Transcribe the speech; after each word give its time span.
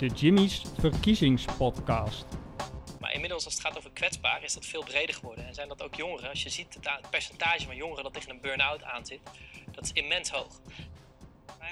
de 0.00 0.06
Jimmy's 0.06 0.62
verkiezingspodcast. 0.78 2.24
Maar 3.00 3.12
inmiddels, 3.12 3.44
als 3.44 3.54
het 3.54 3.62
gaat 3.62 3.76
over 3.76 3.90
kwetsbaar, 3.90 4.42
is 4.42 4.54
dat 4.54 4.66
veel 4.66 4.84
breder 4.84 5.14
geworden. 5.14 5.46
En 5.46 5.54
zijn 5.54 5.68
dat 5.68 5.82
ook 5.82 5.94
jongeren. 5.94 6.30
Als 6.30 6.42
je 6.42 6.48
ziet 6.48 6.74
het, 6.74 6.88
het 6.90 7.10
percentage 7.10 7.66
van 7.66 7.76
jongeren 7.76 8.04
dat 8.04 8.12
tegen 8.12 8.30
een 8.30 8.40
burn-out 8.40 8.82
aanzit, 8.82 9.20
dat 9.70 9.84
is 9.84 9.92
immens 9.92 10.30
hoog. 10.30 10.60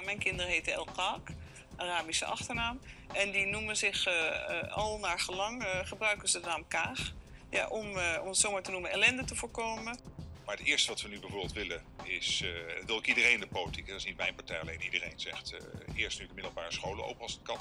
Mijn 0.04 0.18
kinderen 0.18 0.52
heten 0.52 0.72
El 0.72 0.88
Kaak, 0.96 1.30
Arabische 1.76 2.24
achternaam. 2.24 2.80
En 3.12 3.30
die 3.30 3.46
noemen 3.46 3.76
zich 3.76 4.06
uh, 4.06 4.14
uh, 4.14 4.76
al 4.76 4.98
naar 4.98 5.20
gelang, 5.20 5.62
uh, 5.62 5.68
gebruiken 5.82 6.28
ze 6.28 6.40
de 6.40 6.46
naam 6.46 6.68
Kaag. 6.68 7.12
Ja, 7.50 7.68
om, 7.68 7.86
om 8.20 8.28
het 8.28 8.36
zomaar 8.36 8.62
te 8.62 8.70
noemen, 8.70 8.90
ellende 8.90 9.24
te 9.24 9.34
voorkomen. 9.34 9.98
Maar 10.48 10.56
het 10.56 10.66
eerste 10.66 10.90
wat 10.90 11.00
we 11.00 11.08
nu 11.08 11.20
bijvoorbeeld 11.20 11.52
willen 11.52 11.82
is, 12.04 12.42
uh, 12.42 12.50
wil 12.86 12.96
ik 12.96 13.06
iedereen 13.06 13.32
in 13.32 13.40
de 13.40 13.46
politiek, 13.46 13.86
dat 13.86 13.96
is 13.96 14.04
niet 14.04 14.16
mijn 14.16 14.34
partij 14.34 14.60
alleen, 14.60 14.82
iedereen 14.82 15.12
zegt 15.16 15.52
uh, 15.52 15.58
eerst 15.96 16.20
nu 16.20 16.26
de 16.26 16.34
middelbare 16.34 16.72
scholen 16.72 17.04
open 17.04 17.20
als 17.20 17.32
het 17.32 17.42
kan. 17.42 17.56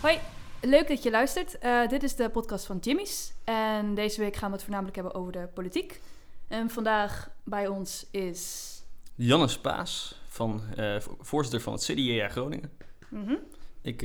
Hoi, 0.00 0.18
leuk 0.60 0.88
dat 0.88 1.02
je 1.02 1.10
luistert. 1.10 1.56
Uh, 1.62 1.88
dit 1.88 2.02
is 2.02 2.14
de 2.14 2.30
podcast 2.30 2.66
van 2.66 2.78
Jimmy's 2.78 3.32
en 3.44 3.94
deze 3.94 4.20
week 4.20 4.36
gaan 4.36 4.48
we 4.48 4.54
het 4.54 4.64
voornamelijk 4.64 4.96
hebben 4.96 5.14
over 5.14 5.32
de 5.32 5.48
politiek. 5.54 6.00
En 6.48 6.70
vandaag 6.70 7.30
bij 7.44 7.66
ons 7.66 8.06
is... 8.10 8.72
Janne 9.14 9.48
Spaas, 9.48 10.20
van, 10.28 10.62
voorzitter 11.20 11.60
van 11.60 11.72
het 11.72 11.84
CDA 11.84 12.28
Groningen. 12.28 12.72
Mm 13.10 13.26
-hmm. 13.26 13.38
Ik 13.82 14.02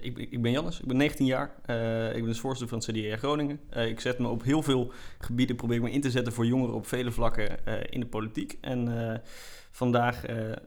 ik, 0.00 0.18
ik, 0.18 0.42
ben 0.42 0.50
Jannes, 0.50 0.80
ik 0.80 0.86
ben 0.86 0.96
19 0.96 1.26
jaar. 1.26 1.54
Uh, 1.66 2.08
ik 2.08 2.14
ben 2.14 2.24
dus 2.24 2.40
voorzitter 2.40 2.68
van 2.68 2.94
het 2.94 3.06
CDA 3.06 3.16
Groningen. 3.16 3.60
Uh, 3.76 3.86
ik 3.86 4.00
zet 4.00 4.18
me 4.18 4.28
op 4.28 4.42
heel 4.42 4.62
veel 4.62 4.92
gebieden, 5.18 5.56
probeer 5.56 5.80
me 5.80 5.90
in 5.90 6.00
te 6.00 6.10
zetten 6.10 6.32
voor 6.32 6.46
jongeren 6.46 6.74
op 6.74 6.86
vele 6.86 7.10
vlakken 7.10 7.58
uh, 7.68 7.74
in 7.90 8.00
de 8.00 8.06
politiek. 8.06 8.58
En 8.60 9.22
vandaag 9.70 10.22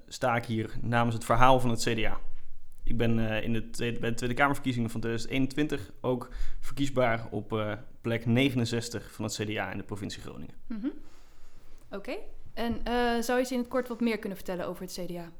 sta 0.08 0.36
ik 0.36 0.46
hier 0.46 0.72
namens 0.82 1.16
het 1.16 1.26
verhaal 1.26 1.60
van 1.60 1.70
het 1.70 1.82
CDA. 1.82 2.20
Ik 2.84 2.98
ben 2.98 3.20
in 3.44 3.54
de 3.54 3.70
tweede, 3.70 4.00
bij 4.00 4.10
de 4.10 4.16
Tweede 4.16 4.36
Kamerverkiezingen 4.36 4.90
van 4.90 5.02
2021 5.02 5.92
ook 6.02 6.30
verkiesbaar 6.60 7.28
op 7.32 7.78
plek 8.02 8.26
69 8.26 9.12
van 9.12 9.26
het 9.26 9.34
CDA 9.34 9.72
in 9.72 9.78
de 9.78 9.84
provincie 9.84 10.22
Groningen. 10.22 10.56
-hmm. 10.68 10.94
Oké, 11.92 12.16
en 12.54 12.82
zou 13.24 13.32
je 13.32 13.38
eens 13.38 13.52
in 13.52 13.60
het 13.60 13.68
kort 13.68 13.88
wat 13.88 14.02
meer 14.02 14.18
kunnen 14.18 14.38
vertellen 14.38 14.68
over 14.68 14.82
het 14.82 15.00
CDA? 15.02 15.32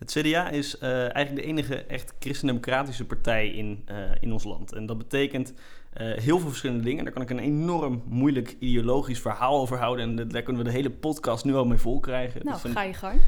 Het 0.00 0.10
CDA 0.10 0.50
is 0.50 0.76
uh, 0.82 0.90
eigenlijk 0.98 1.36
de 1.36 1.42
enige 1.42 1.74
echt 1.74 2.14
christendemocratische 2.18 3.04
partij 3.04 3.48
in, 3.48 3.84
uh, 3.90 3.96
in 4.20 4.32
ons 4.32 4.44
land. 4.44 4.72
En 4.72 4.86
dat 4.86 4.98
betekent 4.98 5.52
uh, 5.52 6.16
heel 6.16 6.38
veel 6.38 6.48
verschillende 6.48 6.84
dingen. 6.84 7.04
Daar 7.04 7.12
kan 7.12 7.22
ik 7.22 7.30
een 7.30 7.38
enorm 7.38 8.02
moeilijk 8.06 8.56
ideologisch 8.58 9.20
verhaal 9.20 9.60
over 9.60 9.78
houden. 9.78 10.18
En 10.18 10.28
daar 10.28 10.42
kunnen 10.42 10.62
we 10.62 10.68
de 10.68 10.76
hele 10.76 10.90
podcast 10.90 11.44
nu 11.44 11.54
al 11.54 11.64
mee 11.64 11.78
vol 11.78 12.00
krijgen. 12.00 12.40
Nou, 12.44 12.58
ga 12.60 12.82
je 12.82 12.94
gang. 12.94 13.20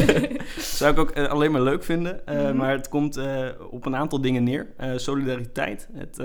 zou 0.78 0.92
ik 0.92 0.98
ook 0.98 1.18
alleen 1.18 1.52
maar 1.52 1.62
leuk 1.62 1.84
vinden. 1.84 2.20
Mm 2.26 2.36
-hmm. 2.36 2.56
Maar 2.56 2.72
het 2.72 2.88
komt 2.88 3.20
op 3.70 3.86
een 3.86 3.96
aantal 3.96 4.20
dingen 4.20 4.44
neer. 4.44 4.66
solidariteit, 4.96 5.88
het 5.92 6.18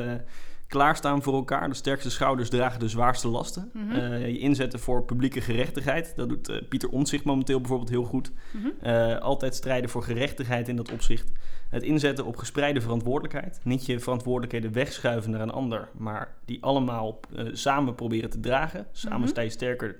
klaarstaan 0.68 1.24
voor 1.24 1.34
elkaar. 1.34 1.70
De 1.70 1.76
sterkste 1.76 2.10
schouders 2.10 2.50
dragen 2.50 2.80
de 2.80 2.88
zwaarste 2.88 3.28
lasten. 3.28 3.72
Mm 3.74 3.90
-hmm. 3.90 4.00
uh, 4.00 4.28
je 4.28 4.38
inzetten 4.38 4.80
voor 4.80 5.04
publieke 5.04 5.42
gerechtigheid. 5.42 6.14
Dat 6.16 6.30
doet 6.30 6.50
uh, 6.50 6.62
Pieter 6.70 6.90
Omtzigt 6.90 7.24
momenteel 7.24 7.60
bijvoorbeeld 7.60 7.90
heel 7.90 8.04
goed. 8.04 8.32
Mm 8.52 8.62
-hmm. 8.62 8.74
uh, 8.84 9.18
altijd 9.18 9.56
strijden 9.56 9.90
voor 9.90 10.04
gerechtigheid 10.04 10.68
in 10.68 10.76
dat 10.76 10.92
opzicht. 10.92 11.32
Het 11.70 11.84
inzetten 11.84 12.26
op 12.26 12.38
gespreide 12.38 12.82
verantwoordelijkheid. 12.82 13.60
Niet 13.64 13.86
je 13.86 14.00
verantwoordelijkheden 14.00 14.74
wegschuiven 14.74 15.32
naar 15.32 15.42
een 15.42 15.50
ander, 15.50 15.90
maar 15.98 16.36
die 16.46 16.64
allemaal 16.64 17.20
samen 17.52 17.96
proberen 17.96 18.30
te 18.30 18.40
dragen. 18.40 18.88
Samen 18.92 19.18
mm 19.18 19.24
-hmm. 19.24 19.32
sta 19.32 19.42
je 19.42 19.50
sterker 19.50 19.96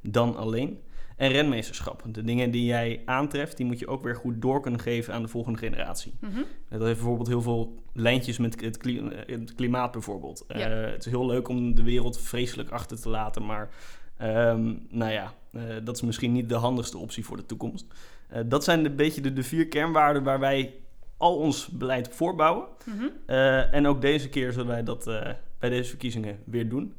dan 0.00 0.36
alleen. 0.36 0.78
En 1.18 1.30
renmeesterschap. 1.30 2.02
De 2.06 2.22
dingen 2.22 2.50
die 2.50 2.64
jij 2.64 3.02
aantreft, 3.04 3.56
die 3.56 3.66
moet 3.66 3.78
je 3.78 3.86
ook 3.86 4.02
weer 4.02 4.16
goed 4.16 4.42
door 4.42 4.60
kunnen 4.60 4.80
geven 4.80 5.14
aan 5.14 5.22
de 5.22 5.28
volgende 5.28 5.58
generatie. 5.58 6.14
Mm 6.20 6.30
-hmm. 6.30 6.44
Dat 6.68 6.80
heeft 6.80 6.98
bijvoorbeeld 6.98 7.28
heel 7.28 7.42
veel 7.42 7.74
lijntjes 7.92 8.38
met 8.38 8.60
het, 8.60 8.78
het 9.26 9.54
klimaat 9.54 9.92
bijvoorbeeld. 9.92 10.44
Ja. 10.48 10.70
Uh, 10.70 10.90
het 10.90 11.06
is 11.06 11.12
heel 11.12 11.26
leuk 11.26 11.48
om 11.48 11.74
de 11.74 11.82
wereld 11.82 12.20
vreselijk 12.20 12.70
achter 12.70 13.00
te 13.00 13.08
laten, 13.08 13.46
maar 13.46 13.70
um, 14.22 14.86
nou 14.90 15.12
ja, 15.12 15.34
uh, 15.52 15.62
dat 15.84 15.96
is 15.96 16.02
misschien 16.02 16.32
niet 16.32 16.48
de 16.48 16.54
handigste 16.54 16.98
optie 16.98 17.24
voor 17.24 17.36
de 17.36 17.46
toekomst. 17.46 17.86
Uh, 18.32 18.38
dat 18.46 18.64
zijn 18.64 18.84
een 18.84 18.96
beetje 18.96 19.20
de, 19.20 19.32
de, 19.32 19.42
vier 19.42 19.68
kernwaarden 19.68 20.22
waar 20.22 20.40
wij 20.40 20.74
al 21.16 21.36
ons 21.36 21.68
beleid 21.68 22.08
voorbouwen. 22.08 22.66
Mm 22.84 22.98
-hmm. 22.98 23.10
en 23.70 23.86
ook 23.86 24.00
deze 24.00 24.28
keer 24.28 24.52
zullen 24.52 24.66
wij 24.66 24.82
dat 24.82 25.04
bij 25.58 25.70
deze 25.70 25.88
verkiezingen 25.88 26.38
weer 26.44 26.68
doen. 26.68 26.94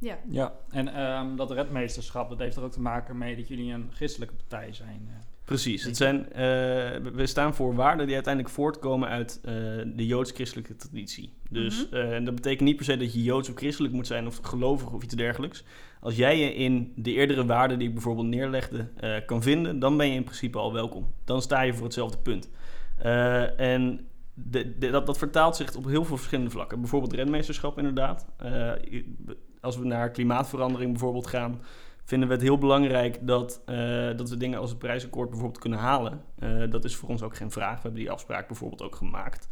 Ja, 0.00 0.18
ja 0.28 0.54
en 0.70 1.00
um, 1.02 1.36
dat 1.36 1.50
redmeesterschap, 1.50 2.28
dat 2.28 2.38
heeft 2.38 2.56
er 2.56 2.62
ook 2.62 2.72
te 2.72 2.80
maken 2.80 3.18
mee 3.18 3.36
dat 3.36 3.48
jullie 3.48 3.72
een 3.72 3.90
christelijke 3.92 4.34
partij 4.34 4.72
zijn. 4.72 5.08
Precies, 5.48 5.84
het 5.84 5.96
zijn, 5.96 6.16
uh, 6.16 6.36
we 7.12 7.22
staan 7.22 7.54
voor 7.54 7.74
waarden 7.74 8.06
die 8.06 8.14
uiteindelijk 8.14 8.54
voortkomen 8.54 9.08
uit 9.08 9.40
uh, 9.44 9.52
de 9.86 10.06
joods-christelijke 10.06 10.76
traditie. 10.76 11.32
Dus 11.50 11.88
mm 11.90 11.98
-hmm. 11.98 12.12
uh, 12.12 12.24
dat 12.24 12.34
betekent 12.34 12.60
niet 12.68 12.76
per 12.76 12.84
se 12.84 12.96
dat 12.96 13.12
je 13.12 13.22
joods 13.22 13.48
of 13.48 13.56
christelijk 13.56 13.94
moet 13.94 14.06
zijn 14.06 14.26
of 14.26 14.38
gelovig 14.42 14.92
of 14.92 15.02
iets 15.02 15.14
dergelijks. 15.14 15.64
Als 16.00 16.16
jij 16.16 16.38
je 16.38 16.54
in 16.54 16.92
de 16.96 17.12
eerdere 17.12 17.46
waarden 17.46 17.78
die 17.78 17.88
ik 17.88 17.94
bijvoorbeeld 17.94 18.26
neerlegde 18.26 18.88
kan 19.26 19.42
vinden, 19.42 19.78
dan 19.78 19.96
ben 19.96 20.06
je 20.06 20.14
in 20.14 20.24
principe 20.24 20.58
al 20.58 20.72
welkom. 20.72 21.12
Dan 21.24 21.42
sta 21.42 21.62
je 21.62 21.74
voor 21.74 21.84
hetzelfde 21.84 22.18
punt. 22.18 22.50
en 23.56 24.06
de, 24.34 24.78
de, 24.78 24.90
dat, 24.90 25.06
dat 25.06 25.18
vertaalt 25.18 25.56
zich 25.56 25.76
op 25.76 25.84
heel 25.84 26.04
veel 26.04 26.16
verschillende 26.16 26.50
vlakken. 26.50 26.80
Bijvoorbeeld 26.80 27.12
renmeesterschap 27.12 27.78
inderdaad 27.78 28.26
als 29.60 29.76
we 29.76 29.84
naar 29.84 30.10
klimaatverandering 30.10 30.90
bijvoorbeeld 30.90 31.26
gaan, 31.26 31.60
vinden 32.04 32.28
we 32.28 32.34
het 32.34 32.42
heel 32.42 32.58
belangrijk 32.58 33.18
dat, 33.26 33.62
uh, 33.66 34.16
dat 34.16 34.30
we 34.30 34.36
dingen 34.36 34.58
als 34.58 34.70
het 34.70 34.78
prijsakkoord 34.78 35.30
bijvoorbeeld 35.30 35.60
kunnen 35.60 35.78
halen. 35.78 36.22
Uh, 36.38 36.70
dat 36.70 36.84
is 36.84 36.96
voor 36.96 37.08
ons 37.08 37.22
ook 37.22 37.36
geen 37.36 37.50
vraag. 37.50 37.74
We 37.74 37.82
hebben 37.82 38.00
die 38.00 38.10
afspraak 38.10 38.46
bijvoorbeeld 38.46 38.82
ook 38.82 38.94
gemaakt. 38.94 39.48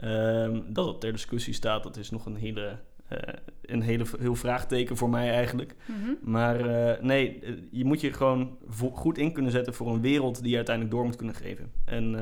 Uh, 0.00 0.58
dat 0.68 0.86
het 0.86 1.00
ter 1.00 1.12
discussie 1.12 1.54
staat, 1.54 1.82
dat 1.82 1.96
is 1.96 2.10
nog 2.10 2.26
een 2.26 2.36
hele, 2.36 2.78
uh, 3.12 3.18
een 3.62 3.82
hele 3.82 4.04
heel 4.18 4.34
vraagteken 4.34 4.96
voor 4.96 5.10
mij 5.10 5.30
eigenlijk. 5.30 5.74
Mm 5.86 5.94
-hmm. 6.02 6.18
Maar 6.20 6.58
nee, 7.04 7.42
je 7.70 7.84
moet 7.84 8.00
je 8.00 8.12
gewoon 8.12 8.58
goed 8.92 9.18
in 9.18 9.32
kunnen 9.32 9.52
zetten 9.52 9.74
voor 9.74 9.88
een 9.88 10.00
wereld 10.00 10.40
die 10.40 10.50
je 10.50 10.56
uiteindelijk 10.56 10.94
door 10.94 11.04
moet 11.04 11.16
kunnen 11.16 11.34
geven. 11.34 11.72
En 11.84 12.16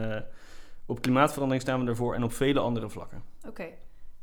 op 0.86 1.00
klimaatverandering 1.00 1.62
staan 1.62 1.84
we 1.84 1.90
ervoor 1.90 2.14
en 2.14 2.22
op 2.22 2.32
vele 2.32 2.60
andere 2.60 2.88
vlakken. 2.88 3.22
Oké. 3.38 3.48
Okay. 3.48 3.72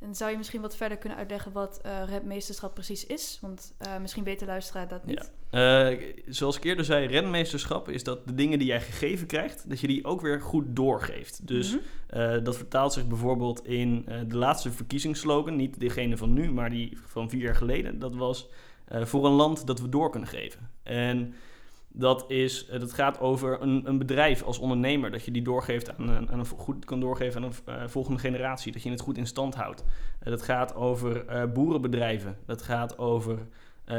En 0.02 0.16
zou 0.16 0.32
je 0.32 0.38
misschien 0.38 0.62
wat 0.62 0.76
verder 0.76 0.98
kunnen 0.98 1.18
uitleggen 1.18 1.52
wat 1.52 1.82
uh, 1.86 2.74
precies 2.74 3.06
is? 3.06 3.38
Want 3.42 3.74
uh, 3.88 3.98
misschien 3.98 4.24
weet 4.24 4.40
de 4.40 4.46
luisteraar 4.46 4.88
dat 4.88 5.06
niet. 5.06 5.32
Ja. 5.52 5.92
Uh, 5.92 6.14
zoals 6.28 6.58
ik 6.58 6.64
eerder 6.64 6.86
zei, 6.86 7.08
renmeesterschap 7.08 7.90
is 7.90 8.04
dat 8.04 8.28
de 8.28 8.34
dingen 8.34 8.60
die 8.60 8.68
jij 8.68 8.82
gegeven 8.82 9.28
krijgt, 9.28 9.70
dat 9.70 9.80
je 9.80 9.88
die 9.88 10.06
ook 10.06 10.22
weer 10.22 10.42
goed 10.42 10.66
doorgeeft. 10.68 11.48
Dus 11.48 11.72
mm 11.72 11.82
-hmm. 12.10 12.44
dat 12.44 12.58
vertaalt 12.58 12.94
zich 12.94 13.08
bijvoorbeeld 13.08 13.66
in 13.66 14.06
de 14.28 14.38
laatste 14.38 14.72
verkiezingsslogan, 14.72 15.56
niet 15.56 15.80
degene 15.80 16.18
van 16.18 16.34
nu, 16.34 16.52
maar 16.52 16.70
die 16.70 16.98
van 17.06 17.30
vier 17.30 17.42
jaar 17.42 17.56
geleden. 17.56 18.00
Dat 18.00 18.16
was 18.16 18.50
voor 18.88 19.26
een 19.26 19.32
land 19.32 19.68
dat 19.68 19.80
we 19.80 19.90
door 19.90 20.10
kunnen 20.10 20.30
geven. 20.30 20.70
En 20.84 21.34
dat, 21.94 22.26
is, 22.28 22.66
dat 22.66 22.94
gaat 22.94 23.20
over 23.20 23.62
een, 23.62 23.82
een 23.88 23.98
bedrijf 23.98 24.44
als 24.44 24.60
ondernemer. 24.60 25.12
Dat 25.12 25.26
je 25.26 25.32
die 25.32 25.42
doorgeeft 25.42 25.98
aan, 25.98 26.10
een, 26.10 26.46
goed 26.46 26.86
kan 26.86 27.00
doorgeven 27.00 27.44
aan 27.44 27.52
een 27.66 27.74
uh, 27.76 27.88
volgende 27.88 28.20
generatie. 28.20 28.72
Dat 28.72 28.84
je 28.84 28.90
het 28.90 29.02
goed 29.02 29.18
in 29.18 29.28
stand 29.28 29.56
houdt. 29.56 29.84
Uh, 29.84 30.30
dat 30.30 30.42
gaat 30.42 30.76
over 30.76 31.26
boerenbedrijven. 31.54 32.38
Dat 32.46 32.62
gaat 32.62 32.98
over 32.98 33.48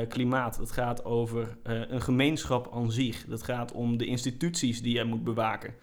klimaat. 0.08 0.58
Dat 0.58 0.70
gaat 0.70 1.04
over 1.04 1.56
een 1.62 2.02
gemeenschap 2.02 2.70
aan 2.74 2.92
zich. 2.92 3.24
Dat 3.24 3.42
gaat 3.42 3.72
om 3.72 3.96
de 3.96 4.06
instituties 4.06 4.82
die 4.82 4.96
je 4.96 5.04
moet 5.04 5.24
bewaken. 5.24 5.74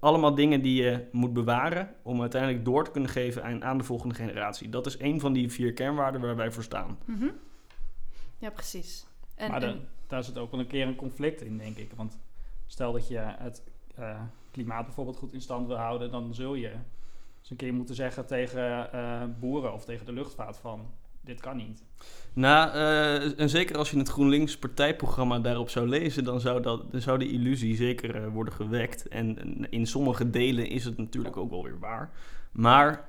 allemaal 0.00 0.34
dingen 0.34 0.62
die 0.62 0.82
je 0.82 1.04
moet 1.12 1.32
bewaren 1.32 1.90
om 2.02 2.20
uiteindelijk 2.20 2.64
door 2.64 2.84
te 2.84 2.90
kunnen 2.90 3.10
geven 3.10 3.62
aan, 3.64 3.78
de 3.78 3.84
volgende 3.84 4.14
generatie. 4.14 4.68
Dat 4.68 4.86
is 4.86 4.98
een 4.98 5.20
van 5.20 5.32
die 5.32 5.50
vier 5.50 5.72
kernwaarden 5.72 6.20
waar 6.20 6.36
wij 6.36 6.52
voor 6.52 6.62
staan. 6.62 6.98
-hmm. 7.04 7.32
Ja, 8.38 8.50
precies. 8.50 9.06
En, 9.34 9.50
maar 9.50 9.60
de, 9.60 9.66
en 9.66 9.88
daar 10.06 10.24
zit 10.24 10.38
ook 10.38 10.50
wel 10.50 10.60
een 10.60 10.66
keer 10.66 10.86
een 10.86 10.96
conflict 10.96 11.42
in, 11.42 11.58
denk 11.58 11.76
ik. 11.76 11.92
Want 11.96 12.18
stel 12.66 12.92
dat 12.92 13.08
je 13.08 13.18
het 13.18 13.62
uh, 13.98 14.20
klimaat 14.50 14.84
bijvoorbeeld 14.84 15.16
goed 15.16 15.32
in 15.32 15.40
stand 15.40 15.66
wil 15.66 15.76
houden, 15.76 16.10
dan 16.10 16.34
zul 16.34 16.54
je 16.54 16.70
eens 17.40 17.50
een 17.50 17.56
keer 17.56 17.74
moeten 17.74 17.94
zeggen 17.94 18.26
tegen 18.26 18.88
uh, 18.94 19.22
boeren 19.40 19.72
of 19.72 19.84
tegen 19.84 20.06
de 20.06 20.12
luchtvaart 20.12 20.56
van 20.56 20.90
dit 21.20 21.40
kan 21.40 21.56
niet. 21.56 21.84
Nou, 22.32 22.74
uh, 22.74 23.40
en 23.40 23.48
zeker 23.48 23.76
als 23.76 23.90
je 23.90 23.98
het 23.98 24.08
GroenLinks 24.08 24.58
partijprogramma 24.58 25.38
daarop 25.38 25.70
zou 25.70 25.88
lezen, 25.88 26.24
dan 26.24 26.40
zou, 26.40 26.62
dat, 26.62 26.92
dan 26.92 27.00
zou 27.00 27.18
die 27.18 27.32
illusie 27.32 27.76
zeker 27.76 28.30
worden 28.30 28.54
gewekt. 28.54 29.08
En 29.08 29.36
in 29.70 29.86
sommige 29.86 30.30
delen 30.30 30.68
is 30.68 30.84
het 30.84 30.96
natuurlijk 30.96 31.36
ook 31.36 31.50
wel 31.50 31.62
weer 31.62 31.78
waar. 31.78 32.10
Maar 32.52 33.06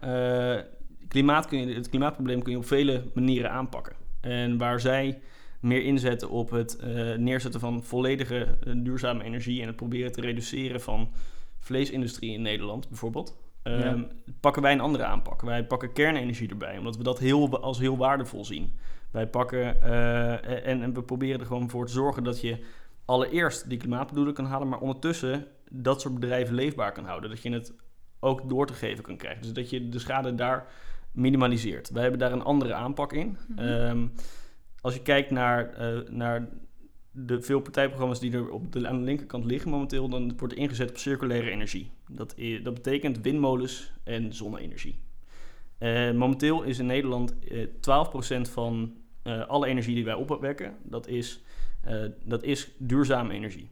klimaat 1.07 1.47
kun 1.47 1.67
je, 1.67 1.75
het 1.75 1.89
klimaatprobleem 1.89 2.41
kun 2.41 2.51
je 2.51 2.57
op 2.57 2.65
vele 2.65 3.03
manieren 3.13 3.51
aanpakken. 3.51 3.95
En 4.21 4.57
waar 4.57 4.79
zij 4.79 5.21
meer 5.63 5.83
inzetten 5.83 6.29
op 6.29 6.49
het 6.49 6.77
uh, 6.83 7.15
neerzetten 7.15 7.59
van 7.59 7.83
volledige 7.83 8.57
uh, 8.67 8.73
duurzame 8.77 9.23
energie 9.23 9.61
en 9.61 9.67
het 9.67 9.75
proberen 9.75 10.11
te 10.11 10.21
reduceren 10.21 10.81
van 10.81 11.11
vleesindustrie 11.59 12.33
in 12.33 12.41
Nederland 12.41 12.89
bijvoorbeeld. 12.89 13.37
Um, 13.63 13.79
ja. 13.79 14.07
Pakken 14.39 14.61
wij 14.61 14.71
een 14.71 14.79
andere 14.79 15.03
aanpak. 15.03 15.41
Wij 15.41 15.65
pakken 15.65 15.93
kernenergie 15.93 16.49
erbij, 16.49 16.77
omdat 16.77 16.97
we 16.97 17.03
dat 17.03 17.19
heel, 17.19 17.61
als 17.61 17.79
heel 17.79 17.97
waardevol 17.97 18.45
zien. 18.45 18.73
Wij 19.11 19.27
pakken 19.27 19.77
uh, 19.83 20.67
en, 20.67 20.81
en, 20.81 20.93
we 20.93 21.03
proberen 21.03 21.39
er 21.39 21.45
gewoon 21.45 21.69
voor 21.69 21.85
te 21.85 21.91
zorgen 21.91 22.23
dat 22.23 22.41
je 22.41 22.65
allereerst 23.05 23.69
die 23.69 23.77
klimaatdoelen 23.77 24.33
kan 24.33 24.45
halen, 24.45 24.67
maar 24.67 24.79
ondertussen 24.79 25.47
dat 25.69 26.01
soort 26.01 26.13
bedrijven 26.13 26.55
leefbaar 26.55 26.91
kan 26.91 27.05
houden. 27.05 27.29
Dat 27.29 27.41
je 27.41 27.51
het 27.51 27.73
ook 28.19 28.49
door 28.49 28.67
te 28.67 28.73
geven 28.73 29.03
kan 29.03 29.17
krijgen. 29.17 29.41
Dus 29.41 29.53
dat 29.53 29.69
je 29.69 29.89
de 29.89 29.99
schade 29.99 30.35
daar 30.35 30.67
minimaliseert. 31.11 31.89
Wij 31.89 32.01
hebben 32.01 32.19
daar 32.19 32.31
een 32.31 32.43
andere 32.43 32.73
aanpak 32.73 33.13
in. 33.13 33.37
Mhm. 33.47 33.59
Ehm, 33.59 34.07
als 34.83 34.93
je 34.93 35.01
kijkt 35.01 35.31
naar, 35.31 35.73
eh, 35.73 36.09
naar 36.09 36.49
de 37.11 37.41
veel 37.41 37.59
partijprogramma's 37.59 38.19
die 38.19 38.33
er 38.33 38.49
op 38.49 38.71
de, 38.71 38.87
aan 38.87 38.97
de 38.97 39.03
linkerkant 39.03 39.45
liggen 39.45 39.71
momenteel, 39.71 40.09
dan 40.09 40.37
wordt 40.37 40.53
er 40.53 40.59
ingezet 40.59 40.89
op 40.89 40.97
circulaire 40.97 41.49
energie. 41.49 41.91
Dat, 42.07 42.35
dat 42.63 42.73
betekent 42.73 43.21
windmolens 43.21 43.93
en 44.03 44.33
zonne-energie. 44.33 44.99
Eh, 45.77 46.11
momenteel 46.11 46.63
is 46.63 46.79
in 46.79 46.85
Nederland 46.85 47.39
eh 47.39 47.67
12% 47.79 48.49
van 48.49 48.93
eh, 49.23 49.47
alle 49.47 49.67
energie 49.67 49.95
die 49.95 50.05
wij 50.05 50.13
opwekken, 50.13 50.75
dat 50.83 51.07
is, 51.07 51.41
dat 52.25 52.43
is 52.43 52.71
duurzame 52.77 53.33
energie. 53.33 53.69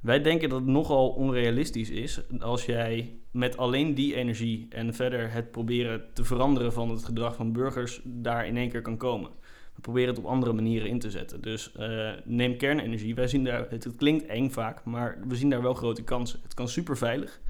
Wij 0.00 0.20
denken 0.20 0.48
dat 0.48 0.60
het 0.60 0.68
nogal 0.68 1.08
onrealistisch 1.08 1.90
is 1.90 2.20
als 2.38 2.66
jij 2.66 3.18
met 3.30 3.56
alleen 3.56 3.94
die 3.94 4.14
energie 4.14 4.66
en 4.70 4.94
verder 4.94 5.32
het 5.32 5.50
proberen 5.50 6.04
te 6.12 6.24
veranderen 6.24 6.72
van 6.72 6.90
het 6.90 7.04
gedrag 7.04 7.36
van 7.36 7.52
burgers 7.52 8.00
daar 8.04 8.46
in 8.46 8.56
één 8.56 8.70
keer 8.70 8.82
kan 8.82 8.96
komen. 8.96 9.30
We 9.78 9.84
proberen 9.84 10.08
het 10.08 10.18
op 10.18 10.24
andere 10.30 10.52
manieren 10.52 10.88
in 10.88 10.98
te 10.98 11.10
zetten. 11.10 11.40
Dus 11.40 11.72
eh, 11.72 12.10
neem 12.24 12.56
kernenergie. 12.56 13.14
Wij 13.14 13.26
zien 13.28 13.44
daar, 13.44 13.66
het, 13.70 13.84
het 13.84 13.96
klinkt 13.96 14.26
eng 14.26 14.50
vaak, 14.50 14.84
maar 14.84 15.18
we 15.28 15.36
zien 15.36 15.50
daar 15.50 15.62
wel 15.62 15.74
grote 15.74 16.02
kansen. 16.02 16.40
Het 16.42 16.54
kan 16.54 16.68
super 16.68 16.96
veilig. 16.96 17.40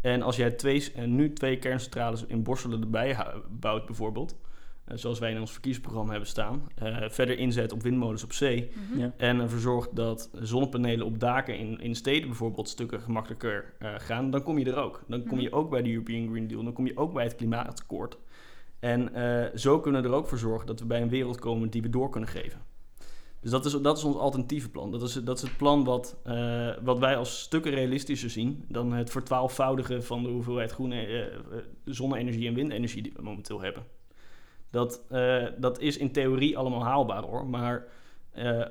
En 0.00 0.22
als 0.22 0.36
jij 0.36 0.50
twee, 0.50 0.92
nu 1.06 1.32
twee 1.32 1.58
kerncentrales 1.58 2.24
in 2.26 2.42
Borselen 2.42 2.80
erbij 2.80 3.16
bouwt 3.50 3.86
bijvoorbeeld, 3.86 4.36
eh, 4.84 4.96
zoals 4.96 5.18
wij 5.18 5.30
in 5.30 5.40
ons 5.40 5.52
verkiezingsprogramma 5.52 6.10
hebben 6.10 6.28
staan, 6.30 6.62
eh, 6.74 6.96
verder 7.08 7.38
inzet 7.38 7.72
op 7.72 7.82
windmolens 7.82 8.24
op 8.24 8.32
zee, 8.32 8.70
Mhm. 8.90 9.00
Ja. 9.00 9.12
en 9.16 9.40
ervoor 9.40 9.58
zorgt 9.58 9.96
dat 9.96 10.30
zonnepanelen 10.40 11.06
op 11.06 11.20
daken 11.20 11.58
in, 11.58 11.80
in 11.80 11.94
steden 11.94 12.28
bijvoorbeeld 12.28 12.68
stukken 12.68 13.00
gemakkelijker 13.00 13.72
eh, 13.78 13.94
gaan, 13.98 14.30
dan 14.30 14.42
kom 14.42 14.58
je 14.58 14.64
er 14.64 14.76
ook. 14.76 15.02
Dan 15.08 15.24
kom 15.24 15.40
je 15.40 15.52
ook 15.52 15.70
bij 15.70 15.82
de 15.82 15.90
European 15.90 16.28
Green 16.28 16.46
Deal, 16.48 16.62
dan 16.64 16.72
kom 16.72 16.86
je 16.86 16.96
ook 16.96 17.12
bij 17.12 17.24
het 17.24 17.34
klimaatakkoord. 17.34 18.16
En 18.84 19.14
eh, 19.14 19.44
zo 19.54 19.80
kunnen 19.80 20.02
we 20.02 20.08
er 20.08 20.14
ook 20.14 20.26
voor 20.26 20.38
zorgen 20.38 20.66
dat 20.66 20.80
we 20.80 20.86
bij 20.86 21.02
een 21.02 21.08
wereld 21.08 21.38
komen 21.38 21.70
die 21.70 21.82
we 21.82 21.88
door 21.88 22.10
kunnen 22.10 22.28
geven. 22.28 22.60
Dus 23.40 23.50
dat 23.50 23.64
is, 23.64 23.72
dat 23.72 23.96
is 23.96 24.04
ons 24.04 24.16
alternatieve 24.16 24.70
plan. 24.70 24.90
Dat 24.90 25.02
is, 25.02 25.12
dat 25.12 25.36
is 25.36 25.42
het 25.42 25.56
plan 25.56 25.84
wat, 25.84 26.16
eh, 26.24 26.70
wat 26.82 26.98
wij 26.98 27.16
als 27.16 27.40
stukken 27.40 27.70
realistischer 27.70 28.30
zien 28.30 28.64
dan 28.68 28.92
het 28.92 29.10
vertwaalvoudige 29.10 30.02
van 30.02 30.22
de 30.22 30.28
hoeveelheid 30.28 30.72
groene 30.72 31.06
eh, 31.06 31.38
zonne-energie 31.84 32.48
en 32.48 32.54
windenergie 32.54 33.02
die 33.02 33.12
we 33.16 33.22
momenteel 33.22 33.60
hebben. 33.60 33.82
Dat, 34.70 35.02
dat 35.58 35.80
is 35.80 35.96
in 35.96 36.12
theorie 36.12 36.58
allemaal 36.58 36.84
haalbaar 36.84 37.22
hoor, 37.22 37.46
maar 37.46 37.86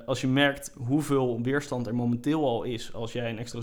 als 0.06 0.20
je 0.20 0.26
merkt 0.26 0.74
hoeveel 0.76 1.42
weerstand 1.42 1.86
er 1.86 1.94
momenteel 1.94 2.46
al 2.46 2.62
is 2.62 2.92
als 2.92 3.12
jij 3.12 3.30
een 3.30 3.38
extra, 3.38 3.58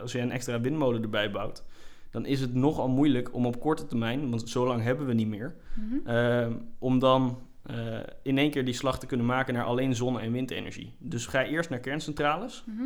als 0.00 0.12
jij 0.12 0.22
een 0.22 0.30
extra 0.30 0.60
windmolen 0.60 1.02
erbij 1.02 1.30
bouwt, 1.30 1.64
dan 2.12 2.26
is 2.26 2.40
het 2.40 2.54
nogal 2.54 2.88
moeilijk 2.88 3.34
om 3.34 3.46
op 3.46 3.60
korte 3.60 3.86
termijn, 3.86 4.30
want 4.30 4.48
zo 4.48 4.66
lang 4.66 4.82
hebben 4.82 5.06
we 5.06 5.12
niet 5.14 5.28
meer, 5.28 5.54
Mhm. 5.74 6.08
Ehm, 6.08 6.52
om 6.78 6.98
dan 6.98 7.38
eh, 7.62 7.98
in 8.22 8.38
één 8.38 8.50
keer 8.50 8.64
die 8.64 8.74
slag 8.74 8.98
te 8.98 9.06
kunnen 9.06 9.26
maken 9.26 9.54
naar 9.54 9.64
alleen 9.64 9.94
zonne- 9.94 10.20
en 10.20 10.32
windenergie. 10.32 10.94
Dus 10.98 11.26
ga 11.26 11.44
eerst 11.44 11.70
naar 11.70 11.78
kerncentrales 11.78 12.64
Mhm. 12.66 12.82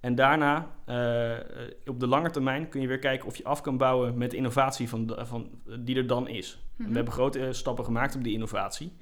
en 0.00 0.14
daarna 0.14 0.70
eh, 0.84 1.32
op 1.86 2.00
de 2.00 2.06
lange 2.06 2.30
termijn 2.30 2.68
kun 2.68 2.80
je 2.80 2.86
weer 2.86 2.98
kijken 2.98 3.26
of 3.26 3.36
je 3.36 3.44
af 3.44 3.60
kan 3.60 3.76
bouwen 3.76 4.18
met 4.18 4.30
de 4.30 4.36
innovatie 4.36 4.88
van, 4.88 5.06
de- 5.06 5.26
van, 5.26 5.48
die 5.80 5.96
er 5.96 6.06
dan 6.06 6.28
is. 6.28 6.62
Mhm. 6.76 6.88
we 6.88 6.94
hebben 6.94 7.12
grote 7.12 7.46
eh, 7.46 7.52
stappen 7.52 7.84
gemaakt 7.84 8.14
op 8.16 8.24
die 8.24 8.32
innovatie. 8.32 8.92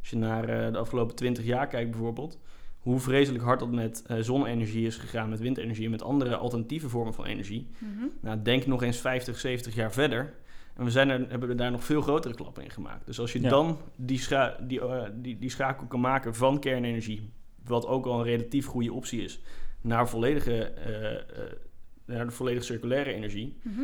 Als 0.00 0.10
je 0.10 0.16
naar 0.16 0.46
de 0.72 0.78
afgelopen 0.78 1.16
20 1.16 1.44
jaar 1.44 1.66
kijkt 1.66 1.90
bijvoorbeeld, 1.90 2.38
hoe 2.82 3.00
vreselijk 3.00 3.44
hard 3.44 3.60
dat 3.60 3.70
met 3.72 4.02
eh, 4.06 4.16
zonne-energie 4.20 4.86
is 4.86 4.96
gegaan, 4.96 5.28
met 5.28 5.40
windenergie 5.40 5.84
en 5.84 5.90
met 5.90 6.02
andere 6.02 6.36
alternatieve 6.36 6.88
vormen 6.88 7.14
van 7.14 7.24
energie. 7.24 7.66
Mhm. 7.78 8.04
Nou, 8.20 8.42
denk 8.42 8.66
nog 8.66 8.82
eens 8.82 8.98
50, 8.98 9.38
70 9.40 9.74
jaar 9.74 9.92
verder. 9.92 10.34
En 10.74 10.84
we 10.84 10.90
zijn 10.90 11.08
er, 11.10 11.26
hebben 11.28 11.48
er 11.48 11.56
daar 11.56 11.70
nog 11.70 11.84
veel 11.84 12.00
grotere 12.02 12.34
klappen 12.34 12.64
in 12.64 12.70
gemaakt. 12.70 13.06
Dus 13.06 13.18
als 13.20 13.32
je 13.32 13.40
Ja. 13.40 13.48
dan 13.48 13.78
die, 13.96 14.18
scha 14.18 14.56
die, 14.60 14.80
eh, 14.80 15.02
die, 15.14 15.38
die 15.38 15.50
schakel 15.50 15.86
kan 15.86 16.00
maken 16.00 16.34
van 16.34 16.58
kernenergie, 16.60 17.30
wat 17.64 17.86
ook 17.86 18.06
al 18.06 18.18
een 18.18 18.24
relatief 18.24 18.66
goede 18.66 18.92
optie 18.92 19.22
is, 19.22 19.40
naar 19.80 20.08
volledige, 20.08 20.62
eh, 20.64 21.12
eh, 21.14 21.20
naar 22.04 22.26
de 22.26 22.32
volledig 22.32 22.64
circulaire 22.64 23.12
energie. 23.12 23.56
Mhm. 23.62 23.80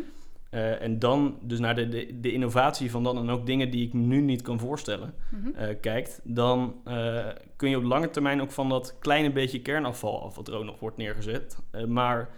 Eh, 0.50 0.82
en 0.82 0.98
dan 0.98 1.38
dus 1.42 1.58
naar 1.58 1.74
de, 1.74 1.88
de, 1.88 2.20
de 2.20 2.32
innovatie 2.32 2.90
van 2.90 3.02
dan 3.04 3.16
en 3.18 3.30
ook 3.30 3.46
dingen 3.46 3.70
die 3.70 3.86
ik 3.86 3.92
nu 3.92 4.20
niet 4.20 4.42
kan 4.42 4.58
voorstellen, 4.58 5.14
Mhm. 5.30 5.48
eh, 5.54 5.76
kijkt, 5.80 6.20
dan 6.24 6.74
eh, 6.84 7.26
kun 7.56 7.70
je 7.70 7.76
op 7.76 7.82
lange 7.82 8.10
termijn 8.10 8.40
ook 8.40 8.50
van 8.50 8.68
dat 8.68 8.96
kleine 8.98 9.32
beetje 9.32 9.60
kernafval 9.62 10.22
af 10.22 10.36
wat 10.36 10.48
er 10.48 10.54
ook 10.54 10.64
nog 10.64 10.78
wordt 10.80 10.96
neergezet. 10.96 11.58
Eh, 11.70 11.84
maar 11.84 12.28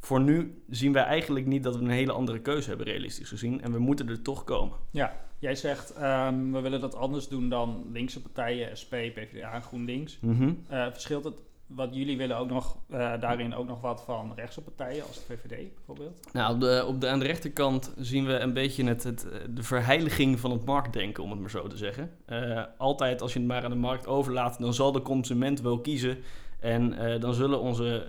voor 0.00 0.20
nu 0.20 0.62
zien 0.68 0.92
wij 0.92 1.02
eigenlijk 1.02 1.46
niet 1.46 1.62
dat 1.62 1.76
we 1.76 1.82
een 1.82 1.90
hele 1.90 2.12
andere 2.12 2.40
keuze 2.40 2.68
hebben, 2.68 2.86
realistisch 2.86 3.28
gezien. 3.28 3.62
En 3.62 3.72
we 3.72 3.78
moeten 3.78 4.08
er 4.08 4.22
toch 4.22 4.44
komen. 4.44 4.76
Ja, 4.90 5.16
jij 5.38 5.54
zegt 5.54 5.92
ehm, 5.94 6.50
we 6.52 6.60
willen 6.60 6.80
dat 6.80 6.94
anders 6.94 7.28
doen 7.28 7.48
dan 7.48 7.86
linkse 7.92 8.22
partijen, 8.22 8.76
SP, 8.80 8.90
PvdA 8.92 9.52
en 9.52 9.62
GroenLinks. 9.62 10.18
Mhm. 10.20 10.52
Eh, 10.68 10.86
verschilt 10.92 11.24
het 11.24 11.40
wat 11.66 11.94
jullie 11.94 12.16
willen 12.16 12.36
ook 12.38 12.50
nog 12.50 12.76
eh, 12.88 13.20
daarin 13.20 13.54
ook 13.54 13.66
nog 13.66 13.80
wat 13.80 14.02
van 14.02 14.32
rechtse 14.34 14.60
partijen 14.60 15.06
als 15.06 15.14
de 15.14 15.34
VVD 15.34 15.74
bijvoorbeeld? 15.74 16.32
Nou, 16.32 16.54
op 16.54 16.60
de, 16.60 16.84
op 16.86 17.00
de, 17.00 17.08
aan 17.08 17.18
de 17.18 17.24
rechterkant 17.24 17.94
zien 17.98 18.26
we 18.26 18.38
een 18.38 18.52
beetje 18.52 18.84
het, 18.84 19.02
het, 19.02 19.26
de 19.50 19.62
verheiliging 19.62 20.40
van 20.40 20.50
het 20.50 20.64
marktdenken, 20.64 21.22
om 21.22 21.30
het 21.30 21.40
maar 21.40 21.50
zo 21.50 21.66
te 21.66 21.76
zeggen. 21.76 22.10
Eh, 22.26 22.62
altijd 22.78 23.22
als 23.22 23.32
je 23.32 23.38
het 23.38 23.48
maar 23.48 23.64
aan 23.64 23.70
de 23.70 23.76
markt 23.76 24.06
overlaat, 24.06 24.58
dan 24.58 24.74
zal 24.74 24.92
de 24.92 25.02
consument 25.02 25.60
wel 25.60 25.80
kiezen. 25.80 26.18
En 26.60 26.92
eh, 26.92 27.20
dan 27.20 27.34
zullen 27.34 27.60
onze, 27.60 28.06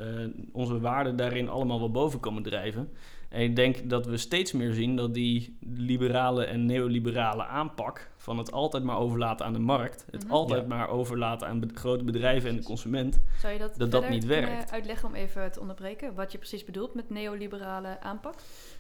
onze 0.51 0.79
waarden 0.79 1.15
daarin 1.15 1.49
allemaal 1.49 1.79
wel 1.79 1.91
boven 1.91 2.19
komen 2.19 2.43
drijven. 2.43 2.89
En 3.35 3.41
ik 3.41 3.55
denk 3.55 3.89
dat 3.89 4.05
we 4.05 4.17
steeds 4.17 4.51
meer 4.51 4.73
zien 4.73 4.95
dat 4.95 5.13
die 5.13 5.57
liberale 5.75 6.45
en 6.45 6.65
neoliberale 6.65 7.45
aanpak 7.45 8.09
van 8.17 8.37
het 8.37 8.51
altijd 8.51 8.83
maar 8.83 8.97
overlaten 8.97 9.45
aan 9.45 9.53
de 9.53 9.59
markt, 9.59 10.05
het 10.11 10.23
Mhm. 10.23 10.31
altijd 10.33 10.61
Ja. 10.61 10.67
maar 10.67 10.89
overlaten 10.89 11.47
aan 11.47 11.59
be- 11.59 11.67
grote 11.73 12.03
bedrijven 12.03 12.49
en 12.49 12.55
de 12.55 12.63
consument, 12.63 13.19
Zou 13.41 13.53
je 13.53 13.59
dat, 13.59 13.91
dat 13.91 14.09
niet 14.09 14.25
kunnen 14.25 14.49
werkt. 14.49 14.71
uitleggen 14.71 15.07
om 15.09 15.15
even 15.15 15.51
te 15.51 15.59
onderbreken? 15.59 16.13
Wat 16.15 16.31
je 16.31 16.37
precies 16.37 16.65
bedoelt 16.65 16.93
met 16.93 17.09
neoliberale 17.09 17.99
aanpak? 18.01 18.33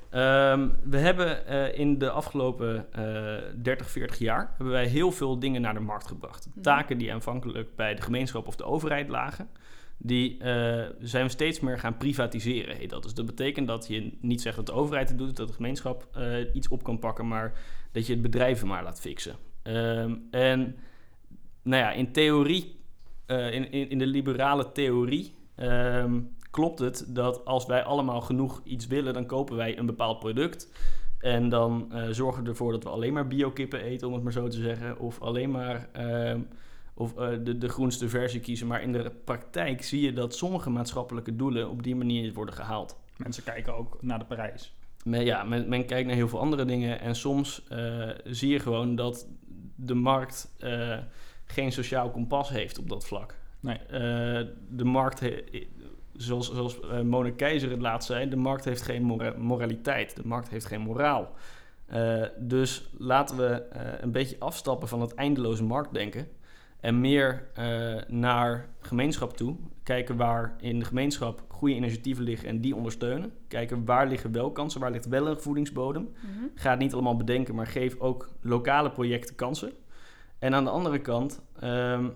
Ehm, 0.09 0.67
we 0.83 0.97
hebben 0.97 1.47
eh, 1.47 1.79
in 1.79 1.97
de 1.97 2.09
afgelopen 2.09 2.85
eh 2.93 3.35
30, 3.61 3.89
40 3.89 4.17
jaar 4.17 4.53
hebben 4.57 4.73
wij 4.73 4.85
heel 4.85 5.11
veel 5.11 5.39
dingen 5.39 5.61
naar 5.61 5.73
de 5.73 5.79
markt 5.79 6.07
gebracht. 6.07 6.47
Mhm. 6.53 6.61
Taken 6.61 6.97
die 6.97 7.13
aanvankelijk 7.13 7.75
bij 7.75 7.95
de 7.95 8.01
gemeenschap 8.01 8.47
of 8.47 8.55
de 8.55 8.63
overheid 8.63 9.09
lagen, 9.09 9.49
die 9.97 10.37
eh, 10.37 10.89
zijn 10.99 11.25
we 11.25 11.31
steeds 11.31 11.59
meer 11.59 11.79
gaan 11.79 11.97
privatiseren. 11.97 12.75
Heet 12.75 12.89
dat. 12.89 13.03
Dus 13.03 13.13
dat 13.13 13.25
betekent 13.25 13.67
dat 13.67 13.87
je 13.87 14.17
niet 14.21 14.41
zegt 14.41 14.55
dat 14.55 14.65
de 14.65 14.71
overheid 14.71 15.09
het 15.09 15.17
doet, 15.17 15.35
dat 15.35 15.47
de 15.47 15.53
gemeenschap 15.53 16.07
eh, 16.13 16.53
iets 16.53 16.67
op 16.67 16.83
kan 16.83 16.99
pakken, 16.99 17.27
maar 17.27 17.53
dat 17.91 18.07
je 18.07 18.13
het 18.13 18.21
bedrijven 18.21 18.67
maar 18.67 18.83
laat 18.83 19.01
fixen. 19.01 19.35
Ehm, 19.61 20.15
en 20.31 20.75
nou 21.61 21.81
ja, 21.83 21.91
in 21.91 22.11
theorie, 22.11 22.79
eh, 23.25 23.53
in, 23.53 23.71
in, 23.71 23.97
de 23.97 24.07
liberale 24.07 24.71
theorie, 24.71 25.33
ehm, 25.55 26.21
klopt 26.51 26.79
het 26.79 27.05
dat 27.07 27.45
als 27.45 27.65
wij 27.65 27.83
allemaal 27.83 28.21
genoeg 28.21 28.61
iets 28.63 28.87
willen, 28.87 29.13
dan 29.13 29.25
kopen 29.25 29.55
wij 29.55 29.77
een 29.77 29.85
bepaald 29.85 30.19
product. 30.19 30.71
En 31.19 31.49
dan 31.49 31.91
zorgen 32.11 32.43
we 32.43 32.49
ervoor 32.49 32.71
dat 32.71 32.83
we 32.83 32.89
alleen 32.89 33.13
maar 33.13 33.27
biokippen 33.27 33.81
eten, 33.81 34.07
om 34.07 34.13
het 34.13 34.23
maar 34.23 34.31
zo 34.31 34.47
te 34.47 34.61
zeggen. 34.61 34.99
Of 34.99 35.21
alleen 35.21 35.51
maar 35.51 35.89
ehm, 35.91 36.39
of, 36.95 37.17
eh, 37.17 37.29
de, 37.43 37.57
de 37.57 37.69
groenste 37.69 38.09
versie 38.09 38.39
kiezen. 38.39 38.67
Maar 38.67 38.81
in 38.81 38.91
de 38.91 39.11
praktijk 39.23 39.83
zie 39.83 40.01
je 40.01 40.13
dat 40.13 40.35
sommige 40.35 40.69
maatschappelijke 40.69 41.35
doelen 41.35 41.69
op 41.69 41.83
die 41.83 41.95
manier 41.95 42.33
worden 42.33 42.55
gehaald. 42.55 42.97
Mensen 43.17 43.43
kijken 43.43 43.75
ook 43.75 43.97
naar 44.01 44.19
de 44.19 44.25
prijs. 44.25 44.73
Men, 45.03 45.25
ja, 45.25 45.43
men, 45.43 45.69
men 45.69 45.85
kijkt 45.85 46.07
naar 46.07 46.15
heel 46.15 46.27
veel 46.27 46.39
andere 46.39 46.65
dingen. 46.65 46.99
En 46.99 47.15
soms 47.15 47.63
eh, 47.67 48.09
zie 48.23 48.49
je 48.49 48.59
gewoon 48.59 48.95
dat 48.95 49.27
de 49.75 49.93
markt 49.93 50.55
eh, 50.59 50.97
geen 51.45 51.71
sociaal 51.71 52.11
kompas 52.11 52.49
heeft 52.49 52.79
op 52.79 52.89
dat 52.89 53.05
vlak. 53.05 53.35
Nee. 53.59 53.79
De 54.69 54.83
markt, 54.83 55.21
zoals, 56.13 56.53
zoals 56.53 56.79
Mona 57.03 57.31
Keizer 57.31 57.69
het 57.69 57.81
laatst 57.81 58.07
zei, 58.07 58.29
de 58.29 58.35
markt 58.35 58.65
heeft 58.65 58.81
geen 58.81 59.03
mora- 59.03 59.33
moraliteit. 59.37 60.15
De 60.15 60.27
markt 60.27 60.49
heeft 60.49 60.65
geen 60.65 60.81
moraal. 60.81 61.33
Dus 62.37 62.89
laten 62.97 63.37
we 63.37 63.63
een 64.01 64.11
beetje 64.11 64.35
afstappen 64.39 64.87
van 64.87 65.01
het 65.01 65.13
eindeloze 65.13 65.63
marktdenken. 65.63 66.27
En 66.85 67.01
meer 67.01 67.47
eh, 67.53 67.95
naar 68.07 68.69
gemeenschap 68.79 69.37
toe. 69.37 69.55
Kijken 69.83 70.17
waar 70.17 70.55
in 70.59 70.79
de 70.79 70.85
gemeenschap 70.85 71.43
goede 71.47 71.75
initiatieven 71.75 72.23
liggen 72.23 72.47
en 72.47 72.61
die 72.61 72.75
ondersteunen. 72.75 73.31
Kijken 73.47 73.85
waar 73.85 74.07
liggen 74.07 74.31
wel 74.31 74.51
kansen, 74.51 74.79
waar 74.79 74.91
ligt 74.91 75.07
wel 75.07 75.27
een 75.27 75.39
voedingsbodem. 75.39 76.01
Mhm. 76.01 76.45
Ga 76.55 76.69
het 76.69 76.79
niet 76.79 76.93
allemaal 76.93 77.17
bedenken, 77.17 77.55
maar 77.55 77.67
geef 77.67 77.99
ook 77.99 78.29
lokale 78.41 78.91
projecten 78.91 79.35
kansen. 79.35 79.71
En 80.39 80.53
aan 80.53 80.63
de 80.63 80.69
andere 80.69 80.99
kant, 80.99 81.41
ehm, 81.59 82.09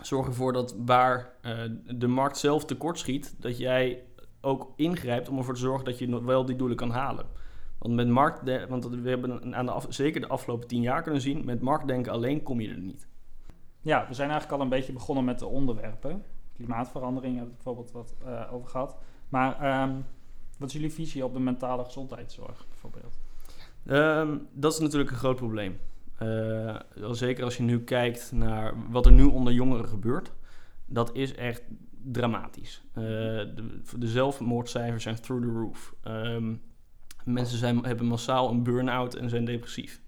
zorg 0.00 0.26
ervoor 0.26 0.52
dat 0.52 0.76
waar 0.84 1.32
eh, 1.40 1.58
de 1.86 2.06
markt 2.06 2.38
zelf 2.38 2.64
tekortschiet, 2.64 3.34
dat 3.38 3.58
jij 3.58 4.02
ook 4.40 4.72
ingrijpt 4.76 5.28
om 5.28 5.38
ervoor 5.38 5.54
te 5.54 5.60
zorgen 5.60 5.84
dat 5.84 5.98
je 5.98 6.08
nog 6.08 6.24
wel 6.24 6.44
die 6.44 6.56
doelen 6.56 6.76
kan 6.76 6.90
halen. 6.90 7.26
Want 7.78 7.94
met 7.94 8.08
markt, 8.08 8.68
want 8.68 8.88
we 8.88 9.08
hebben 9.08 9.54
aan 9.54 9.66
de 9.66 9.72
af, 9.72 9.86
zeker 9.88 10.20
de 10.20 10.28
afgelopen 10.28 10.68
tien 10.68 10.82
jaar 10.82 11.02
kunnen 11.02 11.20
zien, 11.20 11.44
met 11.44 11.60
marktdenken 11.60 12.12
alleen 12.12 12.42
kom 12.42 12.60
je 12.60 12.68
er 12.68 12.78
niet. 12.78 13.12
Ja, 13.84 14.06
we 14.08 14.14
zijn 14.14 14.30
eigenlijk 14.30 14.58
al 14.58 14.64
een 14.64 14.72
beetje 14.72 14.92
begonnen 14.92 15.24
met 15.24 15.38
de 15.38 15.46
onderwerpen. 15.46 16.24
Klimaatverandering 16.54 17.36
hebben 17.36 17.56
we 17.56 17.62
bijvoorbeeld 17.62 17.92
wat 17.92 18.14
eh, 18.24 18.52
over 18.52 18.68
gehad. 18.68 18.96
Maar 19.28 19.60
ehm, 19.60 20.00
Wat 20.58 20.68
is 20.68 20.74
jullie 20.74 20.92
visie 20.92 21.24
op 21.24 21.32
de 21.32 21.40
mentale 21.40 21.84
gezondheidszorg 21.84 22.66
bijvoorbeeld? 22.68 23.18
Ehm, 23.86 24.38
dat 24.52 24.72
is 24.72 24.78
natuurlijk 24.78 25.10
een 25.10 25.16
groot 25.16 25.36
probleem. 25.36 25.78
Uh, 26.22 26.76
zeker 27.10 27.44
als 27.44 27.56
je 27.56 27.62
nu 27.62 27.80
kijkt 27.80 28.32
naar 28.32 28.90
wat 28.90 29.06
er 29.06 29.12
nu 29.12 29.24
onder 29.24 29.52
jongeren 29.52 29.88
gebeurt. 29.88 30.32
Dat 30.86 31.14
is 31.14 31.34
echt 31.34 31.62
dramatisch. 32.02 32.82
Uh, 32.88 32.94
de, 32.94 33.82
zelfmoordcijfers 33.98 35.02
zijn 35.02 35.20
through 35.20 35.46
the 35.46 35.52
roof. 35.52 35.94
Um, 36.04 36.62
mensen 37.24 37.58
zijn, 37.58 37.84
hebben 37.84 38.06
massaal 38.06 38.50
een 38.50 38.62
burn-out 38.62 39.14
en 39.14 39.28
zijn 39.28 39.44
depressief. 39.44 40.00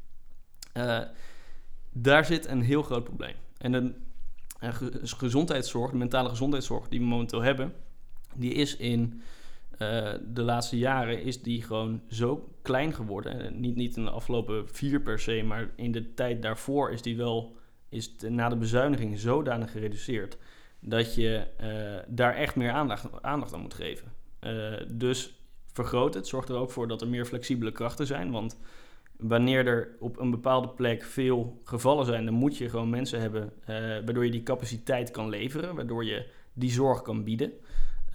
Daar 1.92 2.24
zit 2.24 2.46
een 2.46 2.62
heel 2.62 2.82
groot 2.82 3.04
probleem. 3.04 3.34
En 3.58 3.72
de 3.72 3.94
gezondheidszorg, 5.02 5.90
de 5.90 5.96
mentale 5.96 6.28
gezondheidszorg 6.28 6.88
die 6.88 7.00
we 7.00 7.06
momenteel 7.06 7.42
hebben, 7.42 7.72
die 8.34 8.52
is 8.52 8.76
in 8.76 9.22
uh, 9.72 9.78
de 10.32 10.42
laatste 10.42 10.78
jaren 10.78 11.22
is 11.22 11.42
die 11.42 11.62
gewoon 11.62 12.02
zo 12.08 12.48
klein 12.62 12.92
geworden. 12.92 13.40
En 13.40 13.60
niet, 13.60 13.76
niet 13.76 13.96
in 13.96 14.04
de 14.04 14.10
afgelopen 14.10 14.68
vier 14.68 15.00
per 15.00 15.18
se, 15.18 15.42
maar 15.42 15.70
in 15.76 15.92
de 15.92 16.14
tijd 16.14 16.42
daarvoor 16.42 16.90
is 16.90 17.02
die 17.02 17.16
wel, 17.16 17.56
is 17.88 18.16
na 18.28 18.48
de 18.48 18.56
bezuiniging 18.56 19.18
zodanig 19.18 19.70
gereduceerd 19.70 20.38
dat 20.80 21.14
je 21.14 21.46
daar 22.08 22.34
echt 22.34 22.56
meer 22.56 22.70
aandacht, 22.70 23.22
aandacht 23.22 23.54
aan 23.54 23.60
moet 23.60 23.74
geven. 23.74 24.12
Dus 24.88 25.34
vergroot 25.72 26.14
het. 26.14 26.26
Zorg 26.26 26.48
er 26.48 26.54
ook 26.54 26.70
voor 26.70 26.88
dat 26.88 27.00
er 27.00 27.08
meer 27.08 27.26
flexibele 27.26 27.72
krachten 27.72 28.06
zijn. 28.06 28.30
Want 28.30 28.58
wanneer 29.18 29.66
er 29.66 29.96
op 29.98 30.18
een 30.18 30.30
bepaalde 30.30 30.68
plek 30.68 31.02
veel 31.02 31.60
gevallen 31.64 32.06
zijn, 32.06 32.24
dan 32.24 32.34
moet 32.34 32.56
je 32.56 32.68
gewoon 32.68 32.90
mensen 32.90 33.20
hebben 33.20 33.52
waardoor 34.04 34.24
je 34.24 34.30
die 34.30 34.42
capaciteit 34.42 35.10
kan 35.10 35.28
leveren, 35.28 35.74
waardoor 35.74 36.04
je 36.04 36.26
die 36.52 36.70
zorg 36.70 37.02
kan 37.02 37.24
bieden. 37.24 37.52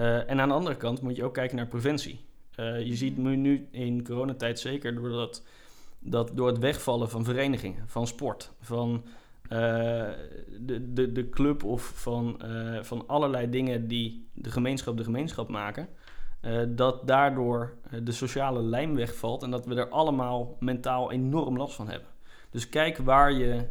Uh, 0.02 0.30
en 0.30 0.40
aan 0.40 0.48
de 0.48 0.54
andere 0.54 0.78
kant 0.78 1.02
moet 1.02 1.16
je 1.16 1.24
ook 1.24 1.34
kijken 1.34 1.56
naar 1.56 1.68
preventie. 1.68 2.26
Uh, 2.60 2.86
je 2.86 2.96
ziet 2.96 3.18
nu, 3.18 3.36
nu 3.36 3.68
in 3.72 4.04
coronatijd 4.04 4.60
zeker 4.60 4.96
doordat, 4.96 5.44
dat 6.00 6.32
door 6.34 6.48
het 6.48 6.58
wegvallen 6.58 7.10
van 7.10 7.24
verenigingen, 7.24 7.84
van 7.88 8.08
sport, 8.08 8.52
van 8.62 9.04
de, 10.60 10.94
de, 10.94 11.12
de 11.12 11.30
club 11.30 11.64
of 11.64 11.92
van, 11.96 12.42
van 12.82 13.08
allerlei 13.08 13.50
dingen 13.50 13.88
die 13.88 14.28
de 14.34 14.52
gemeenschap 14.52 14.98
de 14.98 15.04
gemeenschap 15.04 15.50
maken, 15.50 15.88
dat 16.70 17.08
daardoor 17.08 17.74
de 18.04 18.12
sociale 18.12 18.62
lijm 18.62 18.96
wegvalt 18.96 19.44
en 19.44 19.52
dat 19.52 19.66
we 19.66 19.76
er 19.76 19.90
allemaal 19.90 20.58
mentaal 20.60 21.12
enorm 21.12 21.58
last 21.58 21.76
van 21.76 21.90
hebben. 21.90 22.08
Dus 22.50 22.70
kijk 22.70 22.98
waar 22.98 23.32
je 23.32 23.68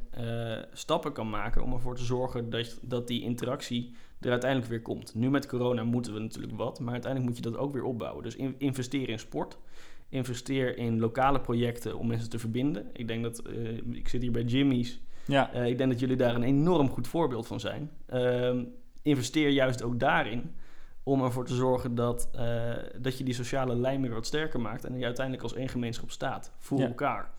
stappen 0.73 1.13
kan 1.13 1.31
maken 1.31 1.63
om 1.63 1.73
ervoor 1.73 1.97
te 1.97 2.05
zorgen 2.05 2.51
dat, 2.51 2.79
dat 2.83 3.09
die 3.09 3.23
interactie 3.23 3.95
er 4.21 4.31
uiteindelijk 4.31 4.71
weer 4.71 4.83
komt. 4.83 5.15
Nu 5.15 5.31
met 5.31 5.47
corona 5.47 5.85
moeten 5.85 6.15
we 6.15 6.21
natuurlijk 6.21 6.57
wat, 6.57 6.81
maar 6.81 6.93
uiteindelijk 6.93 7.33
moet 7.33 7.45
je 7.45 7.51
dat 7.51 7.61
ook 7.61 7.73
weer 7.73 7.85
opbouwen. 7.85 8.23
Dus 8.23 8.37
in, 8.37 8.55
investeer 8.59 9.09
in 9.09 9.19
sport. 9.19 9.59
Investeer 10.09 10.77
in 10.77 10.99
lokale 10.99 11.41
projecten 11.41 11.99
om 11.99 12.07
mensen 12.07 12.31
te 12.31 12.39
verbinden. 12.39 12.87
Ik 12.93 13.09
denk 13.09 13.23
dat, 13.23 13.43
uh, 13.47 13.79
ik 13.93 14.09
zit 14.09 14.23
hier 14.23 14.31
bij 14.31 14.43
Jimmy's. 14.43 15.01
Ja. 15.25 15.53
Ik 15.53 15.79
denk 15.79 15.91
dat 15.91 16.01
jullie 16.01 16.17
daar 16.17 16.35
een 16.35 16.43
enorm 16.43 16.89
goed 16.89 17.09
voorbeeld 17.09 17.47
van 17.47 17.61
zijn. 17.61 17.91
Uh, 18.15 18.63
investeer 19.03 19.49
juist 19.49 19.83
ook 19.83 20.01
daarin 20.01 20.55
om 21.03 21.25
ervoor 21.25 21.45
te 21.45 21.55
zorgen 21.55 21.95
dat, 21.95 22.31
uh, 22.37 22.75
dat 22.99 23.19
je 23.19 23.25
die 23.25 23.35
sociale 23.35 23.77
lijn 23.77 24.03
weer 24.03 24.11
wat 24.11 24.27
sterker 24.27 24.61
maakt 24.61 24.85
en 24.85 24.99
je 24.99 25.05
uiteindelijk 25.05 25.45
als 25.45 25.55
één 25.55 25.69
gemeenschap 25.69 26.11
staat 26.11 26.53
voor 26.59 26.79
ja. 26.79 26.87
elkaar. 26.87 27.31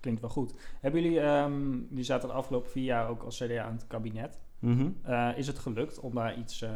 Klinkt 0.00 0.20
wel 0.20 0.30
goed. 0.30 0.54
Hebben 0.80 1.02
jullie, 1.02 1.20
um, 1.20 1.86
jullie 1.88 2.04
zaten 2.04 2.28
de 2.28 2.34
afgelopen 2.34 2.70
vier 2.70 2.84
jaar 2.84 3.08
ook 3.08 3.22
als 3.22 3.36
CDA 3.36 3.64
aan 3.64 3.72
het 3.72 3.86
kabinet. 3.86 4.38
Mm 4.58 4.96
uh, 5.08 5.28
is 5.36 5.46
het 5.46 5.58
gelukt 5.58 6.00
om 6.00 6.14
daar 6.14 6.38
iets, 6.38 6.62
uh, 6.62 6.70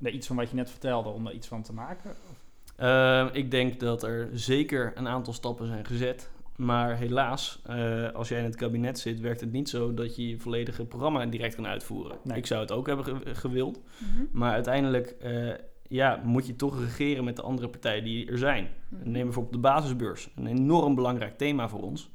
uh, 0.00 0.14
iets 0.14 0.26
van 0.26 0.36
wat 0.36 0.50
je 0.50 0.56
net 0.56 0.70
vertelde, 0.70 1.08
om 1.08 1.24
daar 1.24 1.32
iets 1.32 1.48
van 1.48 1.62
te 1.62 1.72
maken? 1.72 2.14
Ehm, 2.76 3.28
ik 3.32 3.50
denk 3.50 3.80
dat 3.80 4.02
er 4.02 4.28
zeker 4.32 4.92
een 4.94 5.08
aantal 5.08 5.32
stappen 5.32 5.66
zijn 5.66 5.84
gezet. 5.84 6.30
Maar 6.56 6.96
helaas, 6.96 7.62
als 8.14 8.28
jij 8.28 8.38
in 8.38 8.44
het 8.44 8.56
kabinet 8.56 8.98
zit, 8.98 9.20
werkt 9.20 9.40
het 9.40 9.52
niet 9.52 9.68
zo 9.68 9.94
dat 9.94 10.16
je 10.16 10.28
je 10.28 10.38
volledige 10.38 10.84
programma 10.84 11.26
direct 11.26 11.54
kan 11.54 11.66
uitvoeren. 11.66 12.18
Nee. 12.24 12.36
Ik 12.36 12.46
zou 12.46 12.60
het 12.60 12.72
ook 12.72 12.86
hebben 12.86 13.04
ge 13.04 13.34
gewild. 13.34 13.76
Mm 13.76 14.08
-hmm. 14.14 14.28
Maar 14.32 14.52
uiteindelijk 14.52 15.16
ja, 15.88 16.20
moet 16.24 16.46
je 16.46 16.56
toch 16.56 16.80
regeren 16.80 17.24
met 17.24 17.36
de 17.36 17.42
andere 17.42 17.68
partijen 17.68 18.04
die 18.04 18.30
er 18.30 18.38
zijn. 18.38 18.68
Mm 18.88 18.98
-hmm. 19.02 19.10
Neem 19.10 19.24
bijvoorbeeld 19.24 19.54
de 19.54 19.60
basisbeurs. 19.60 20.30
Een 20.36 20.46
enorm 20.46 20.94
belangrijk 20.94 21.38
thema 21.38 21.68
voor 21.68 21.82
ons. 21.82 22.10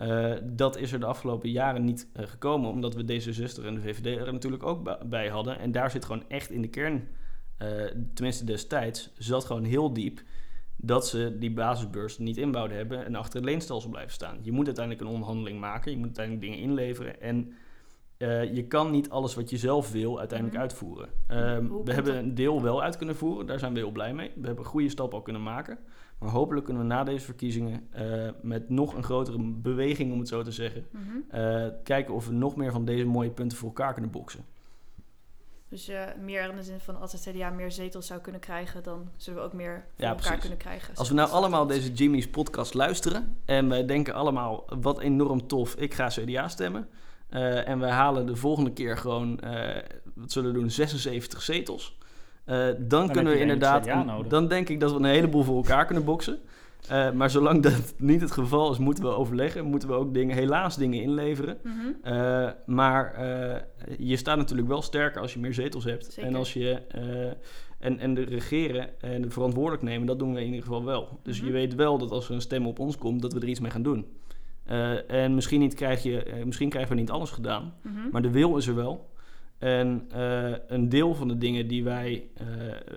Uh, 0.00 0.32
dat 0.42 0.76
is 0.76 0.92
er 0.92 1.00
de 1.00 1.06
afgelopen 1.06 1.50
jaren 1.50 1.84
niet 1.84 2.08
uh, 2.16 2.26
gekomen, 2.26 2.70
omdat 2.70 2.94
we 2.94 3.02
D66 3.02 3.64
en 3.64 3.74
de 3.74 3.80
VVD 3.80 4.18
er 4.18 4.32
natuurlijk 4.32 4.62
ook 4.62 5.08
bij 5.08 5.28
hadden. 5.28 5.58
En 5.58 5.72
daar 5.72 5.90
zit 5.90 6.04
gewoon 6.04 6.24
echt 6.28 6.50
in 6.50 6.62
de 6.62 6.68
kern, 6.68 7.08
uh, 7.62 7.68
tenminste 8.14 8.44
destijds, 8.44 9.10
zat 9.18 9.44
gewoon 9.44 9.64
heel 9.64 9.92
diep 9.92 10.22
dat 10.82 11.06
ze 11.06 11.36
die 11.38 11.52
basisbeurs 11.52 12.18
niet 12.18 12.36
inbouwden 12.36 12.76
hebben 12.76 13.04
en 13.04 13.14
achter 13.14 13.40
het 13.40 13.48
leenstelsel 13.48 13.90
blijven 13.90 14.12
staan. 14.12 14.38
Je 14.42 14.52
moet 14.52 14.66
uiteindelijk 14.66 15.06
een 15.06 15.12
onderhandeling 15.12 15.60
maken, 15.60 15.90
je 15.90 15.96
moet 15.96 16.06
uiteindelijk 16.06 16.46
dingen 16.46 16.58
inleveren 16.58 17.20
en 17.20 17.52
je 18.54 18.64
kan 18.68 18.90
niet 18.90 19.10
alles 19.10 19.34
wat 19.34 19.50
je 19.50 19.56
zelf 19.56 19.92
wil 19.92 20.18
uiteindelijk 20.18 20.58
mm 20.58 20.62
-hmm. 20.62 20.70
uitvoeren. 20.70 21.84
we 21.84 21.92
hebben 21.92 22.16
een 22.16 22.34
deel 22.34 22.62
wel 22.62 22.82
uit 22.82 22.96
kunnen 22.96 23.16
voeren, 23.16 23.46
daar 23.46 23.58
zijn 23.58 23.72
we 23.72 23.78
heel 23.78 23.90
blij 23.90 24.14
mee. 24.14 24.30
We 24.36 24.46
hebben 24.46 24.64
goede 24.64 24.88
stappen 24.88 25.18
al 25.18 25.24
kunnen 25.24 25.42
maken. 25.42 25.78
Maar 26.20 26.30
hopelijk 26.30 26.64
kunnen 26.64 26.82
we 26.82 26.88
na 26.88 27.04
deze 27.04 27.24
verkiezingen 27.24 27.88
uh, 27.94 28.28
met 28.42 28.68
nog 28.68 28.94
een 28.94 29.02
grotere 29.02 29.38
beweging, 29.42 30.12
om 30.12 30.18
het 30.18 30.28
zo 30.28 30.42
te 30.42 30.52
zeggen, 30.52 30.86
mm 30.90 31.00
-hmm. 31.00 31.40
uh, 31.40 31.66
kijken 31.82 32.14
of 32.14 32.26
we 32.26 32.32
nog 32.32 32.56
meer 32.56 32.72
van 32.72 32.84
deze 32.84 33.04
mooie 33.04 33.30
punten 33.30 33.58
voor 33.58 33.68
elkaar 33.68 33.92
kunnen 33.92 34.10
boksen. 34.10 34.44
Dus 35.70 35.88
uh, 35.88 36.02
meer 36.20 36.50
in 36.50 36.56
de 36.56 36.62
zin 36.62 36.80
van 36.80 37.00
als 37.00 37.12
het 37.12 37.28
CDA 37.30 37.50
meer 37.50 37.72
zetels 37.72 38.06
zou 38.06 38.20
kunnen 38.20 38.40
krijgen, 38.40 38.82
dan 38.82 39.10
zullen 39.16 39.40
we 39.40 39.46
ook 39.46 39.52
meer 39.52 39.84
voor 39.94 40.04
ja, 40.04 40.08
elkaar 40.08 40.22
precies. 40.22 40.40
kunnen 40.40 40.58
krijgen. 40.58 40.94
Als 40.96 41.08
we 41.08 41.14
nou 41.14 41.30
allemaal 41.30 41.66
deze 41.66 41.92
Jimmy's 41.92 42.28
podcast 42.28 42.74
luisteren 42.74 43.36
en 43.44 43.68
wij 43.68 43.86
denken 43.86 44.14
allemaal 44.14 44.64
wat 44.80 45.00
enorm 45.00 45.46
tof, 45.46 45.74
ik 45.74 45.94
ga 45.94 46.08
CDA 46.08 46.48
stemmen. 46.48 46.88
en 47.64 47.80
we 47.80 47.86
halen 47.86 48.26
de 48.26 48.36
volgende 48.36 48.72
keer 48.72 48.96
gewoon, 48.96 49.40
wat 50.14 50.32
zullen 50.32 50.52
we 50.52 50.58
doen, 50.58 50.70
76 50.70 51.42
zetels. 51.42 51.98
Uh, 52.46 52.56
dan, 52.56 52.76
dan, 52.88 53.10
kunnen 53.10 53.32
we 53.32 53.38
inderdaad. 53.38 53.88
Dan 54.28 54.48
denk 54.48 54.68
ik 54.68 54.80
dat 54.80 54.90
we 54.90 54.96
een 54.96 55.04
heleboel 55.04 55.42
voor 55.42 55.56
elkaar 55.56 55.86
kunnen 55.86 56.04
boksen. 56.04 56.38
Uh, 56.92 57.12
maar 57.12 57.30
zolang 57.30 57.62
dat 57.62 57.94
niet 57.98 58.20
het 58.20 58.30
geval 58.30 58.70
is, 58.72 58.78
moeten 58.78 59.04
we 59.04 59.10
overleggen. 59.10 59.64
Moeten 59.64 59.88
we 59.88 59.94
ook 59.94 60.14
dingen, 60.14 60.36
helaas 60.36 60.76
dingen 60.76 61.02
inleveren. 61.02 61.58
Mm 61.62 61.72
-hmm. 61.72 62.12
uh, 62.12 62.50
maar 62.66 63.14
je 63.98 64.16
staat 64.16 64.36
natuurlijk 64.36 64.68
wel 64.68 64.82
sterker 64.82 65.20
als 65.20 65.32
je 65.32 65.40
meer 65.40 65.54
zetels 65.54 65.84
hebt. 65.84 66.04
Zeker. 66.04 66.30
En 66.30 66.34
als 66.34 66.52
je. 66.52 66.82
en, 67.78 67.98
en 67.98 68.14
de 68.14 68.22
regeren 68.22 69.00
en 69.00 69.22
de 69.22 69.30
verantwoordelijk 69.30 69.82
nemen, 69.82 70.06
dat 70.06 70.18
doen 70.18 70.34
we 70.34 70.40
in 70.40 70.46
ieder 70.46 70.62
geval 70.62 70.84
wel. 70.84 71.20
Dus 71.22 71.36
mm 71.36 71.46
-hmm. 71.46 71.54
je 71.54 71.60
weet 71.60 71.74
wel 71.74 71.98
dat 71.98 72.10
als 72.10 72.28
er 72.28 72.34
een 72.34 72.40
stem 72.40 72.66
op 72.66 72.78
ons 72.78 72.98
komt, 72.98 73.22
dat 73.22 73.32
we 73.32 73.40
er 73.40 73.48
iets 73.48 73.60
mee 73.60 73.70
gaan 73.70 73.82
doen. 73.82 74.06
en 75.06 75.34
misschien, 75.34 75.60
niet 75.60 75.74
krijg 75.74 76.02
je, 76.02 76.42
misschien 76.44 76.68
krijgen 76.68 76.94
we 76.94 77.00
niet 77.00 77.10
alles 77.10 77.30
gedaan. 77.30 77.74
Mm 77.82 77.94
-hmm. 77.94 78.08
Maar 78.12 78.22
de 78.22 78.30
wil 78.30 78.56
is 78.56 78.66
er 78.66 78.74
wel. 78.74 79.09
En 79.60 80.08
uh, 80.14 80.54
een 80.66 80.88
deel 80.88 81.14
van 81.14 81.28
de 81.28 81.38
dingen 81.38 81.66
die 81.68 81.84
wij, 81.84 82.28
uh, 82.40 82.46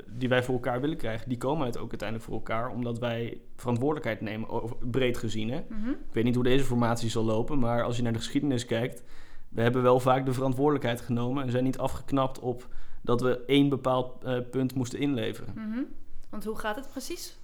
die 0.08 0.29
wij 0.29 0.43
voor 0.43 0.53
elkaar 0.53 0.82
willen 0.82 0.98
krijgen, 0.98 1.29
die 1.29 1.38
komen 1.38 1.65
uit 1.65 1.77
ook 1.77 1.89
uiteindelijk 1.89 2.29
voor 2.29 2.38
elkaar, 2.38 2.70
omdat 2.70 3.00
wij 3.00 3.41
verantwoordelijkheid 3.55 4.22
nemen, 4.22 4.50
over, 4.50 4.75
breed 4.77 5.17
gezien. 5.17 5.50
Hè? 5.50 5.63
Mm 5.70 5.84
-hmm. 5.84 5.91
Ik 5.91 6.13
weet 6.13 6.24
niet 6.24 6.36
hoe 6.36 6.43
deze 6.43 6.63
formatie 6.63 7.10
zal 7.10 7.24
lopen, 7.24 7.60
maar 7.60 7.84
als 7.84 7.96
je 7.96 8.03
naar 8.03 8.13
de 8.13 8.20
geschiedenis 8.20 8.65
kijkt, 8.65 9.03
we 9.50 9.62
hebben 9.62 9.82
wel 9.84 10.00
vaak 10.00 10.25
de 10.25 10.34
verantwoordelijkheid 10.34 11.01
genomen 11.01 11.43
en 11.43 11.51
zijn 11.51 11.63
niet 11.63 11.77
afgeknapt 11.77 12.39
op 12.39 12.67
dat 13.01 13.22
we 13.22 13.43
één 13.46 13.70
bepaald 13.70 14.25
uh, 14.25 14.38
punt 14.51 14.75
moesten 14.75 15.00
inleveren. 15.00 15.53
Mm 15.55 15.72
-hmm. 15.72 15.88
Want 16.29 16.43
hoe 16.43 16.60
gaat 16.60 16.75
het 16.75 16.89
precies? 16.89 17.38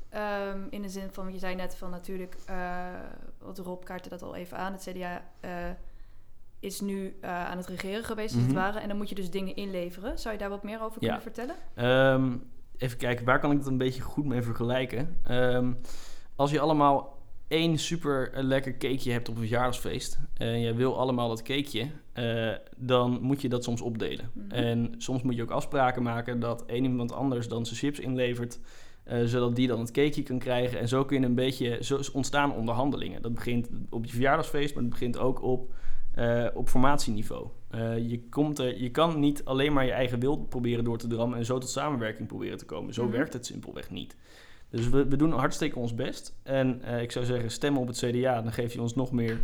Um, 0.54 0.68
in 0.70 0.82
de 0.82 0.90
zin 0.90 1.10
van, 1.12 1.32
je 1.32 1.40
zei 1.40 1.56
net 1.56 1.76
van 1.76 1.90
natuurlijk, 1.90 2.36
wat 3.38 3.58
Rob 3.58 3.84
kaartte 3.84 4.10
dat 4.10 4.22
al 4.22 4.36
even 4.36 4.58
aan, 4.58 4.72
het 4.72 4.90
CDA 4.92 5.24
is 6.60 6.82
nu 6.82 7.18
uh, 7.22 7.46
aan 7.46 7.58
het 7.58 7.68
regeren 7.68 8.04
geweest, 8.04 8.34
als 8.34 8.44
mm 8.44 8.48
-hmm. 8.48 8.56
het 8.56 8.66
ware. 8.66 8.80
En 8.80 8.88
dan 8.88 8.98
moet 8.98 9.10
je 9.10 9.16
dus 9.16 9.30
dingen 9.30 9.56
inleveren. 9.56 10.20
Zou 10.20 10.34
je 10.34 10.40
daar 10.40 10.50
wat 10.50 10.64
meer 10.64 10.82
over 10.82 11.00
kunnen 11.00 11.18
ja. 11.18 11.22
vertellen? 11.22 11.56
Um, 12.14 12.44
even 12.78 12.98
kijken, 12.98 13.26
waar 13.26 13.40
kan 13.40 13.52
ik 13.52 13.58
het 13.58 13.68
een 13.68 13.78
beetje 13.78 14.02
goed 14.02 14.26
mee 14.26 14.42
vergelijken? 14.42 15.18
Um, 15.30 15.78
als 16.36 16.52
je 16.52 16.60
allemaal 16.60 17.18
één 17.48 17.78
super 17.78 18.32
lekker 18.34 18.78
cakeje 18.78 19.12
hebt 19.12 19.30
op 19.30 19.36
een 19.36 19.42
verjaardagsfeest... 19.42 20.20
en 20.34 20.60
je 20.60 20.74
wil 20.74 20.98
allemaal 20.98 21.28
dat 21.28 21.42
cakeje... 21.42 21.88
Uh, 22.14 22.52
dan 22.78 23.20
moet 23.22 23.42
je 23.42 23.50
dat 23.50 23.64
soms 23.64 23.82
opdelen. 23.82 24.32
Mm 24.34 24.42
-hmm. 24.42 24.52
En 24.52 24.94
soms 24.98 25.22
moet 25.22 25.36
je 25.36 25.42
ook 25.42 25.52
afspraken 25.52 26.04
maken... 26.04 26.40
dat 26.40 26.66
één 26.66 26.84
iemand 26.84 27.14
anders 27.14 27.48
dan 27.48 27.66
zijn 27.66 27.80
chips 27.80 28.00
inlevert... 28.00 28.60
Uh, 29.06 29.24
zodat 29.24 29.56
die 29.56 29.68
dan 29.68 29.80
het 29.80 29.92
cakeje 29.92 30.24
kan 30.24 30.40
krijgen. 30.40 30.80
En 30.80 30.88
zo 30.88 31.06
kun 31.06 31.20
je 31.20 31.26
een 31.26 31.36
beetje... 31.36 31.78
Zo 31.84 32.00
ontstaan 32.14 32.56
onderhandelingen. 32.56 33.22
Dat 33.22 33.34
begint 33.34 33.70
op 33.90 34.06
je 34.06 34.12
verjaardagsfeest... 34.12 34.74
maar 34.74 34.84
het 34.84 34.92
begint 34.92 35.18
ook 35.18 35.42
op 35.42 35.74
uh, 36.20 36.48
op 36.54 36.70
formatieniveau. 36.70 37.48
Uh, 37.76 38.10
je, 38.10 38.22
komt 38.30 38.60
er, 38.60 38.82
je 38.82 38.90
kan 38.92 39.20
niet 39.20 39.46
alleen 39.46 39.74
maar 39.74 39.86
je 39.86 39.92
eigen 39.92 40.20
wil 40.20 40.38
proberen 40.38 40.84
door 40.84 40.98
te 40.98 41.08
drammen 41.08 41.38
en 41.38 41.46
zo 41.46 41.58
tot 41.58 41.70
samenwerking 41.70 42.28
proberen 42.28 42.58
te 42.58 42.66
komen. 42.66 42.94
Zo 42.94 43.02
mm 43.02 43.08
-hmm. 43.08 43.18
werkt 43.18 43.34
het 43.34 43.46
simpelweg 43.46 43.90
niet. 43.90 44.16
Dus 44.70 44.90
we, 44.90 45.06
we 45.08 45.16
doen 45.16 45.32
hartstikke 45.32 45.80
ons 45.80 45.96
best. 45.96 46.36
En 46.44 46.82
uh, 46.86 47.02
ik 47.02 47.12
zou 47.12 47.26
zeggen, 47.26 47.52
stemmen 47.52 47.82
op 47.82 47.88
het 47.88 47.98
CDA, 47.98 48.42
dan 48.42 48.54
geef 48.54 48.74
je 48.74 48.82
ons 48.82 48.96
nog 48.96 49.12
meer 49.12 49.40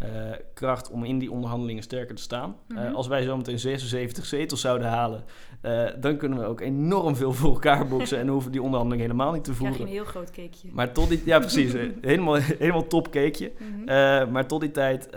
eh, 0.00 0.08
kracht 0.54 0.90
om 0.90 1.04
in 1.04 1.18
die 1.18 1.30
onderhandelingen 1.30 1.82
sterker 1.82 2.14
te 2.14 2.22
staan. 2.22 2.56
Eh, 2.68 2.76
Mhm. 2.76 2.94
als 2.94 3.06
wij 3.06 3.22
zometeen 3.22 3.58
76 3.58 4.26
zetels 4.26 4.60
zouden 4.60 4.88
halen, 4.88 5.24
eh, 5.60 5.86
dan 6.00 6.16
kunnen 6.16 6.38
we 6.38 6.44
ook 6.44 6.60
enorm 6.60 7.16
veel 7.16 7.32
voor 7.32 7.52
elkaar 7.52 7.86
boksen 7.88 8.18
en 8.18 8.28
hoeven 8.34 8.52
die 8.52 8.62
onderhandeling 8.62 9.02
helemaal 9.06 9.32
niet 9.32 9.44
te 9.44 9.50
krijg 9.52 9.68
je 9.70 9.76
voeren. 9.76 9.86
een 9.94 10.02
heel 10.02 10.10
groot 10.10 10.30
cakeje. 10.30 10.72
Maar 10.72 10.92
tot 10.92 11.08
die, 11.08 11.22
ja 11.24 11.38
precies, 11.38 11.72
helemaal, 12.00 12.34
helemaal 12.34 12.86
top 12.86 13.10
cakeje. 13.10 13.52
Mhm. 13.84 14.30
Maar 14.30 14.46
tot 14.46 14.60
die 14.60 14.70
tijd 14.70 15.08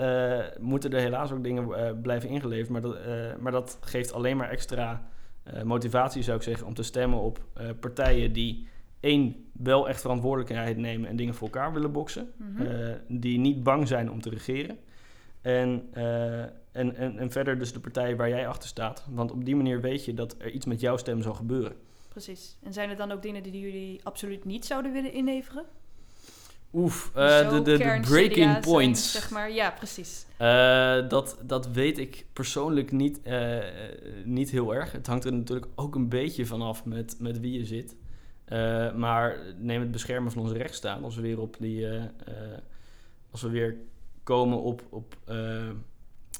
moeten 0.59 0.91
er 0.93 0.99
helaas 0.99 1.31
ook 1.31 1.43
dingen 1.43 1.67
blijven 2.01 2.29
ingeleverd. 2.29 2.69
Maar 2.69 2.81
dat, 2.81 2.97
maar 3.39 3.51
dat 3.51 3.77
geeft 3.81 4.13
alleen 4.13 4.37
maar 4.37 4.49
extra 4.49 5.01
motivatie, 5.63 6.23
zou 6.23 6.37
ik 6.37 6.43
zeggen, 6.43 6.67
om 6.67 6.73
te 6.73 6.83
stemmen 6.83 7.19
op 7.19 7.39
partijen 7.79 8.33
die 8.33 8.67
één, 9.03 9.45
wel 9.51 9.89
echt 9.89 10.01
verantwoordelijkheid 10.01 10.77
nemen 10.77 11.09
en 11.09 11.15
dingen 11.15 11.33
voor 11.33 11.47
elkaar 11.47 11.73
willen 11.73 11.91
boksen. 11.91 12.31
Mhm. 12.37 12.61
Eh, 12.61 12.93
die 13.07 13.39
niet 13.39 13.63
bang 13.63 13.87
zijn 13.87 14.11
om 14.11 14.21
te 14.21 14.29
regeren. 14.29 14.77
En, 15.41 15.87
eh, 15.93 16.41
en, 16.41 16.95
en, 16.95 17.17
en 17.17 17.31
verder 17.31 17.59
dus 17.59 17.73
de 17.73 17.79
partijen 17.79 18.17
waar 18.17 18.29
jij 18.29 18.47
achter 18.47 18.69
staat. 18.69 19.05
Want 19.09 19.31
op 19.31 19.45
die 19.45 19.55
manier 19.55 19.81
weet 19.81 20.05
je 20.05 20.13
dat 20.13 20.35
er 20.39 20.51
iets 20.51 20.65
met 20.65 20.79
jouw 20.79 20.97
stem 20.97 21.21
zal 21.21 21.33
gebeuren. 21.33 21.75
Precies. 22.09 22.57
En 22.63 22.73
zijn 22.73 22.89
er 22.89 22.95
dan 22.95 23.11
ook 23.11 23.21
dingen 23.21 23.43
die 23.43 23.59
jullie 23.59 23.99
absoluut 24.03 24.45
niet 24.45 24.65
zouden 24.65 24.91
willen 24.93 25.13
inleveren? 25.13 25.65
Oef, 26.73 27.11
eh, 27.15 27.49
de, 27.49 27.61
de, 27.61 27.77
breaking 28.01 28.51
zijn, 28.51 28.61
points. 28.61 29.11
zeg 29.11 29.29
maar. 29.29 29.51
Ja, 29.51 29.71
precies. 29.71 30.25
Dat, 31.09 31.37
dat 31.41 31.67
weet 31.67 31.97
ik 31.97 32.25
persoonlijk 32.33 32.91
niet, 32.91 33.19
niet 34.23 34.49
heel 34.49 34.75
erg. 34.75 34.91
Het 34.91 35.07
hangt 35.07 35.25
er 35.25 35.33
natuurlijk 35.33 35.67
ook 35.75 35.95
een 35.95 36.09
beetje 36.09 36.45
vanaf 36.45 36.85
met, 36.85 37.15
met 37.19 37.39
wie 37.39 37.57
je 37.57 37.65
zit. 37.65 37.95
Eh, 38.45 38.93
maar 38.93 39.37
neem 39.57 39.81
het 39.81 39.91
beschermen 39.91 40.31
van 40.31 40.41
onze 40.41 40.57
rechtsstaat. 40.57 41.03
Als 41.03 41.15
we 41.15 41.21
weer 41.21 41.39
op 41.39 41.55
die. 41.59 41.87
eh, 41.87 42.03
eh, 42.03 42.57
als 43.31 43.41
we 43.41 43.49
weer 43.49 43.75
komen 44.23 44.61
op, 44.61 44.83
op 44.89 45.17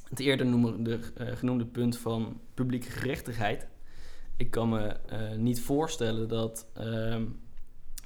het 0.10 0.20
eerder 0.20 0.46
genoemde 1.16 1.66
punt 1.66 1.98
van 1.98 2.42
publieke 2.54 2.90
gerechtigheid. 2.92 3.68
Ik 4.38 4.52
kan 4.52 4.70
me 4.70 4.96
niet 5.38 5.62
voorstellen 5.62 6.28
dat, 6.28 6.68
ehm, 6.74 7.26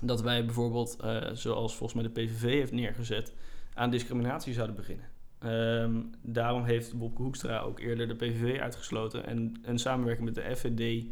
dat 0.01 0.22
wij 0.22 0.46
bijvoorbeeld, 0.46 0.98
zoals 1.34 1.75
volgens 1.75 1.94
mij 1.94 2.12
de 2.12 2.22
PVV 2.22 2.42
heeft 2.42 2.72
neergezet, 2.72 3.34
aan 3.74 3.89
discriminatie 3.89 4.54
zouden 4.54 4.75
beginnen. 4.75 5.06
Ehm, 5.39 6.01
daarom 6.22 6.63
heeft 6.63 6.98
Bobke 6.98 7.22
Hoekstra 7.22 7.60
ook 7.60 7.80
eerder 7.80 8.08
de 8.08 8.16
PVV 8.16 8.60
uitgesloten 8.60 9.25
en 9.25 9.60
een 9.62 9.80
samenwerking 9.80 10.25
met 10.25 10.36
de 10.36 10.56
FVD 10.56 11.06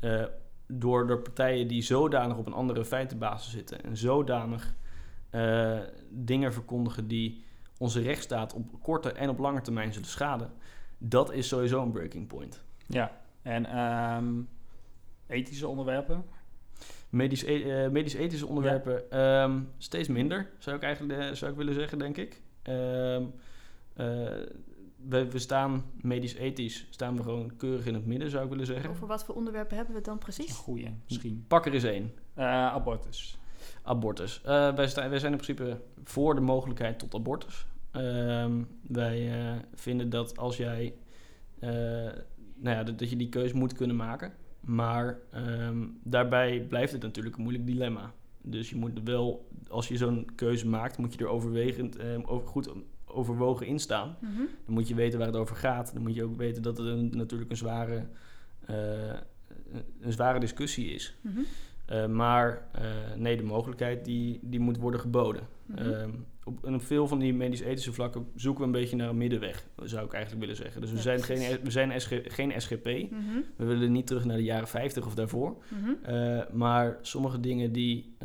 eh, 0.00 0.24
door 0.70 1.06
de 1.06 1.18
partijen 1.18 1.68
die 1.68 1.82
zodanig 1.82 2.36
op 2.36 2.46
een 2.46 2.52
andere 2.52 2.84
feitenbasis 2.84 3.52
zitten 3.52 3.84
en 3.84 3.96
zodanig 3.96 4.74
eh, 5.30 5.78
dingen 6.10 6.52
verkondigen 6.52 7.08
die 7.08 7.44
onze 7.78 8.00
rechtsstaat 8.00 8.54
op 8.54 8.82
korte 8.82 9.12
en 9.12 9.28
op 9.28 9.38
lange 9.38 9.60
termijn 9.60 9.92
zullen 9.92 10.08
schaden. 10.08 10.50
Dat 10.98 11.32
is 11.32 11.48
sowieso 11.48 11.82
een 11.82 11.92
breaking 11.92 12.26
point. 12.26 12.62
Ja, 12.86 13.20
en 13.42 13.66
ehm, 13.66 14.42
ethische 15.26 15.68
onderwerpen. 15.68 16.24
Medisch, 17.08 17.42
e- 17.42 17.84
eh, 17.84 17.90
medisch-ethische 17.90 18.46
onderwerpen 18.46 19.10
ehm, 19.10 19.60
steeds 19.78 20.08
minder, 20.08 20.50
zou 20.58 20.76
ik 20.76 20.82
eigenlijk 20.82 21.20
eh, 21.20 21.32
zou 21.32 21.50
ik 21.50 21.56
willen 21.56 21.74
zeggen, 21.74 21.98
denk 21.98 22.16
ik. 22.16 22.40
Ehm, 22.62 23.24
eh, 23.92 24.06
we, 25.08 25.30
we 25.30 25.38
staan 25.38 25.84
medisch-ethisch, 26.00 26.86
staan 26.90 27.16
we 27.16 27.22
gewoon 27.22 27.56
keurig 27.56 27.86
in 27.86 27.94
het 27.94 28.06
midden, 28.06 28.30
zou 28.30 28.44
ik 28.44 28.50
willen 28.50 28.66
zeggen. 28.66 28.90
Over 28.90 29.06
wat 29.06 29.24
voor 29.24 29.34
onderwerpen 29.34 29.76
hebben 29.76 29.92
we 29.94 29.98
het 29.98 30.08
dan 30.08 30.14
een 30.18 30.24
precies? 30.24 30.52
goeie, 30.56 30.94
misschien. 31.08 31.44
Pak 31.48 31.66
er 31.66 31.72
eens 31.74 31.84
één. 31.84 32.12
Eh, 32.34 32.44
abortus. 32.46 33.38
Abortus. 33.82 34.40
Eh, 34.44 34.74
wij, 34.74 34.88
sta- 34.88 35.08
wij 35.08 35.18
zijn 35.18 35.32
in 35.32 35.38
principe 35.38 35.80
voor 36.04 36.34
de 36.34 36.40
mogelijkheid 36.40 36.98
tot 36.98 37.14
abortus. 37.14 37.66
Ehm, 37.90 38.62
wij 38.86 39.40
eh, 39.40 39.56
vinden 39.74 40.10
dat 40.10 40.38
als 40.38 40.56
jij, 40.56 40.94
eh, 41.58 41.70
nou 42.54 42.76
ja, 42.76 42.82
dat, 42.82 42.98
dat 42.98 43.10
je 43.10 43.16
die 43.16 43.28
keuze 43.28 43.56
moet 43.56 43.72
kunnen 43.72 43.96
maken. 43.96 44.32
Maar 44.60 45.18
ehm, 45.30 45.86
daarbij 46.02 46.60
blijft 46.68 46.92
het 46.92 47.02
natuurlijk 47.02 47.36
een 47.36 47.42
moeilijk 47.42 47.66
dilemma. 47.66 48.12
Dus 48.42 48.70
je 48.70 48.76
moet 48.76 49.00
wel, 49.04 49.48
als 49.68 49.88
je 49.88 49.96
zo'n 49.96 50.26
keuze 50.34 50.68
maakt, 50.68 50.98
moet 50.98 51.14
je 51.14 51.18
er 51.20 51.26
overwegend, 51.30 51.96
eh, 51.96 52.06
over, 52.24 52.48
goed 52.48 52.70
overwogen 53.12 53.66
in 53.66 53.78
staan. 53.78 54.16
Mhm. 54.20 54.36
Dan 54.64 54.74
moet 54.74 54.88
je 54.88 54.94
weten 54.94 55.18
waar 55.18 55.28
het 55.28 55.36
over 55.36 55.56
gaat. 55.56 55.92
Dan 55.92 56.02
moet 56.02 56.14
je 56.14 56.24
ook 56.24 56.36
weten 56.36 56.62
dat 56.62 56.76
het 56.78 56.86
een, 56.86 57.10
natuurlijk 57.16 57.50
een 57.50 57.56
zware, 57.56 58.06
eh, 58.66 59.12
een 60.00 60.12
zware 60.12 60.40
discussie 60.40 60.94
is. 60.94 61.16
Mhm. 61.20 61.40
Uh, 61.92 62.06
maar 62.06 62.66
uh, 62.74 62.82
nee, 63.16 63.36
de 63.36 63.42
mogelijkheid 63.42 64.04
die, 64.04 64.38
die 64.42 64.60
moet 64.60 64.76
worden 64.76 65.00
geboden. 65.00 65.42
Mhm. 65.66 65.78
Um, 65.78 66.26
op, 66.44 66.64
en 66.64 66.74
op 66.74 66.82
veel 66.82 67.06
van 67.08 67.18
die 67.18 67.34
medisch-ethische 67.34 67.92
vlakken 67.92 68.26
zoeken 68.34 68.60
we 68.60 68.66
een 68.66 68.80
beetje 68.80 68.96
naar 68.96 69.08
een 69.08 69.16
middenweg, 69.16 69.66
zou 69.82 70.04
ik 70.06 70.12
eigenlijk 70.12 70.42
willen 70.42 70.56
zeggen. 70.56 70.80
Dus 70.80 70.90
we 70.90 70.96
Ja, 70.96 71.02
zijn, 71.02 71.20
precies. 71.20 71.46
geen, 71.46 71.60
we 71.62 71.70
zijn 71.70 72.00
SG, 72.00 72.12
geen 72.22 72.60
SGP. 72.60 72.84
We 73.56 73.64
willen 73.64 73.92
niet 73.92 74.06
terug 74.06 74.24
naar 74.24 74.36
de 74.36 74.42
jaren 74.42 74.68
50 74.68 75.06
of 75.06 75.14
daarvoor. 75.14 75.56
Maar 76.52 76.98
sommige 77.02 77.40
dingen 77.40 77.72
die, 77.72 78.16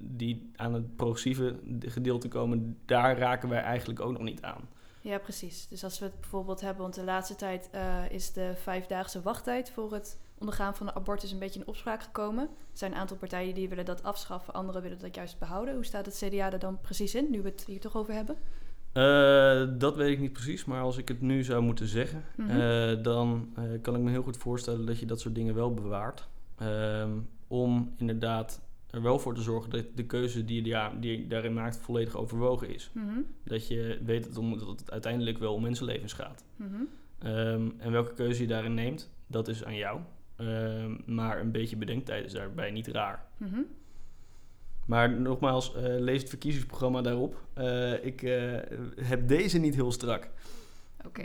die 0.00 0.50
aan 0.56 0.74
het 0.74 0.96
progressieve 0.96 1.58
gedeelte 1.80 2.28
komen, 2.28 2.78
daar 2.84 3.18
raken 3.18 3.48
wij 3.48 3.60
eigenlijk 3.60 4.00
ook 4.00 4.12
nog 4.12 4.22
niet 4.22 4.42
aan. 4.42 4.68
Ja, 5.00 5.18
precies. 5.18 5.68
Dus 5.68 5.84
als 5.84 5.98
we 5.98 6.04
het 6.04 6.20
bijvoorbeeld 6.20 6.60
hebben, 6.60 6.82
want 6.82 6.94
de 6.94 7.04
laatste 7.04 7.36
tijd 7.36 7.70
uh, 7.74 8.10
is 8.10 8.32
de 8.32 8.52
vijfdaagse 8.56 9.22
wachttijd 9.22 9.70
voor 9.70 9.92
het 9.92 10.18
ondergaan 10.38 10.74
van 10.76 10.86
de 10.86 10.94
abortus 10.94 11.32
een 11.32 11.38
beetje 11.38 11.60
in 11.60 11.66
opspraak 11.66 12.02
gekomen. 12.02 12.44
Er 12.44 12.48
zijn 12.78 12.92
een 12.92 12.98
aantal 12.98 13.16
partijen 13.16 13.54
die 13.54 13.68
willen 13.68 13.84
dat 13.84 14.02
afschaffen, 14.02 14.54
anderen 14.54 14.82
willen 14.82 14.98
dat 14.98 15.14
juist 15.14 15.38
behouden. 15.38 15.74
Hoe 15.74 15.84
staat 15.84 16.06
het 16.06 16.22
CDA 16.24 16.52
er 16.52 16.58
dan 16.58 16.80
precies 16.80 17.14
in, 17.14 17.30
nu 17.30 17.42
we 17.42 17.48
het 17.48 17.64
hier 17.64 17.80
toch 17.80 17.96
over 17.96 18.14
hebben? 18.14 18.36
Uh, 18.94 19.78
dat 19.78 19.96
weet 19.96 20.10
ik 20.10 20.20
niet 20.20 20.32
precies, 20.32 20.64
maar 20.64 20.82
als 20.82 20.96
ik 20.96 21.08
het 21.08 21.20
nu 21.20 21.44
zou 21.44 21.62
moeten 21.62 21.86
zeggen, 21.86 22.24
Mhm. 22.36 22.56
uh, 22.56 23.02
dan 23.02 23.54
kan 23.82 23.94
ik 23.94 24.00
me 24.00 24.10
heel 24.10 24.22
goed 24.22 24.36
voorstellen 24.36 24.86
dat 24.86 24.98
je 24.98 25.06
dat 25.06 25.20
soort 25.20 25.34
dingen 25.34 25.54
wel 25.54 25.74
bewaart. 25.74 26.28
Um, 26.62 27.28
om 27.46 27.94
inderdaad 27.96 28.60
er 28.90 29.02
wel 29.02 29.18
voor 29.18 29.34
te 29.34 29.42
zorgen 29.42 29.70
dat 29.70 29.84
de 29.94 30.06
keuze 30.06 30.44
die 30.44 30.62
je, 30.62 30.68
ja, 30.68 30.92
die 31.00 31.20
je 31.20 31.26
daarin 31.26 31.52
maakt 31.52 31.76
volledig 31.76 32.16
overwogen 32.16 32.74
is. 32.74 32.90
Mhm. 32.92 33.20
Dat 33.44 33.68
je 33.68 33.98
weet 34.04 34.22
dat 34.22 34.28
het, 34.28 34.38
om, 34.38 34.58
dat 34.58 34.68
het 34.68 34.90
uiteindelijk 34.90 35.38
wel 35.38 35.54
om 35.54 35.62
mensenlevens 35.62 36.12
gaat. 36.12 36.44
Mhm. 36.56 36.74
Um, 37.26 37.74
en 37.78 37.92
welke 37.92 38.14
keuze 38.14 38.42
je 38.42 38.48
daarin 38.48 38.74
neemt, 38.74 39.10
dat 39.26 39.48
is 39.48 39.64
aan 39.64 39.76
jou. 39.76 40.00
Um, 40.40 41.02
maar 41.06 41.40
een 41.40 41.50
beetje 41.50 41.76
bedenktijd 41.76 42.24
is 42.24 42.32
daarbij 42.32 42.70
niet 42.70 42.86
raar. 42.86 43.26
Mhm. 43.36 43.60
Maar 44.86 45.20
nogmaals, 45.20 45.74
uh, 45.76 45.82
lees 45.82 46.20
het 46.20 46.28
verkiezingsprogramma 46.28 47.00
daarop. 47.00 47.42
Uh, 47.58 48.04
ik 48.04 48.22
uh, 48.22 48.56
heb 48.96 49.28
deze 49.28 49.58
niet 49.58 49.74
heel 49.74 49.92
strak. 49.92 50.30
Oké. 51.06 51.24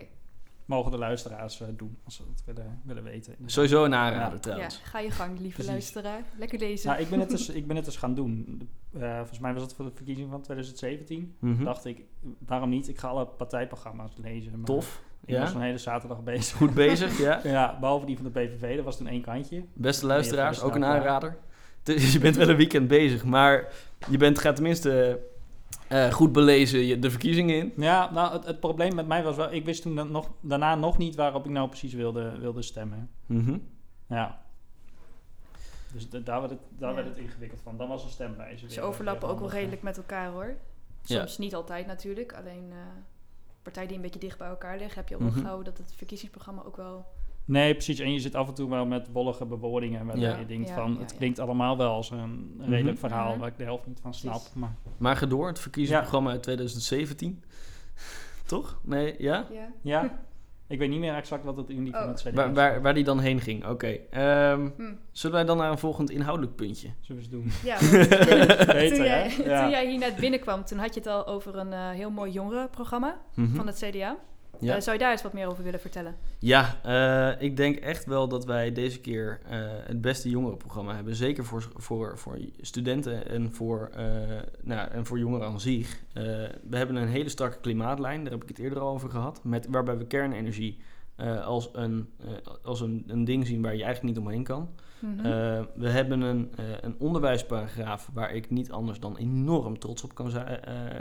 Mogen 0.65 0.91
de 0.91 0.97
luisteraars 0.97 1.61
uh, 1.61 1.67
doen 1.77 1.97
als 2.05 2.15
ze 2.15 2.23
het 2.33 2.43
willen, 2.45 2.81
willen 2.85 3.03
weten. 3.03 3.35
Sowieso 3.45 3.83
een 3.83 3.93
aanrader 3.95 4.33
Ja. 4.33 4.39
trouwens. 4.39 4.75
Ja, 4.83 4.85
ga 4.89 4.99
je 4.99 5.11
gang, 5.11 5.31
lieve 5.39 5.53
Precies. 5.53 5.71
luisteraar. 5.71 6.21
Lekker 6.37 6.59
lezen. 6.59 6.89
Nou, 6.89 7.01
ik 7.01 7.09
ben, 7.09 7.19
het 7.19 7.29
dus, 7.29 7.49
ik 7.59 7.67
ben 7.67 7.75
het 7.75 7.85
dus 7.85 7.95
gaan 7.97 8.13
doen. 8.15 8.69
Uh, 8.97 9.15
volgens 9.17 9.39
mij 9.39 9.53
was 9.53 9.61
het 9.61 9.73
voor 9.73 9.85
de 9.85 9.91
verkiezing 9.95 10.29
van 10.29 10.41
2017. 10.41 11.35
Mhm. 11.39 11.63
dacht 11.63 11.85
ik, 11.85 12.01
waarom 12.45 12.69
niet? 12.69 12.87
Ik 12.87 12.97
ga 12.99 13.07
alle 13.07 13.25
partijprogramma's 13.25 14.11
lezen. 14.21 14.51
Maar 14.55 14.63
Tof. 14.65 15.01
Ik 15.25 15.37
was 15.37 15.49
Ja. 15.49 15.55
een 15.55 15.61
hele 15.61 15.77
zaterdag 15.77 16.23
bezig. 16.33 16.57
Goed 16.57 16.73
bezig, 16.73 17.17
ja. 17.19 17.39
Ja, 17.57 17.77
behalve 17.79 18.05
die 18.05 18.15
van 18.17 18.25
de 18.25 18.31
PVV, 18.31 18.75
dat 18.75 18.85
was 18.85 18.97
toen 18.97 19.07
één 19.07 19.21
kantje. 19.21 19.63
Beste 19.73 20.05
luisteraars, 20.05 20.61
ook 20.61 20.75
een 20.75 20.81
dat 20.81 20.89
aanrader. 20.89 21.37
Dus 21.83 22.13
je 22.13 22.19
bent 22.19 22.35
wel 22.35 22.49
een 22.49 22.55
weekend 22.55 22.87
bezig, 22.87 23.23
maar 23.25 23.67
je 24.09 24.17
bent, 24.17 24.39
gaat 24.39 24.55
tenminste 24.55 25.19
eh, 25.93 26.11
goed 26.11 26.31
belezen 26.31 26.79
je, 26.79 26.99
de 26.99 27.09
verkiezingen 27.11 27.55
in. 27.57 27.73
Ja, 27.77 28.11
nou, 28.11 28.33
het, 28.33 28.45
het 28.45 28.59
probleem 28.59 28.95
met 28.95 29.07
mij 29.07 29.23
was 29.23 29.35
wel, 29.35 29.51
ik 29.53 29.65
wist 29.65 29.81
toen 29.81 29.95
dan 29.95 30.11
nog, 30.11 30.29
daarna 30.41 30.75
nog 30.75 30.97
niet 30.97 31.15
waarop 31.15 31.45
ik 31.45 31.51
nou 31.51 31.67
precies 31.67 31.93
wilde, 31.93 32.37
wilde 32.39 32.61
stemmen. 32.61 33.09
Mhm. 33.25 33.57
Ja. 34.07 34.41
Dus 35.93 36.09
da- 36.09 36.19
daar, 36.19 36.39
werd 36.39 36.51
het, 36.51 36.59
daar 36.77 36.89
Ja. 36.89 36.95
werd 36.95 37.07
het 37.07 37.17
ingewikkeld 37.17 37.61
van. 37.63 37.77
Dan 37.77 37.87
was 37.87 38.03
een 38.03 38.09
stemwijze. 38.09 38.69
Ze 38.71 38.81
overlappen 38.81 39.29
ook 39.29 39.39
wel 39.39 39.49
redelijk 39.49 39.81
met 39.81 39.97
elkaar 39.97 40.31
hoor. 40.31 40.55
Ja. 41.03 41.17
Soms 41.19 41.37
niet 41.37 41.55
altijd 41.55 41.87
natuurlijk. 41.87 42.33
Alleen 42.33 42.67
eh, 42.71 42.77
partijen 43.61 43.87
die 43.87 43.97
een 43.97 44.03
beetje 44.03 44.19
dicht 44.19 44.37
bij 44.37 44.47
elkaar 44.47 44.77
liggen, 44.77 44.95
heb 44.99 45.09
je 45.09 45.15
Mhm. 45.15 45.33
wel 45.33 45.43
gauw 45.43 45.61
dat 45.61 45.77
het 45.77 45.93
verkiezingsprogramma 45.95 46.61
ook 46.65 46.77
wel. 46.77 47.05
Nee, 47.45 47.73
precies. 47.73 47.99
En 47.99 48.13
je 48.13 48.19
zit 48.19 48.35
af 48.35 48.47
en 48.47 48.53
toe 48.53 48.69
wel 48.69 48.85
met 48.85 49.07
wollige 49.11 49.45
bewoordingen. 49.45 50.05
Waardoor 50.05 50.23
Ja. 50.25 50.37
je 50.37 50.45
denkt 50.45 50.67
Ja, 50.69 50.75
van, 50.75 50.93
ja, 50.93 50.99
het 50.99 51.11
ja. 51.11 51.17
klinkt 51.17 51.39
allemaal 51.39 51.77
wel 51.77 51.91
als 51.91 52.11
een 52.11 52.55
redelijk 52.59 52.97
Mhm. 52.99 53.07
verhaal 53.07 53.29
Mhm. 53.29 53.39
waar 53.39 53.47
ik 53.47 53.57
de 53.57 53.63
helft 53.63 53.87
niet 53.87 53.99
van 54.01 54.13
snap. 54.13 54.33
Precies. 54.33 54.53
Maar 54.53 54.75
Maar 54.97 55.15
ga 55.15 55.25
door, 55.25 55.47
het 55.47 55.59
verkiezingsprogramma 55.59 56.29
uit 56.31 56.43
2017. 56.43 57.43
Toch? 58.45 58.79
Nee, 58.83 59.15
ja? 59.17 59.47
Ja. 59.51 59.67
ja, 59.81 60.19
ik 60.67 60.79
weet 60.79 60.89
niet 60.89 60.99
meer 60.99 61.15
exact 61.15 61.43
wat 61.43 61.57
het 61.57 61.69
in 61.69 61.83
die 61.83 61.93
van 61.93 62.01
Oh. 62.01 62.07
het 62.07 62.21
CDA 62.21 62.31
Waar, 62.33 62.53
waar, 62.53 62.81
waar 62.81 62.93
die 62.93 63.03
dan 63.03 63.19
heen 63.19 63.39
ging. 63.39 63.65
Oké. 63.67 63.87
Ehm, 64.09 64.69
Hm. 64.77 64.93
zullen 65.11 65.35
wij 65.35 65.45
dan 65.45 65.57
naar 65.57 65.71
een 65.71 65.77
volgend 65.77 66.09
inhoudelijk 66.09 66.55
puntje? 66.55 66.89
Zullen 67.01 67.21
we 67.23 67.37
eens 67.37 67.51
doen? 67.53 67.69
Ja, 67.71 67.77
want 67.79 68.09
Beter, 68.09 68.95
toen, 68.95 69.05
jij, 69.05 69.29
toen 69.37 69.69
jij 69.69 69.89
hier 69.89 69.99
net 69.99 70.15
binnenkwam, 70.15 70.65
toen 70.65 70.77
had 70.77 70.93
je 70.93 70.99
het 70.99 71.09
al 71.09 71.27
over 71.27 71.55
een 71.57 71.73
eh, 71.73 71.89
heel 71.89 72.09
mooi 72.11 72.31
jongerenprogramma 72.31 73.21
Mhm. 73.35 73.55
van 73.55 73.67
het 73.67 73.77
CDA. 73.89 74.17
Ja. 74.63 74.75
Eh, 74.75 74.81
zou 74.81 74.97
je 74.97 75.01
daar 75.03 75.11
eens 75.11 75.21
wat 75.21 75.33
meer 75.33 75.47
over 75.47 75.63
willen 75.63 75.79
vertellen? 75.79 76.15
Ja, 76.39 76.79
eh, 76.83 77.41
ik 77.41 77.57
denk 77.57 77.75
echt 77.75 78.05
wel 78.05 78.27
dat 78.27 78.45
wij 78.45 78.71
deze 78.71 78.99
keer 78.99 79.39
eh, 79.49 79.59
het 79.83 80.01
beste 80.01 80.29
jongerenprogramma 80.29 80.95
hebben. 80.95 81.15
Zeker 81.15 81.45
voor, 81.45 81.67
voor, 81.75 82.17
voor 82.17 82.37
studenten 82.61 83.29
en 83.29 83.53
voor, 83.53 83.89
nou, 84.61 84.89
en 84.91 85.05
voor 85.05 85.19
jongeren 85.19 85.47
aan 85.47 85.59
zich. 85.59 85.99
We 86.13 86.77
hebben 86.77 86.95
een 86.95 87.07
hele 87.07 87.29
strakke 87.29 87.57
klimaatlijn, 87.59 88.23
daar 88.23 88.31
heb 88.33 88.41
ik 88.41 88.47
het 88.47 88.59
eerder 88.59 88.79
al 88.79 88.93
over 88.93 89.09
gehad. 89.09 89.43
Met, 89.43 89.67
waarbij 89.69 89.97
we 89.97 90.05
kernenergie 90.05 90.77
als, 91.43 91.69
een, 91.73 92.09
als 92.63 92.81
een, 92.81 93.03
een 93.07 93.25
ding 93.25 93.47
zien 93.47 93.61
waar 93.61 93.75
je 93.75 93.83
eigenlijk 93.83 94.15
niet 94.15 94.25
omheen 94.25 94.43
kan. 94.43 94.69
Eh, 95.17 95.61
we 95.75 95.89
hebben 95.89 96.21
een, 96.21 96.51
een 96.81 96.95
onderwijsparagraaf 96.99 98.09
waar 98.13 98.33
ik 98.33 98.49
niet 98.49 98.71
anders 98.71 98.99
dan 98.99 99.17
enorm 99.17 99.79
trots 99.79 100.03
op 100.03 100.15
kan, 100.15 100.29
zi- 100.29 100.57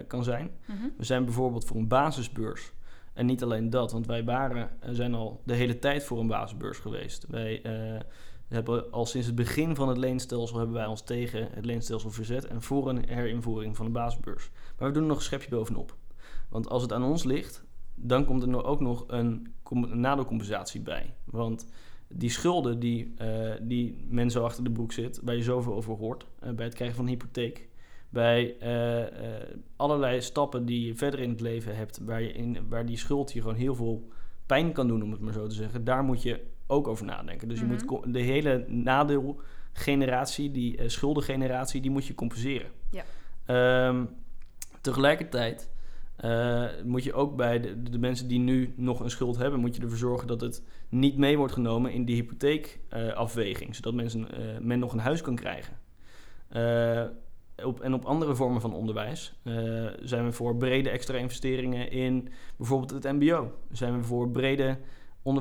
kan 0.06 0.24
zijn. 0.24 0.50
Mhm. 0.66 0.78
We 0.96 1.04
zijn 1.04 1.24
bijvoorbeeld 1.24 1.64
voor 1.64 1.76
een 1.76 1.88
basisbeurs. 1.88 2.72
En 3.12 3.26
niet 3.26 3.42
alleen 3.42 3.70
dat, 3.70 3.92
want 3.92 4.06
wij 4.06 4.24
waren, 4.24 4.70
eh, 4.80 4.90
zijn 4.92 5.14
al 5.14 5.40
de 5.44 5.54
hele 5.54 5.78
tijd 5.78 6.04
voor 6.04 6.20
een 6.20 6.26
basisbeurs 6.26 6.78
geweest. 6.78 7.26
Wij 7.28 7.62
eh, 7.62 8.00
hebben 8.48 8.90
al 8.90 9.06
sinds 9.06 9.26
het 9.26 9.36
begin 9.36 9.74
van 9.74 9.88
het 9.88 9.96
leenstelsel 9.96 10.56
hebben 10.56 10.74
wij 10.74 10.86
ons 10.86 11.02
tegen 11.02 11.48
het 11.52 11.64
leenstelsel 11.64 12.10
verzet 12.10 12.46
en 12.46 12.62
voor 12.62 12.88
een 12.88 13.08
herinvoering 13.08 13.76
van 13.76 13.86
de 13.86 13.92
basisbeurs. 13.92 14.50
Maar 14.78 14.88
we 14.88 14.94
doen 14.94 15.02
er 15.02 15.08
nog 15.08 15.16
een 15.16 15.22
schepje 15.22 15.50
bovenop. 15.50 15.96
Want 16.48 16.68
als 16.68 16.82
het 16.82 16.92
aan 16.92 17.04
ons 17.04 17.24
ligt, 17.24 17.64
dan 17.94 18.24
komt 18.24 18.42
er 18.42 18.64
ook 18.64 18.80
nog 18.80 19.04
een, 19.06 19.54
een 19.70 20.00
nadelcompensatie 20.00 20.80
bij. 20.80 21.14
Want 21.24 21.66
die 22.08 22.30
schulden 22.30 22.78
die, 22.78 23.14
eh, 23.16 23.52
die 23.60 24.06
men 24.08 24.30
zo 24.30 24.44
achter 24.44 24.64
de 24.64 24.70
broek 24.70 24.92
zit, 24.92 25.20
waar 25.22 25.36
je 25.36 25.42
zoveel 25.42 25.74
over 25.74 25.96
hoort, 25.96 26.26
bij 26.54 26.64
het 26.64 26.74
krijgen 26.74 26.96
van 26.96 27.04
een 27.04 27.10
hypotheek, 27.10 27.68
bij 28.12 28.56
eh, 28.58 29.00
eh, 29.02 29.42
allerlei 29.76 30.20
stappen 30.20 30.64
die 30.64 30.86
je 30.86 30.94
verder 30.94 31.20
in 31.20 31.30
het 31.30 31.40
leven 31.40 31.76
hebt, 31.76 31.98
waar, 32.04 32.22
je 32.22 32.32
in, 32.32 32.58
waar 32.68 32.86
die 32.86 32.96
schuld 32.96 33.32
je 33.32 33.40
gewoon 33.40 33.56
heel 33.56 33.74
veel 33.74 34.08
pijn 34.46 34.72
kan 34.72 34.88
doen, 34.88 35.02
om 35.02 35.10
het 35.10 35.20
maar 35.20 35.32
zo 35.32 35.46
te 35.46 35.54
zeggen, 35.54 35.84
daar 35.84 36.04
moet 36.04 36.22
je 36.22 36.40
ook 36.66 36.88
over 36.88 37.04
nadenken. 37.04 37.48
Dus 37.48 37.58
je 37.58 37.64
moet 37.64 37.84
Mhm. 37.90 38.12
de 38.12 38.20
hele 38.20 38.64
nadeelgeneratie, 38.68 40.50
die 40.50 40.76
eh, 40.76 40.88
schuldengeneratie, 40.88 41.80
die 41.80 41.90
moet 41.90 42.06
je 42.06 42.14
compenseren. 42.14 42.70
Ja. 42.90 43.04
Ehm, 43.46 44.04
tegelijkertijd 44.80 45.70
moet 46.84 47.04
je 47.04 47.12
ook 47.12 47.36
bij 47.36 47.60
de, 47.60 47.82
de 47.82 47.98
mensen 47.98 48.28
die 48.28 48.38
nu 48.38 48.74
nog 48.76 49.00
een 49.00 49.10
schuld 49.10 49.36
hebben, 49.36 49.60
moet 49.60 49.76
je 49.76 49.82
ervoor 49.82 49.98
zorgen 49.98 50.26
dat 50.26 50.40
het 50.40 50.62
niet 50.88 51.16
mee 51.16 51.36
wordt 51.36 51.52
genomen 51.52 51.92
in 51.92 52.04
die 52.04 52.14
hypotheekafweging, 52.14 53.74
zodat 53.74 53.94
mensen, 53.94 54.26
men 54.60 54.78
nog 54.78 54.92
een 54.92 54.98
huis 54.98 55.20
kan 55.20 55.34
krijgen. 55.34 55.76
Op, 57.64 57.80
en 57.80 57.94
op 57.94 58.04
andere 58.04 58.34
vormen 58.34 58.60
van 58.60 58.74
onderwijs 58.74 59.34
eh, 59.42 59.54
zijn 60.02 60.24
we 60.24 60.32
voor 60.32 60.56
brede 60.56 60.90
extra 60.90 61.16
investeringen 61.18 61.90
in 61.90 62.28
bijvoorbeeld 62.56 62.90
het 62.90 63.12
MBO. 63.12 63.52
Zijn 63.72 63.96
we 63.96 64.02
voor 64.04 64.30
brede 64.30 64.78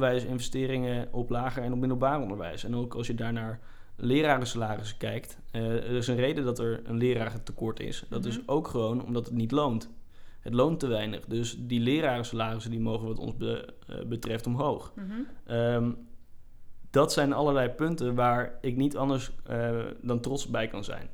onderwijsinvesteringen 0.05 1.07
op 1.11 1.29
lager 1.29 1.63
en 1.63 1.73
op 1.73 1.79
middelbaar 1.79 2.21
onderwijs. 2.21 2.63
En 2.63 2.75
ook 2.75 2.93
als 2.95 3.07
je 3.07 3.15
daar 3.15 3.33
naar 3.33 3.59
lerarensalarissen 3.95 4.97
kijkt, 4.97 5.37
eh, 5.51 5.61
er 5.65 5.91
is 5.95 6.07
een 6.07 6.15
reden 6.15 6.43
dat 6.43 6.59
er 6.59 6.81
een 6.83 6.97
lerarentekort 6.97 7.79
is. 7.79 8.03
Dat 8.09 8.25
is 8.25 8.37
Mhm. 8.39 8.49
ook 8.51 8.67
gewoon 8.67 9.05
omdat 9.05 9.25
het 9.25 9.33
niet 9.35 9.51
loont. 9.51 9.89
Het 10.39 10.53
loont 10.53 10.79
te 10.79 10.87
weinig. 10.87 11.25
Dus 11.25 11.57
die 11.59 11.79
lerarensalarissen 11.79 12.71
die 12.71 12.79
mogen 12.79 13.07
wat 13.07 13.19
ons 13.19 13.37
be- 13.37 13.73
eh, 13.87 13.95
betreft 14.05 14.47
omhoog. 14.47 14.93
Mhm. 14.95 15.05
Ehm, 15.45 15.91
dat 16.89 17.13
zijn 17.13 17.33
allerlei 17.33 17.69
punten 17.69 18.15
waar 18.15 18.57
ik 18.61 18.75
niet 18.75 18.97
anders 18.97 19.31
dan 20.01 20.19
trots 20.19 20.47
bij 20.47 20.67
kan 20.67 20.83
zijn. 20.83 21.07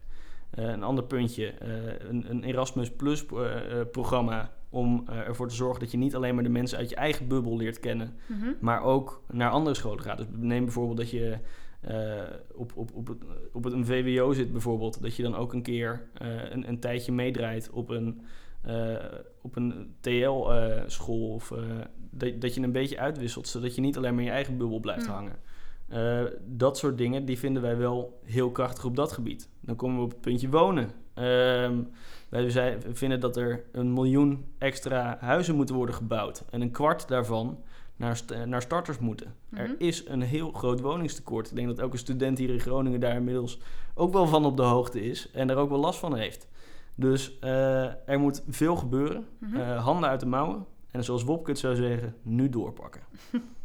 Eh, 0.57 0.63
een 0.69 0.83
ander 0.83 1.03
puntje, 1.03 1.47
eh, 1.47 1.69
een, 2.09 2.29
een 2.29 2.43
Erasmus 2.43 2.91
Plus 2.91 3.25
eh, 3.25 3.55
programma 3.91 4.51
om 4.69 5.03
ervoor 5.07 5.47
te 5.47 5.55
zorgen 5.55 5.79
dat 5.79 5.91
je 5.91 5.97
niet 5.97 6.15
alleen 6.15 6.35
maar 6.35 6.43
de 6.43 6.49
mensen 6.49 6.77
uit 6.77 6.89
je 6.89 6.95
eigen 6.95 7.27
bubbel 7.27 7.57
leert 7.57 7.79
kennen, 7.79 8.13
Mhm. 8.27 8.45
maar 8.59 8.83
ook 8.83 9.21
naar 9.31 9.49
andere 9.49 9.75
scholen 9.75 10.03
gaat. 10.03 10.17
Dus 10.17 10.25
neem 10.31 10.63
bijvoorbeeld 10.63 10.97
dat 10.97 11.09
je 11.09 11.37
op, 12.53 12.71
op, 12.75 12.89
op, 12.93 13.07
het, 13.07 13.17
op 13.53 13.63
het, 13.63 13.73
een 13.73 13.85
VWO 13.85 14.33
zit 14.33 14.51
bijvoorbeeld, 14.51 15.01
dat 15.01 15.15
je 15.15 15.23
dan 15.23 15.35
ook 15.35 15.53
een 15.53 15.61
keer 15.61 16.07
een, 16.51 16.67
een 16.67 16.79
tijdje 16.79 17.11
meedraait 17.11 17.69
op 17.69 17.89
een, 17.89 18.21
op 19.41 19.55
een 19.55 19.95
TL-school. 19.99 21.33
of 21.33 21.53
dat, 22.11 22.41
dat 22.41 22.53
je 22.55 22.61
een 22.61 22.71
beetje 22.71 22.99
uitwisselt, 22.99 23.47
zodat 23.47 23.75
je 23.75 23.81
niet 23.81 23.97
alleen 23.97 24.11
maar 24.13 24.23
in 24.23 24.27
je 24.29 24.33
eigen 24.35 24.57
bubbel 24.57 24.79
blijft 24.79 25.07
Mm. 25.07 25.13
hangen. 25.13 25.35
Eh, 25.87 26.21
dat 26.45 26.77
soort 26.77 26.97
dingen, 26.97 27.25
die 27.25 27.37
vinden 27.39 27.61
wij 27.61 27.77
wel 27.77 28.19
heel 28.23 28.51
krachtig 28.51 28.85
op 28.85 28.95
dat 28.95 29.11
gebied. 29.11 29.49
Dan 29.61 29.75
komen 29.75 29.97
we 29.97 30.03
op 30.03 30.09
het 30.11 30.21
puntje 30.21 30.49
wonen. 30.49 30.91
Ehm, 31.13 31.77
wij 32.29 32.77
vinden 32.93 33.19
dat 33.19 33.37
er 33.37 33.63
een 33.71 33.93
miljoen 33.93 34.45
extra 34.57 35.17
huizen 35.19 35.55
moeten 35.55 35.75
worden 35.75 35.95
gebouwd. 35.95 36.43
En 36.49 36.61
een 36.61 36.71
kwart 36.71 37.07
daarvan 37.07 37.59
naar, 37.95 38.17
st- 38.17 38.45
naar 38.45 38.61
starters 38.61 38.99
moeten. 38.99 39.33
Er 39.53 39.63
Mhm. 39.63 39.73
is 39.77 40.07
een 40.07 40.21
heel 40.21 40.51
groot 40.51 40.79
woningstekort. 40.81 41.49
Ik 41.49 41.55
denk 41.55 41.67
dat 41.67 41.79
elke 41.79 41.97
student 41.97 42.37
hier 42.37 42.49
in 42.49 42.59
Groningen 42.59 42.99
daar 42.99 43.15
inmiddels 43.15 43.59
ook 43.95 44.13
wel 44.13 44.27
van 44.27 44.45
op 44.45 44.57
de 44.57 44.63
hoogte 44.63 45.01
is. 45.01 45.31
En 45.31 45.49
er 45.49 45.55
ook 45.57 45.69
wel 45.69 45.79
last 45.79 45.99
van 45.99 46.15
heeft. 46.15 46.47
Dus 46.95 47.39
eh, 47.39 48.09
er 48.09 48.19
moet 48.19 48.43
veel 48.49 48.75
gebeuren. 48.75 49.25
Mhm. 49.39 49.55
Eh, 49.55 49.83
handen 49.83 50.09
uit 50.09 50.19
de 50.19 50.25
mouwen. 50.25 50.65
En 50.91 51.03
zoals 51.03 51.23
Wopke 51.23 51.49
het 51.49 51.59
zou 51.59 51.75
zeggen, 51.75 52.15
nu 52.21 52.49
doorpakken. 52.49 53.01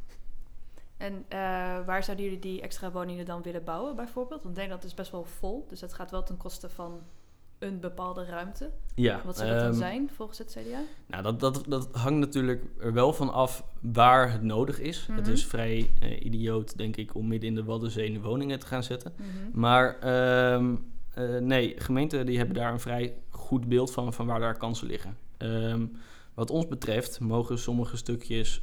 En 1.03 1.25
eh, 1.29 1.39
waar 1.87 2.05
zouden 2.05 2.25
jullie 2.25 2.41
die 2.41 2.61
extra 2.61 2.91
woningen 2.91 3.25
dan 3.25 3.43
willen 3.43 3.65
bouwen, 3.65 3.97
bijvoorbeeld? 3.97 4.43
Want 4.43 4.55
Nederland 4.55 4.85
is 4.85 4.95
best 4.95 5.11
wel 5.11 5.25
vol, 5.25 5.67
dus 5.69 5.81
dat 5.81 5.95
gaat 5.95 6.11
wel 6.11 6.23
ten 6.23 6.37
koste 6.37 6.69
van 6.69 7.01
een 7.59 7.81
bepaalde 7.81 8.25
ruimte. 8.25 8.71
Ja, 8.95 9.21
Wat 9.25 9.37
zou 9.37 9.49
dat 9.49 9.59
dan 9.59 9.69
ehm, 9.69 9.79
zijn, 9.79 10.11
volgens 10.15 10.39
het 10.39 10.57
CDA? 10.59 10.81
Nou, 11.07 11.23
dat, 11.23 11.41
dat, 11.41 11.65
dat 11.69 11.89
hangt 11.93 12.19
natuurlijk 12.19 12.65
er 12.81 12.93
wel 12.93 13.13
van 13.13 13.33
af 13.33 13.65
waar 13.81 14.33
het 14.33 14.43
nodig 14.43 14.81
is. 14.81 15.07
Het 15.13 15.25
Mhm. 15.25 15.33
is 15.33 15.47
vrij 15.47 15.91
eh, 16.01 16.25
idioot, 16.25 16.77
denk 16.77 16.97
ik, 16.97 17.15
om 17.15 17.29
midden 17.29 17.49
in 17.49 17.55
de 17.55 17.65
Waddenzee 17.65 18.21
woningen 18.21 18.59
te 18.59 18.67
gaan 18.67 18.83
zetten. 18.83 19.13
Mhm. 19.17 19.61
Maar 19.61 19.99
ehm, 19.99 20.75
eh, 21.15 21.37
nee, 21.39 21.75
gemeenten 21.77 22.27
die 22.27 22.37
hebben 22.39 22.57
daar 22.57 22.73
een 22.73 22.81
vrij 22.81 23.15
goed 23.31 23.69
beeld 23.69 23.93
van, 23.93 24.13
van 24.13 24.27
waar 24.27 24.41
daar 24.41 24.57
kansen 24.57 24.87
liggen. 24.87 25.17
Ehm, 25.37 25.87
wat 26.35 26.51
ons 26.51 26.67
betreft 26.69 27.21
mogen 27.21 27.59
sommige 27.59 27.97
stukjes 27.97 28.63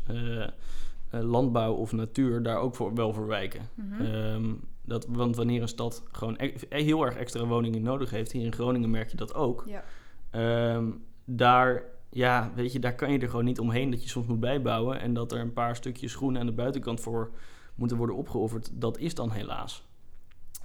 landbouw 1.10 1.74
of 1.74 1.92
natuur 1.92 2.44
daar 2.44 2.58
ook 2.58 2.76
voor, 2.76 2.94
wel 2.94 3.14
voor 3.14 3.28
wijken. 3.28 3.70
Mhm. 3.74 4.02
Ehm, 4.02 4.54
dat, 4.86 5.06
want 5.10 5.36
wanneer 5.36 5.62
een 5.62 5.68
stad 5.68 6.04
gewoon 6.12 6.36
e- 6.38 6.54
heel 6.70 7.06
erg 7.06 7.16
extra 7.16 7.46
woningen 7.46 7.82
nodig 7.82 8.10
heeft, 8.10 8.32
hier 8.32 8.46
in 8.46 8.54
Groningen 8.54 8.90
merk 8.90 9.10
je 9.12 9.18
dat 9.18 9.34
ook. 9.34 9.64
Ja. 9.68 9.84
Ehm, 10.30 10.88
daar, 11.26 11.84
ja, 12.10 12.52
weet 12.56 12.72
je, 12.72 12.80
daar 12.80 12.96
kan 12.96 13.12
je 13.12 13.20
er 13.20 13.30
gewoon 13.30 13.46
niet 13.46 13.60
omheen 13.60 13.90
dat 13.92 14.04
je 14.04 14.10
soms 14.10 14.28
moet 14.28 14.40
bijbouwen 14.40 15.00
en 15.00 15.14
dat 15.14 15.32
er 15.32 15.40
een 15.40 15.54
paar 15.54 15.76
stukjes 15.76 16.16
groen 16.16 16.38
aan 16.38 16.46
de 16.46 16.52
buitenkant 16.52 17.00
voor 17.00 17.32
moeten 17.76 17.98
worden 17.98 18.16
opgeofferd. 18.16 18.72
Dat 18.74 18.98
is 18.98 19.16
dan 19.16 19.32
helaas. 19.32 19.88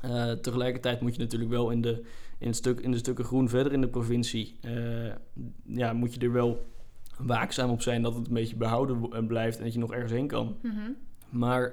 Eh, 0.01 0.33
tegelijkertijd 0.33 1.01
moet 1.01 1.15
je 1.15 1.21
natuurlijk 1.21 1.51
wel 1.51 1.71
in 1.71 1.81
de, 1.81 2.05
in, 2.39 2.47
het 2.47 2.57
stuk, 2.57 2.81
in 2.81 2.91
de 2.91 2.99
stukken 2.99 3.25
groen 3.25 3.49
verder 3.49 3.73
in 3.73 3.81
de 3.81 3.89
provincie, 3.89 4.57
eh, 4.61 5.13
ja, 5.67 5.93
moet 5.93 6.15
je 6.15 6.21
er 6.21 6.33
wel 6.33 6.67
waakzaam 7.19 7.71
op 7.71 7.83
zijn 7.83 8.03
dat 8.03 8.15
het 8.15 8.27
een 8.27 8.35
beetje 8.35 8.57
behouden 8.57 9.13
eh, 9.13 9.27
blijft 9.27 9.59
en 9.59 9.65
dat 9.65 9.73
je 9.73 9.79
nog 9.79 9.93
ergens 9.93 10.13
heen 10.13 10.27
kan. 10.27 10.57
Mhm. 10.63 10.91
Maar 11.31 11.73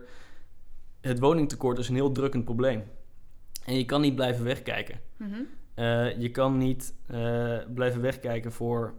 het 1.02 1.20
woningtekort 1.20 1.78
is 1.78 1.90
een 1.90 1.96
heel 1.96 2.12
drukkend 2.12 2.46
probleem. 2.46 2.84
En 3.66 3.78
je 3.78 3.86
kan 3.86 4.02
niet 4.02 4.16
blijven 4.16 4.44
wegkijken. 4.44 5.00
Mhm. 5.18 5.42
Eh, 5.74 6.20
je 6.20 6.30
kan 6.30 6.58
niet 6.58 6.94
eh, 7.08 7.58
blijven 7.74 8.02
wegkijken 8.02 8.52
voor, 8.52 8.94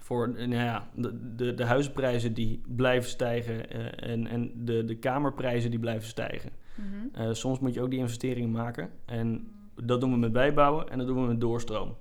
voor 0.00 0.28
nou 0.28 0.54
ja, 0.54 0.88
de, 0.94 1.34
de, 1.34 1.54
de 1.54 1.64
huizenprijzen 1.64 2.34
die 2.34 2.62
blijven 2.66 3.10
stijgen 3.10 3.70
eh, 3.70 4.10
en, 4.10 4.26
en 4.26 4.64
de, 4.64 4.84
de 4.84 4.96
kamerprijzen 4.96 5.70
die 5.70 5.80
blijven 5.80 6.08
stijgen. 6.08 6.50
Mhm. 6.74 7.32
Soms 7.32 7.58
moet 7.58 7.74
je 7.74 7.82
ook 7.82 7.90
die 7.90 7.98
investeringen 7.98 8.50
maken. 8.50 8.90
En 9.04 9.52
dat 9.82 10.00
doen 10.00 10.10
we 10.10 10.16
met 10.16 10.32
bijbouwen 10.32 10.90
en 10.90 10.98
dat 10.98 11.06
doen 11.06 11.20
we 11.20 11.26
met 11.26 11.40
doorstroom. 11.40 11.96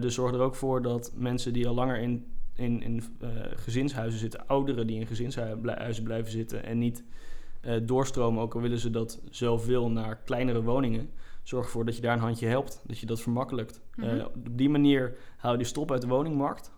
Dus 0.00 0.14
zorg 0.14 0.32
er 0.32 0.40
ook 0.40 0.54
voor 0.54 0.82
dat 0.82 1.12
mensen 1.16 1.52
die 1.52 1.68
al 1.68 1.74
langer 1.74 1.98
in, 1.98 2.26
in, 2.54 2.82
in 2.82 3.02
eh, 3.20 3.28
gezinshuizen 3.56 4.20
zitten, 4.20 4.46
ouderen 4.46 4.86
die 4.86 5.00
in 5.00 5.06
gezinshuizen 5.06 6.02
blijven 6.02 6.30
zitten 6.30 6.64
en 6.64 6.78
niet 6.78 7.04
eh, 7.60 7.74
doorstromen, 7.82 8.42
ook 8.42 8.54
al 8.54 8.60
willen 8.60 8.78
ze 8.78 8.90
dat 8.90 9.22
zelf 9.30 9.66
wil, 9.66 9.90
naar 9.90 10.16
kleinere 10.16 10.62
woningen. 10.62 11.10
Zorg 11.42 11.64
ervoor 11.64 11.84
dat 11.84 11.96
je 11.96 12.02
daar 12.02 12.12
een 12.14 12.22
handje 12.22 12.46
helpt, 12.46 12.82
dat 12.86 12.98
je 12.98 13.06
dat 13.06 13.20
vermakkelijkt. 13.20 13.80
Mhm. 13.94 14.08
Eh, 14.08 14.24
op 14.24 14.56
die 14.58 14.68
manier 14.68 15.16
haal 15.36 15.52
je 15.52 15.58
de 15.58 15.64
stop 15.64 15.90
uit 15.90 16.00
de 16.00 16.08
woningmarkt. 16.08 16.72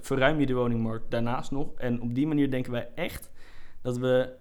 verruim 0.00 0.40
je 0.40 0.46
de 0.46 0.54
woningmarkt 0.54 1.10
daarnaast 1.10 1.50
nog. 1.50 1.74
En 1.76 2.00
op 2.00 2.14
die 2.14 2.26
manier 2.26 2.50
denken 2.50 2.72
wij 2.72 2.88
echt 2.94 3.30
dat 3.82 3.98
we 3.98 4.32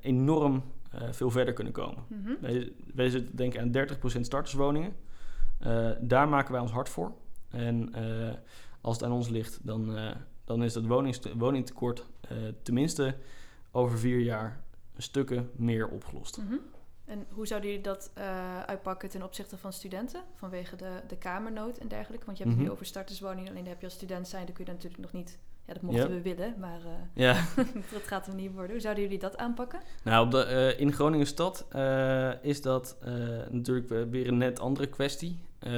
enorm 0.00 0.62
veel 1.10 1.30
verder 1.30 1.54
kunnen 1.54 1.72
komen. 1.72 2.04
Mhm. 2.08 2.30
Wij, 2.40 2.72
wij 2.94 3.08
zitten 3.08 3.36
denken 3.36 3.60
aan 3.60 3.70
30% 3.70 4.26
starterswoningen. 4.26 4.92
Daar 6.00 6.28
maken 6.28 6.52
wij 6.52 6.60
ons 6.60 6.72
hard 6.72 6.88
voor. 6.88 7.12
En 7.50 7.92
als 8.80 8.96
het 8.96 9.04
aan 9.04 9.12
ons 9.12 9.28
ligt, 9.28 9.58
dan, 9.62 9.96
eh, 9.96 10.10
dan 10.44 10.62
is 10.62 10.72
dat 10.72 10.84
woningtekort 11.36 12.06
eh, 12.20 12.36
tenminste 12.62 13.14
over 13.70 13.98
vier 13.98 14.18
jaar 14.20 14.60
stukken 14.96 15.50
meer 15.56 15.88
opgelost. 15.88 16.38
Mhm. 16.38 16.54
En 17.04 17.26
hoe 17.32 17.46
zouden 17.46 17.70
jullie 17.70 17.84
dat 17.84 18.10
uh, 18.18 18.60
uitpakken 18.62 19.08
ten 19.08 19.22
opzichte 19.22 19.56
van 19.56 19.72
studenten? 19.72 20.20
Vanwege 20.34 20.76
de, 20.76 20.90
de 21.08 21.16
kamernood 21.16 21.78
en 21.78 21.88
dergelijke. 21.88 22.26
Want 22.26 22.38
je 22.38 22.42
hebt 22.44 22.54
het 22.56 22.62
Mhm. 22.64 22.70
nu 22.70 22.70
over 22.70 22.86
starterswoningen. 22.86 23.50
Alleen 23.50 23.66
heb 23.66 23.78
je 23.80 23.84
als 23.86 23.94
student 23.94 24.28
zijn, 24.28 24.44
dan 24.46 24.54
kun 24.54 24.64
je 24.64 24.70
dat 24.72 24.82
natuurlijk 24.82 25.12
nog 25.12 25.22
niet... 25.22 25.38
Ja, 25.66 25.72
dat 25.72 25.82
mochten 25.82 26.10
we 26.10 26.22
willen, 26.22 26.54
maar 26.58 26.80
eh, 26.84 26.90
Ja, 27.14 27.32
dat 27.92 28.02
gaat 28.06 28.26
er 28.26 28.34
niet 28.34 28.52
worden. 28.52 28.70
Hoe 28.70 28.80
zouden 28.80 29.02
jullie 29.02 29.18
dat 29.18 29.36
aanpakken? 29.36 29.80
nou 30.04 30.24
op 30.24 30.30
de, 30.30 30.42
eh, 30.44 30.80
in 30.80 30.92
Groningen 30.92 31.26
stad 31.26 31.66
eh, 31.70 32.44
is 32.44 32.62
dat 32.62 32.96
eh, 33.00 33.12
natuurlijk 33.50 33.88
we- 33.88 34.08
weer 34.08 34.28
een 34.28 34.38
net 34.38 34.60
andere 34.60 34.86
kwestie. 34.86 35.40
Eh, 35.58 35.70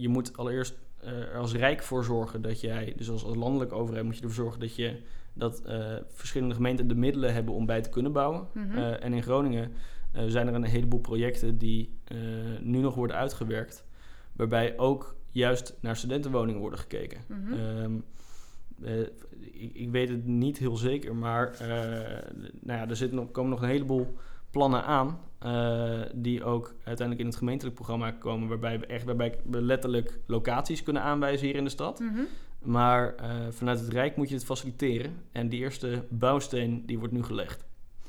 je 0.00 0.08
moet 0.08 0.36
allereerst 0.36 0.72
eh, 0.72 0.78
er 1.00 1.36
als 1.36 1.54
Rijk 1.54 1.82
voor 1.82 2.04
zorgen 2.04 2.42
dat 2.42 2.60
jij, 2.60 2.92
dus 2.96 3.10
als, 3.10 3.24
als 3.24 3.36
landelijke 3.36 3.74
overheid 3.74 4.04
moet 4.04 4.16
je 4.16 4.22
ervoor 4.22 4.44
zorgen 4.44 4.60
dat 4.60 4.76
je 4.76 5.00
dat 5.32 5.62
eh, 5.62 5.94
verschillende 6.08 6.54
gemeenten 6.54 6.88
de 6.88 6.94
middelen 6.94 7.34
hebben 7.34 7.54
om 7.54 7.66
bij 7.66 7.80
te 7.80 7.90
kunnen 7.90 8.12
bouwen. 8.12 8.46
Mhm. 8.52 8.78
Eh, 8.78 9.04
en 9.04 9.12
in 9.12 9.22
Groningen 9.22 9.72
eh, 10.12 10.24
zijn 10.26 10.48
er 10.48 10.54
een 10.54 10.64
heleboel 10.64 11.00
projecten 11.00 11.58
die 11.58 11.98
eh, 12.04 12.16
nu 12.60 12.78
nog 12.78 12.94
worden 12.94 13.16
uitgewerkt, 13.16 13.84
waarbij 14.32 14.78
ook 14.78 15.16
juist 15.30 15.76
naar 15.80 15.96
studentenwoningen 15.96 16.60
worden 16.60 16.78
gekeken. 16.78 17.20
Mhm. 17.26 17.52
Ehm, 17.52 17.92
eh, 18.82 19.00
ik, 19.40 19.74
ik 19.74 19.90
weet 19.90 20.08
het 20.08 20.26
niet 20.26 20.58
heel 20.58 20.76
zeker, 20.76 21.14
maar 21.14 21.52
eh, 21.52 21.68
nou 22.60 22.78
ja, 22.78 22.88
er 22.88 23.08
nog, 23.14 23.30
komen 23.30 23.50
nog 23.50 23.62
een 23.62 23.68
heleboel 23.68 24.16
plannen 24.50 24.84
aan. 24.84 25.20
eh, 25.38 26.00
die 26.14 26.44
ook 26.44 26.74
uiteindelijk 26.84 27.20
in 27.20 27.26
het 27.26 27.36
gemeentelijk 27.36 27.74
programma 27.76 28.10
komen, 28.10 28.48
waarbij 28.48 28.78
we 28.80 28.86
echt 28.86 29.04
waarbij 29.04 29.40
we 29.44 29.62
letterlijk 29.62 30.18
locaties 30.26 30.82
kunnen 30.82 31.02
aanwijzen 31.02 31.46
hier 31.46 31.56
in 31.56 31.64
de 31.64 31.70
stad. 31.70 31.98
Mhm. 32.00 32.20
Maar 32.58 33.14
eh, 33.14 33.30
vanuit 33.50 33.80
het 33.80 33.88
Rijk 33.88 34.16
moet 34.16 34.28
je 34.28 34.34
het 34.34 34.44
faciliteren. 34.44 35.22
En 35.32 35.48
die 35.48 35.60
eerste 35.60 36.04
bouwsteen 36.08 36.86
die 36.86 36.98
wordt 36.98 37.14
nu 37.14 37.22
gelegd. 37.22 37.64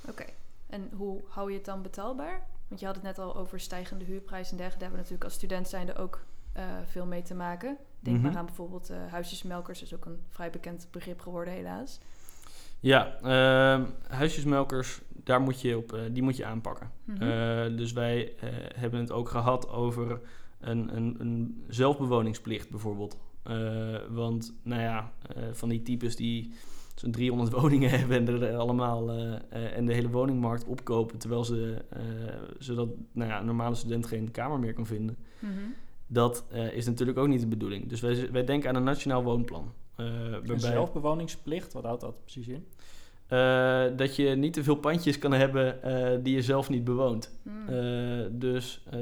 Oké. 0.08 0.26
En 0.68 0.90
hoe 0.96 1.22
hou 1.28 1.50
je 1.52 1.56
het 1.58 1.66
dan 1.66 1.82
betaalbaar? 1.82 2.48
Want 2.68 2.80
je 2.80 2.86
had 2.86 2.96
het 2.96 3.04
net 3.04 3.20
al 3.20 3.36
over 3.36 3.60
stijgende 3.60 4.06
huurprijzen 4.06 4.52
en 4.52 4.58
dergelijke. 4.58 4.80
Daar 4.86 4.90
hebben 4.94 5.08
we 5.08 5.14
natuurlijk 5.14 5.24
als 5.24 5.34
student 5.34 5.68
zijnde 5.68 5.96
ook 5.96 6.26
eh, 6.54 6.64
veel 6.86 7.06
mee 7.06 7.22
te 7.22 7.36
maken. 7.36 7.78
Denk 8.00 8.18
Mhm. 8.18 8.26
maar 8.26 8.38
aan 8.38 8.46
bijvoorbeeld 8.46 8.92
huisjesmelkers. 9.10 9.80
Dat 9.80 9.88
is 9.88 9.96
ook 9.96 10.06
een 10.06 10.20
vrij 10.28 10.50
bekend 10.50 10.88
begrip 10.92 11.20
geworden 11.22 11.54
helaas. 11.54 12.00
Ja, 12.80 13.18
ehm, 13.22 13.86
huisjesmelkers, 14.08 15.02
daar 15.24 15.42
moet 15.42 15.62
je 15.62 15.78
op, 15.78 15.94
eh, 15.94 16.02
die 16.12 16.24
moet 16.24 16.38
je 16.38 16.46
aanpakken. 16.46 16.92
Mhm. 17.04 17.24
Eh, 17.24 17.78
dus 17.78 17.94
wij 17.94 18.34
eh, 18.40 18.50
hebben 18.76 19.00
het 19.00 19.12
ook 19.12 19.30
gehad 19.30 19.70
over 19.70 20.22
een, 20.60 20.96
een, 20.96 21.16
een 21.20 21.64
zelfbewoningsplicht 21.68 22.70
bijvoorbeeld. 22.70 23.18
Want, 24.10 24.54
nou 24.64 24.82
ja, 24.82 25.12
van 25.52 25.70
die 25.70 25.82
types 25.82 26.16
die 26.16 26.54
zo'n 26.96 27.12
300 27.12 27.52
woningen 27.62 27.90
hebben 27.90 28.18
en 28.18 28.42
er 28.42 28.56
allemaal 28.56 29.12
en 29.50 29.86
de 29.86 29.94
hele 29.94 30.10
woningmarkt 30.10 30.66
opkopen, 30.66 31.18
terwijl 31.18 31.44
ze, 31.44 31.86
zodat 32.58 32.90
nou 33.12 33.30
ja, 33.30 33.40
een 33.40 33.46
normale 33.46 33.76
student 33.76 34.06
geen 34.06 34.32
kamer 34.32 34.60
meer 34.60 34.74
kan 34.74 34.86
vinden. 34.86 35.18
Mhm. 35.40 35.52
Dat 36.08 36.46
is 36.74 36.86
natuurlijk 36.86 37.18
ook 37.18 37.28
niet 37.28 37.42
de 37.42 37.48
bedoeling. 37.48 37.90
Dus 37.90 38.02
wij, 38.02 38.32
wij 38.32 38.44
denken 38.44 38.70
aan 38.70 38.76
een 38.76 38.84
nationaal 38.84 39.24
woonplan. 39.24 39.74
Eh, 40.00 40.06
Een 40.06 40.32
waarbij 40.32 40.58
zelfbewoningsplicht, 40.60 41.74
wat 41.74 41.84
houdt 41.84 42.02
dat 42.02 42.22
precies 42.24 42.48
in? 42.48 42.68
eh, 43.28 43.86
dat 43.96 44.16
je 44.16 44.30
niet 44.36 44.54
te 44.54 44.64
veel 44.64 44.76
pandjes 44.76 45.20
kan 45.20 45.32
hebben 45.34 45.84
eh, 45.84 46.18
die 46.24 46.36
je 46.36 46.42
zelf 46.42 46.70
niet 46.70 46.84
bewoont. 46.84 47.40
Mm. 47.44 47.68
Eh, 47.68 48.26
dus 48.32 48.84
eh, 48.92 49.00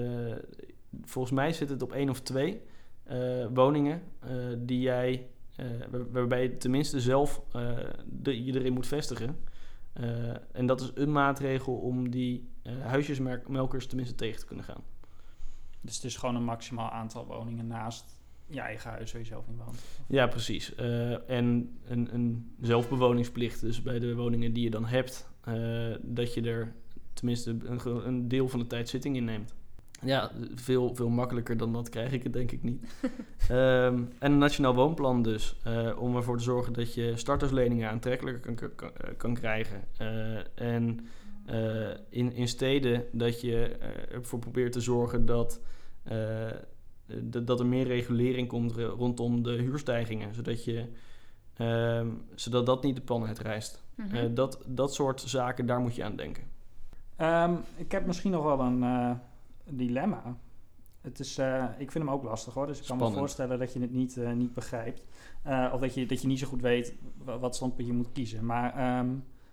volgens 1.04 1.34
mij 1.34 1.54
zit 1.54 1.70
het 1.70 1.82
op 1.82 1.92
één 1.92 2.10
of 2.10 2.20
twee 2.22 2.62
eh, 3.04 3.46
woningen 3.54 4.02
eh, 4.20 4.30
die 4.58 4.80
jij, 4.80 5.28
eh, 5.56 5.66
waar- 5.92 6.12
waarbij 6.12 6.42
je 6.42 6.58
tenminste 6.58 7.00
zelf 7.02 7.42
eh, 7.54 7.78
de, 8.06 8.34
iedereen 8.36 8.74
moet 8.74 8.88
vestigen. 8.88 9.38
Eh, 9.94 10.06
en 10.52 10.66
dat 10.66 10.82
is 10.82 10.92
een 10.96 11.12
maatregel 11.12 11.74
om 11.74 12.10
die 12.10 12.50
eh, 12.64 12.74
huisjesmelkers 12.82 13.88
tenminste 13.88 14.16
tegen 14.16 14.40
te 14.40 14.46
kunnen 14.46 14.66
gaan. 14.66 14.84
Dus 15.82 15.96
het 15.96 16.04
is 16.06 16.16
gewoon 16.18 16.36
een 16.36 16.44
maximaal 16.44 16.90
aantal 16.90 17.26
woningen 17.26 17.68
naast 17.68 18.17
je 18.50 18.60
eigen 18.60 18.90
huis 18.90 19.12
je 19.12 19.24
zelf 19.24 19.48
in 19.48 19.58
woont. 19.58 19.78
Ja, 20.08 20.28
precies. 20.28 20.76
Eh, 20.76 21.30
en 21.30 21.78
een, 21.88 22.14
een 22.14 22.56
zelfbewoningsplicht, 22.62 23.62
dus 23.62 23.82
bij 23.82 24.00
de 24.00 24.16
woningen 24.16 24.54
die 24.54 24.64
je 24.64 24.70
dan 24.70 24.86
hebt, 24.86 25.30
eh, 25.44 25.96
dat 26.02 26.34
je 26.34 26.42
er 26.42 26.74
tenminste 27.14 27.58
een, 27.64 28.08
een 28.08 28.28
deel 28.28 28.48
van 28.50 28.60
de 28.60 28.68
tijd 28.68 28.90
zitting 28.90 29.16
in 29.16 29.24
neemt. 29.24 29.56
Ja, 30.02 30.32
veel, 30.56 30.96
veel 30.96 31.10
makkelijker 31.10 31.58
dan 31.58 31.74
dat 31.74 31.90
krijg 31.90 32.12
ik 32.12 32.24
het 32.24 32.34
denk 32.34 32.52
ik 32.52 32.64
niet. 32.64 32.86
Ehm, 33.50 34.04
en 34.20 34.32
een 34.32 34.38
nationaal 34.38 34.76
woonplan 34.76 35.22
dus, 35.22 35.58
eh, 35.64 35.92
om 36.00 36.16
ervoor 36.16 36.38
te 36.38 36.44
zorgen 36.44 36.74
dat 36.74 36.94
je 36.94 37.14
startersleningen 37.16 37.90
aantrekkelijker 37.90 38.56
kan, 38.56 38.76
kan, 38.76 38.92
kan 39.18 39.34
krijgen. 39.34 39.84
En 40.56 41.08
in, 42.10 42.34
in 42.34 42.48
steden 42.48 43.06
dat 43.12 43.42
je 43.42 43.78
ervoor 44.12 44.40
probeert 44.40 44.72
te 44.72 44.82
zorgen 44.82 45.26
dat, 45.26 45.62
dat, 47.22 47.48
dat 47.48 47.60
er 47.60 47.66
meer 47.66 47.88
regulering 47.88 48.48
komt 48.48 48.72
rondom 48.76 49.44
de 49.44 49.52
huurstijgingen, 49.52 50.34
zodat, 50.34 50.64
je, 50.64 50.86
ehm, 51.54 52.08
zodat 52.36 52.66
dat 52.66 52.84
niet 52.84 52.96
de 52.96 53.02
pan 53.02 53.26
uitrijst. 53.26 53.84
Mhm. 53.96 54.16
Eh, 54.16 54.24
dat, 54.34 54.64
dat 54.66 54.94
soort 54.94 55.22
zaken, 55.22 55.66
daar 55.66 55.80
moet 55.80 55.96
je 55.96 56.04
aan 56.04 56.16
denken. 56.16 56.44
Ehm, 57.16 57.54
ik 57.76 57.92
heb 57.92 58.06
misschien 58.06 58.32
nog 58.32 58.44
wel 58.44 58.60
een 58.60 58.84
eh, 58.84 59.12
dilemma. 59.70 60.38
Het 61.02 61.20
is, 61.20 61.38
eh, 61.38 61.64
ik 61.78 61.92
vind 61.92 62.04
hem 62.06 62.14
ook 62.14 62.24
lastig 62.24 62.54
hoor, 62.54 62.68
dus 62.68 62.80
ik 62.80 62.86
kan 62.88 62.98
me 62.98 63.04
voorstellen 63.20 63.60
dat 63.60 63.74
je 63.74 63.80
het 63.80 63.92
niet, 63.94 64.18
eh, 64.18 64.32
niet 64.32 64.54
begrijpt. 64.54 65.04
Eh, 65.44 65.70
of 65.74 65.80
dat 65.80 65.94
je, 65.94 66.06
dat 66.06 66.22
je 66.22 66.28
niet 66.28 66.40
zo 66.40 66.48
goed 66.48 66.62
weet 66.62 66.94
wa- 67.24 67.40
wat 67.40 67.56
standpunt 67.56 67.88
je 67.88 67.94
moet 67.94 68.12
kiezen. 68.12 68.46
Maar 68.46 68.74
ehm, 68.76 69.10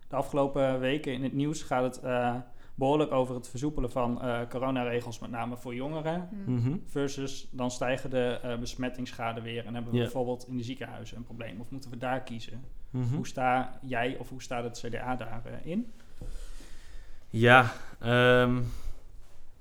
de 0.08 0.16
afgelopen 0.16 0.80
weken 0.80 1.12
in 1.12 1.22
het 1.22 1.32
nieuws 1.32 1.62
gaat 1.62 1.82
het 1.82 2.00
eh, 2.04 2.36
behoorlijk 2.74 3.12
over 3.12 3.34
het 3.34 3.48
versoepelen 3.48 3.90
van 3.90 4.22
eh, 4.22 4.40
coronaregels, 4.48 5.18
met 5.18 5.30
name 5.30 5.56
voor 5.56 5.74
jongeren. 5.74 6.28
Mm. 6.32 6.54
Mhm. 6.54 6.76
Versus 6.84 7.48
dan 7.50 7.70
stijgen 7.70 8.10
de 8.10 8.38
eh, 8.42 8.58
besmettingsgraden 8.58 9.42
weer 9.42 9.66
en 9.66 9.74
hebben 9.74 9.92
we 9.92 9.98
bijvoorbeeld 9.98 10.48
in 10.48 10.56
de 10.56 10.62
ziekenhuizen 10.62 11.16
een 11.16 11.24
probleem. 11.24 11.60
Of 11.60 11.70
moeten 11.70 11.90
we 11.90 11.96
daar 11.96 12.22
kiezen? 12.22 12.64
Mhm. 12.90 13.14
Hoe 13.14 13.26
sta 13.26 13.78
jij 13.82 14.16
of 14.18 14.28
hoe 14.28 14.42
staat 14.42 14.64
het 14.64 14.84
CDA 14.86 15.16
daarin? 15.16 15.64
in? 15.64 15.92
Ja, 17.30 17.72
ehm, 17.98 18.62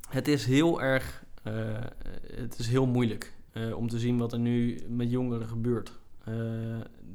het 0.10 0.28
is 0.28 0.46
heel 0.46 0.82
erg, 0.82 1.24
eh, 1.44 1.54
het 2.36 2.60
is 2.60 2.68
heel 2.68 2.86
moeilijk 2.86 3.34
eh, 3.54 3.78
om 3.78 3.90
te 3.90 4.00
zien 4.00 4.18
wat 4.18 4.34
er 4.34 4.40
nu 4.40 4.80
met 4.88 5.12
jongeren 5.12 5.48
gebeurt. 5.48 5.92
Eh, 6.20 6.34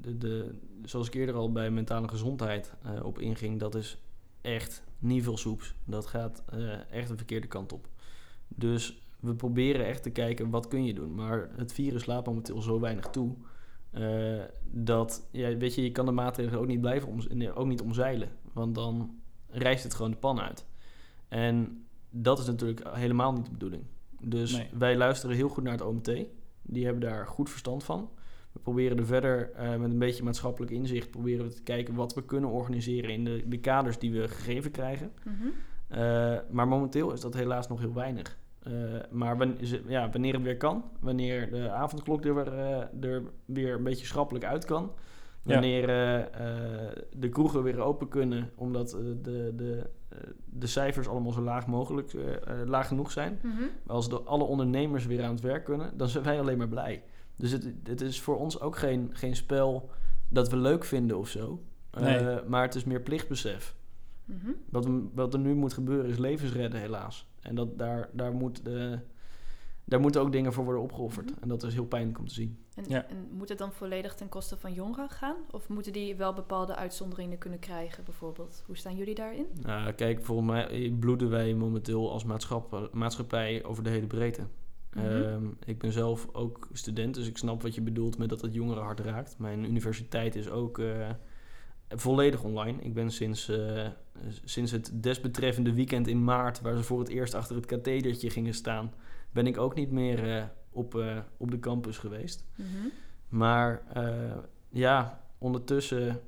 de, 0.01 0.19
de, 0.19 0.55
zoals 0.85 1.07
ik 1.07 1.15
eerder 1.15 1.35
al 1.35 1.53
bij 1.53 1.71
mentale 1.71 2.09
gezondheid 2.09 2.75
eh, 2.83 3.05
op 3.05 3.19
inging, 3.19 3.61
dat 3.61 3.75
is 3.75 3.99
echt 4.41 4.83
niet 4.99 5.23
veel 5.23 5.37
soeps. 5.37 5.75
Dat 5.85 6.07
gaat 6.07 6.43
eh, 6.51 6.91
echt 6.93 7.09
de 7.09 7.17
verkeerde 7.17 7.47
kant 7.47 7.73
op. 7.73 7.89
Dus 8.49 9.03
we 9.21 9.35
proberen 9.35 9.87
echt 9.87 10.03
te 10.03 10.11
kijken 10.11 10.51
wat 10.51 10.69
kun 10.69 10.85
je 10.85 10.95
doen. 10.95 11.15
Maar 11.15 11.49
het 11.57 11.73
virus 11.73 12.07
laat 12.07 12.27
momenteel 12.27 12.63
zo 12.63 12.81
weinig 12.81 13.07
toe. 13.07 13.35
eh, 13.91 14.43
dat, 14.71 15.29
ja, 15.31 15.57
weet 15.57 15.75
je, 15.75 15.83
je 15.83 15.93
kan 15.93 16.07
de 16.07 16.13
maatregelen 16.13 16.61
ook 16.61 16.67
niet 16.67 16.81
blijven 16.81 17.09
om, 17.09 17.21
nee, 17.29 17.55
ook 17.55 17.67
niet 17.67 17.81
omzeilen. 17.81 18.29
Want 18.53 18.75
dan 18.75 19.21
rijst 19.49 19.85
het 19.85 19.95
gewoon 19.95 20.11
de 20.11 20.17
pan 20.17 20.41
uit. 20.41 20.67
En 21.29 21.85
dat 22.11 22.39
is 22.39 22.47
natuurlijk 22.47 22.89
helemaal 22.95 23.33
niet 23.33 23.45
de 23.45 23.51
bedoeling. 23.51 23.83
Dus 24.21 24.53
Nee. 24.57 24.69
wij 24.79 24.97
luisteren 24.97 25.37
heel 25.37 25.49
goed 25.49 25.63
naar 25.63 25.73
het 25.73 25.83
OMT. 25.83 26.13
Die 26.63 26.85
hebben 26.85 27.03
daar 27.03 27.27
goed 27.27 27.51
verstand 27.51 27.85
van. 27.85 28.11
We 28.59 28.65
proberen 28.65 28.99
er 28.99 29.07
verder 29.07 29.51
eh, 29.53 29.77
met 29.77 29.91
een 29.91 29.99
beetje 29.99 30.23
maatschappelijk 30.23 30.73
inzicht... 30.73 31.11
proberen 31.11 31.45
we 31.47 31.53
te 31.55 31.63
kijken 31.63 31.95
wat 31.95 32.15
we 32.15 32.25
kunnen 32.25 32.51
organiseren... 32.51 33.11
in 33.11 33.25
de, 33.25 33.43
de 33.47 33.59
kaders 33.59 33.99
die 33.99 34.13
we 34.13 34.29
gegeven 34.29 34.71
krijgen. 34.71 35.13
Mhm. 35.25 35.35
Eh, 35.89 36.37
maar 36.51 36.69
momenteel 36.69 37.13
is 37.13 37.21
dat 37.21 37.35
helaas 37.35 37.69
nog 37.69 37.81
heel 37.81 37.95
weinig. 37.95 38.39
Eh, 38.63 38.73
maar 39.11 39.37
wan- 39.39 39.57
ze- 39.63 39.83
ja, 39.87 40.11
wanneer 40.11 40.33
het 40.35 40.43
weer 40.43 40.57
kan, 40.57 40.85
wanneer 41.01 41.51
de 41.51 41.71
avondklok 41.71 42.25
er, 42.25 42.35
weer, 42.35 42.53
eh, 42.53 43.05
er 43.11 43.23
weer 43.45 43.75
een 43.75 43.83
beetje 43.85 44.07
schrappelijk 44.07 44.45
uit 44.45 44.65
kan, 44.65 44.93
Ja. 45.43 45.53
wanneer 45.53 45.89
eh, 45.89 46.19
eh, 46.19 46.93
de 47.13 47.29
kroegen 47.29 47.63
weer 47.63 47.79
open 47.81 48.09
kunnen, 48.09 48.51
omdat 48.55 48.91
de, 49.23 49.53
de, 49.57 49.91
de 50.45 50.67
cijfers 50.67 51.09
allemaal 51.09 51.33
zo 51.33 51.43
laag 51.43 51.67
mogelijk, 51.67 52.13
laag 52.67 52.89
genoeg 52.89 53.11
zijn. 53.11 53.39
Mhm. 53.43 53.63
Als 53.87 54.09
de, 54.09 54.21
alle 54.21 54.45
ondernemers 54.45 55.07
weer 55.07 55.23
aan 55.25 55.31
het 55.35 55.41
werk 55.41 55.65
kunnen, 55.65 55.91
dan 55.97 56.09
zijn 56.09 56.25
wij 56.25 56.41
alleen 56.41 56.59
maar 56.59 56.69
blij. 56.69 57.03
Dus 57.39 57.51
het, 57.51 57.73
het 57.83 58.01
is 58.01 58.21
voor 58.21 58.39
ons 58.39 58.61
ook 58.61 58.77
geen, 58.77 59.11
geen 59.13 59.37
spel 59.37 59.91
dat 60.29 60.49
we 60.51 60.57
leuk 60.57 60.85
vinden 60.85 61.19
of 61.19 61.29
zo. 61.29 61.63
Eh, 61.91 62.37
maar 62.47 62.63
het 62.63 62.75
is 62.75 62.85
meer 62.85 63.01
plichtbesef. 63.01 63.75
Mhm. 64.25 64.51
Wat, 64.71 64.85
er- 64.85 65.03
wat 65.15 65.35
er 65.35 65.41
nu 65.41 65.55
moet 65.55 65.73
gebeuren 65.73 66.11
is 66.11 66.19
levens 66.19 66.53
redden, 66.53 66.81
helaas. 66.81 67.27
En 67.41 67.55
dat, 67.55 67.79
daar, 67.79 68.09
daar, 68.13 68.33
moet 68.33 68.65
de, 68.65 68.99
daar 69.85 70.01
moeten 70.01 70.21
ook 70.21 70.33
dingen 70.33 70.53
voor 70.53 70.65
worden 70.65 70.83
opgeofferd. 70.83 71.31
Mhm. 71.31 71.43
En 71.43 71.49
dat 71.49 71.63
is 71.63 71.75
heel 71.75 71.87
pijnlijk 71.87 72.19
om 72.19 72.27
te 72.27 72.35
zien. 72.35 72.59
En, 72.75 72.85
Ja. 72.89 73.07
en 73.09 73.29
moet 73.31 73.49
het 73.49 73.59
dan 73.59 73.73
volledig 73.73 74.15
ten 74.15 74.29
koste 74.29 74.57
van 74.57 74.73
jongeren 74.73 75.11
gaan? 75.11 75.37
Of 75.51 75.69
moeten 75.69 75.93
die 75.93 76.17
wel 76.17 76.33
bepaalde 76.35 76.75
uitzonderingen 76.77 77.39
kunnen 77.39 77.59
krijgen, 77.59 78.05
bijvoorbeeld? 78.05 78.63
Hoe 78.67 78.77
staan 78.77 78.97
jullie 78.97 79.15
daarin? 79.15 79.47
Nou, 79.63 79.93
kijk, 79.93 80.25
volgens 80.25 80.49
mij 80.49 80.97
bloeden 81.01 81.31
wij 81.31 81.55
momenteel 81.55 82.11
als 82.13 82.25
maatschap, 82.25 82.89
maatschappij 82.93 83.65
over 83.65 83.83
de 83.83 83.91
hele 83.91 84.07
breedte. 84.07 84.43
Mhm. 84.95 85.07
Ehm, 85.07 85.47
ik 85.65 85.79
ben 85.79 85.93
zelf 85.93 86.29
ook 86.33 86.69
student, 86.73 87.15
dus 87.15 87.27
ik 87.29 87.39
snap 87.39 87.63
wat 87.63 87.75
je 87.75 87.81
bedoelt 87.81 88.19
met 88.19 88.29
dat 88.29 88.41
het 88.41 88.55
jongeren 88.55 88.83
hard 88.83 89.01
raakt. 89.01 89.39
Mijn 89.39 89.65
universiteit 89.65 90.35
is 90.37 90.49
ook 90.49 90.79
eh, 90.79 91.11
volledig 91.89 92.43
online. 92.45 92.83
Ik 92.83 92.95
ben 92.95 93.11
sinds, 93.11 93.49
eh, 93.49 93.87
sinds 94.45 94.73
het 94.73 94.91
desbetreffende 94.95 95.73
weekend 95.73 96.07
in 96.07 96.25
maart, 96.25 96.61
waar 96.61 96.77
ze 96.77 96.83
voor 96.83 96.99
het 96.99 97.09
eerst 97.09 97.35
achter 97.35 97.57
het 97.57 97.67
kathedertje 97.67 98.31
gingen 98.31 98.55
staan, 98.55 98.93
ben 99.31 99.47
ik 99.47 99.59
ook 99.59 99.75
niet 99.75 99.91
meer 99.91 100.37
eh, 100.37 100.45
op, 100.71 101.03
op 101.37 101.51
de 101.51 101.59
campus 101.59 101.99
geweest. 101.99 102.45
Mhm. 102.55 102.69
Maar 103.29 103.83
ja, 104.69 105.21
ondertussen, 105.39 106.21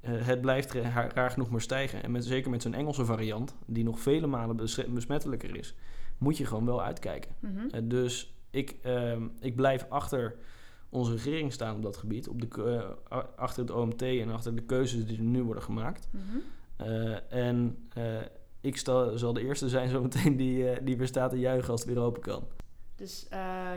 eh, 0.00 0.26
het 0.26 0.40
blijft 0.40 0.72
ra- 0.72 1.08
raar 1.14 1.30
genoeg 1.30 1.50
maar 1.50 1.60
stijgen. 1.60 2.02
En 2.02 2.10
met, 2.10 2.24
zeker 2.24 2.50
met 2.50 2.62
zo'n 2.62 2.74
Engelse 2.74 3.04
variant, 3.04 3.56
die 3.66 3.84
nog 3.84 4.00
vele 4.00 4.26
malen 4.26 4.56
bes- 4.56 4.86
besmettelijker 4.88 5.56
is, 5.56 5.74
moet 6.18 6.36
je 6.36 6.46
gewoon 6.46 6.64
wel 6.64 6.82
uitkijken. 6.82 7.34
Mhm. 7.40 7.68
Eh, 7.70 7.80
dus 7.84 8.34
ik, 8.50 8.76
ehm, 8.82 9.28
ik 9.40 9.56
blijf 9.56 9.86
achter 9.88 10.36
onze 10.88 11.12
regering 11.12 11.52
staan 11.52 11.76
op 11.76 11.82
dat 11.82 11.96
gebied, 11.96 12.28
op 12.28 12.40
de, 12.40 12.48
eh, 13.08 13.18
achter 13.36 13.62
het 13.62 13.70
OMT 13.70 14.02
en 14.02 14.30
achter 14.30 14.54
de 14.54 14.62
keuzes 14.62 15.06
die 15.06 15.16
er 15.16 15.22
nu 15.22 15.42
worden 15.42 15.62
gemaakt. 15.62 16.08
Mhm. 16.10 16.38
Eh, 16.76 17.32
en 17.32 17.88
ik 18.60 18.76
sta, 18.76 19.16
zal 19.16 19.32
de 19.32 19.44
eerste 19.44 19.68
zijn 19.68 19.88
zometeen 19.88 20.36
die, 20.36 20.82
die 20.82 20.96
weer 20.96 21.06
staat 21.06 21.30
te 21.30 21.38
juichen 21.38 21.70
als 21.70 21.80
het 21.80 21.94
weer 21.94 22.02
open 22.02 22.22
kan. 22.22 22.44
Dus 22.96 23.26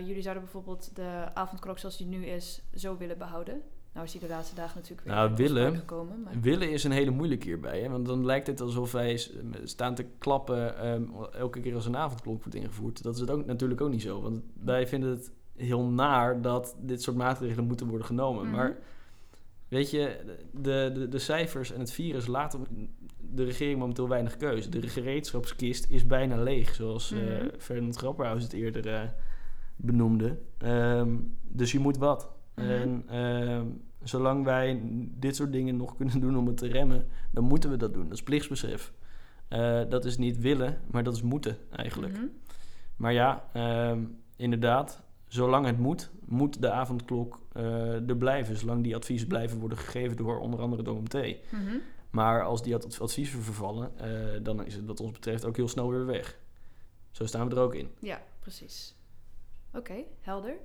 jullie 0.06 0.22
zouden 0.22 0.44
bijvoorbeeld 0.44 0.96
de 0.96 1.30
avondklok 1.34 1.80
zoals 1.80 1.98
die 1.98 2.08
nu 2.08 2.26
is 2.26 2.62
zo 2.74 2.98
willen 2.98 3.18
behouden. 3.18 3.62
Nou 3.94 4.06
is 4.06 4.12
die 4.12 4.22
de 4.22 4.28
laatste 4.28 4.56
dagen 4.56 4.76
natuurlijk 4.76 5.08
weer 5.08 5.16
Nou, 5.16 5.36
willen- 5.36 5.76
gekomen. 5.78 6.22
Maar... 6.22 6.34
Willen 6.42 6.72
is 6.72 6.84
een 6.84 6.92
hele 6.92 7.12
moeilijke 7.12 7.46
hierbij. 7.46 7.82
Hè? 7.82 7.90
Want 7.90 8.06
dan 8.06 8.26
lijkt 8.26 8.48
het 8.48 8.62
alsof 8.62 8.92
wij 8.92 9.28
staan 9.64 9.96
te 9.96 10.06
klappen 10.18 10.78
ehm, 10.78 11.04
elke 11.34 11.60
keer 11.60 11.76
als 11.76 11.86
een 11.86 11.98
avondklok 11.98 12.44
wordt 12.44 12.56
ingevoerd. 12.56 13.04
Dat 13.04 13.14
is 13.16 13.20
het 13.20 13.30
ook, 13.32 13.46
natuurlijk 13.46 13.82
ook 13.82 13.90
niet 13.90 14.02
zo. 14.02 14.22
Want 14.22 14.42
wij 14.64 14.88
vinden 14.88 15.10
het 15.10 15.32
heel 15.56 15.84
naar 15.84 16.42
dat 16.42 16.76
dit 16.80 17.02
soort 17.02 17.18
maatregelen 17.18 17.66
moeten 17.66 17.88
worden 17.88 18.08
genomen. 18.08 18.46
Mhm. 18.46 18.56
Maar 18.56 18.78
weet 19.68 19.90
je, 19.92 20.18
de, 20.52 20.92
de, 20.94 21.08
de 21.10 21.20
cijfers 21.20 21.72
en 21.72 21.80
het 21.80 21.92
virus 21.92 22.28
laten 22.28 22.68
de 23.18 23.44
regering 23.44 23.80
momenteel 23.80 24.08
weinig 24.08 24.38
keuze. 24.38 24.70
De 24.70 24.82
gereedschapskist 24.88 25.86
is 25.90 26.06
bijna 26.08 26.44
leeg, 26.44 26.76
zoals. 26.76 27.14
Ferdinand 27.58 27.96
Grapperhaus 27.96 28.44
het 28.44 28.54
eerder 28.54 28.94
eh, 28.94 29.02
benoemde. 29.76 30.38
Ehm, 30.58 31.16
dus 31.42 31.72
je 31.72 31.80
moet 31.80 31.98
wat. 31.98 32.30
Mhm. 32.62 32.72
En 32.72 33.04
ehm, 33.08 33.66
zolang 34.04 34.44
wij 34.44 34.80
dit 35.20 35.36
soort 35.36 35.52
dingen 35.52 35.78
nog 35.78 35.96
kunnen 35.96 36.20
doen 36.20 36.38
om 36.38 36.48
het 36.48 36.58
te 36.58 36.68
remmen, 36.68 37.08
dan 37.32 37.44
moeten 37.44 37.70
we 37.70 37.78
dat 37.78 37.94
doen. 37.94 38.04
Dat 38.04 38.14
is 38.14 38.24
plichtsbesef. 38.24 38.94
Eh, 39.48 39.82
dat 39.90 40.06
is 40.06 40.18
niet 40.18 40.38
willen, 40.38 40.82
maar 40.92 41.04
dat 41.04 41.16
is 41.16 41.22
moeten 41.22 41.58
eigenlijk. 41.72 42.14
Mhm. 42.14 42.26
Maar 42.96 43.14
ja, 43.14 43.50
ehm, 43.54 44.04
inderdaad, 44.36 45.04
zolang 45.28 45.66
het 45.66 45.78
moet, 45.78 46.12
moet 46.26 46.62
de 46.62 46.72
avondklok 46.72 47.40
eh, 47.54 48.10
er 48.10 48.18
blijven. 48.18 48.56
Zolang 48.58 48.84
die 48.84 48.96
adviezen 48.96 49.28
blijven 49.28 49.60
worden 49.60 49.78
gegeven 49.78 50.18
door 50.18 50.40
onder 50.40 50.60
andere 50.60 50.84
de 50.84 50.92
OMT. 50.92 51.14
Mhm. 51.14 51.78
Maar 52.10 52.44
als 52.44 52.64
die 52.64 52.76
ad- 52.76 53.00
adviezen 53.02 53.42
vervallen, 53.42 53.92
eh, 54.00 54.10
dan 54.44 54.66
is 54.66 54.76
het 54.76 54.86
wat 54.86 55.00
ons 55.00 55.12
betreft 55.12 55.46
ook 55.46 55.56
heel 55.56 55.68
snel 55.68 55.90
weer 55.90 56.06
weg. 56.06 56.40
Zo 57.12 57.26
staan 57.26 57.50
we 57.50 57.56
er 57.56 57.62
ook 57.62 57.76
in. 57.76 57.90
Ja, 58.00 58.22
precies. 58.40 58.96
Oké, 59.74 60.04
helder. 60.20 60.56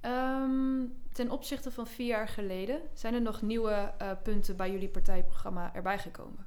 Ehm, 0.00 0.84
ten 1.12 1.30
opzichte 1.30 1.70
van 1.70 1.86
vier 1.86 2.06
jaar 2.06 2.28
geleden, 2.28 2.80
zijn 2.92 3.14
er 3.14 3.22
nog 3.22 3.42
nieuwe 3.42 3.92
eh, 3.98 4.10
punten 4.22 4.56
bij 4.56 4.70
jullie 4.70 4.88
partijprogramma 4.88 5.74
erbij 5.74 5.98
gekomen? 5.98 6.46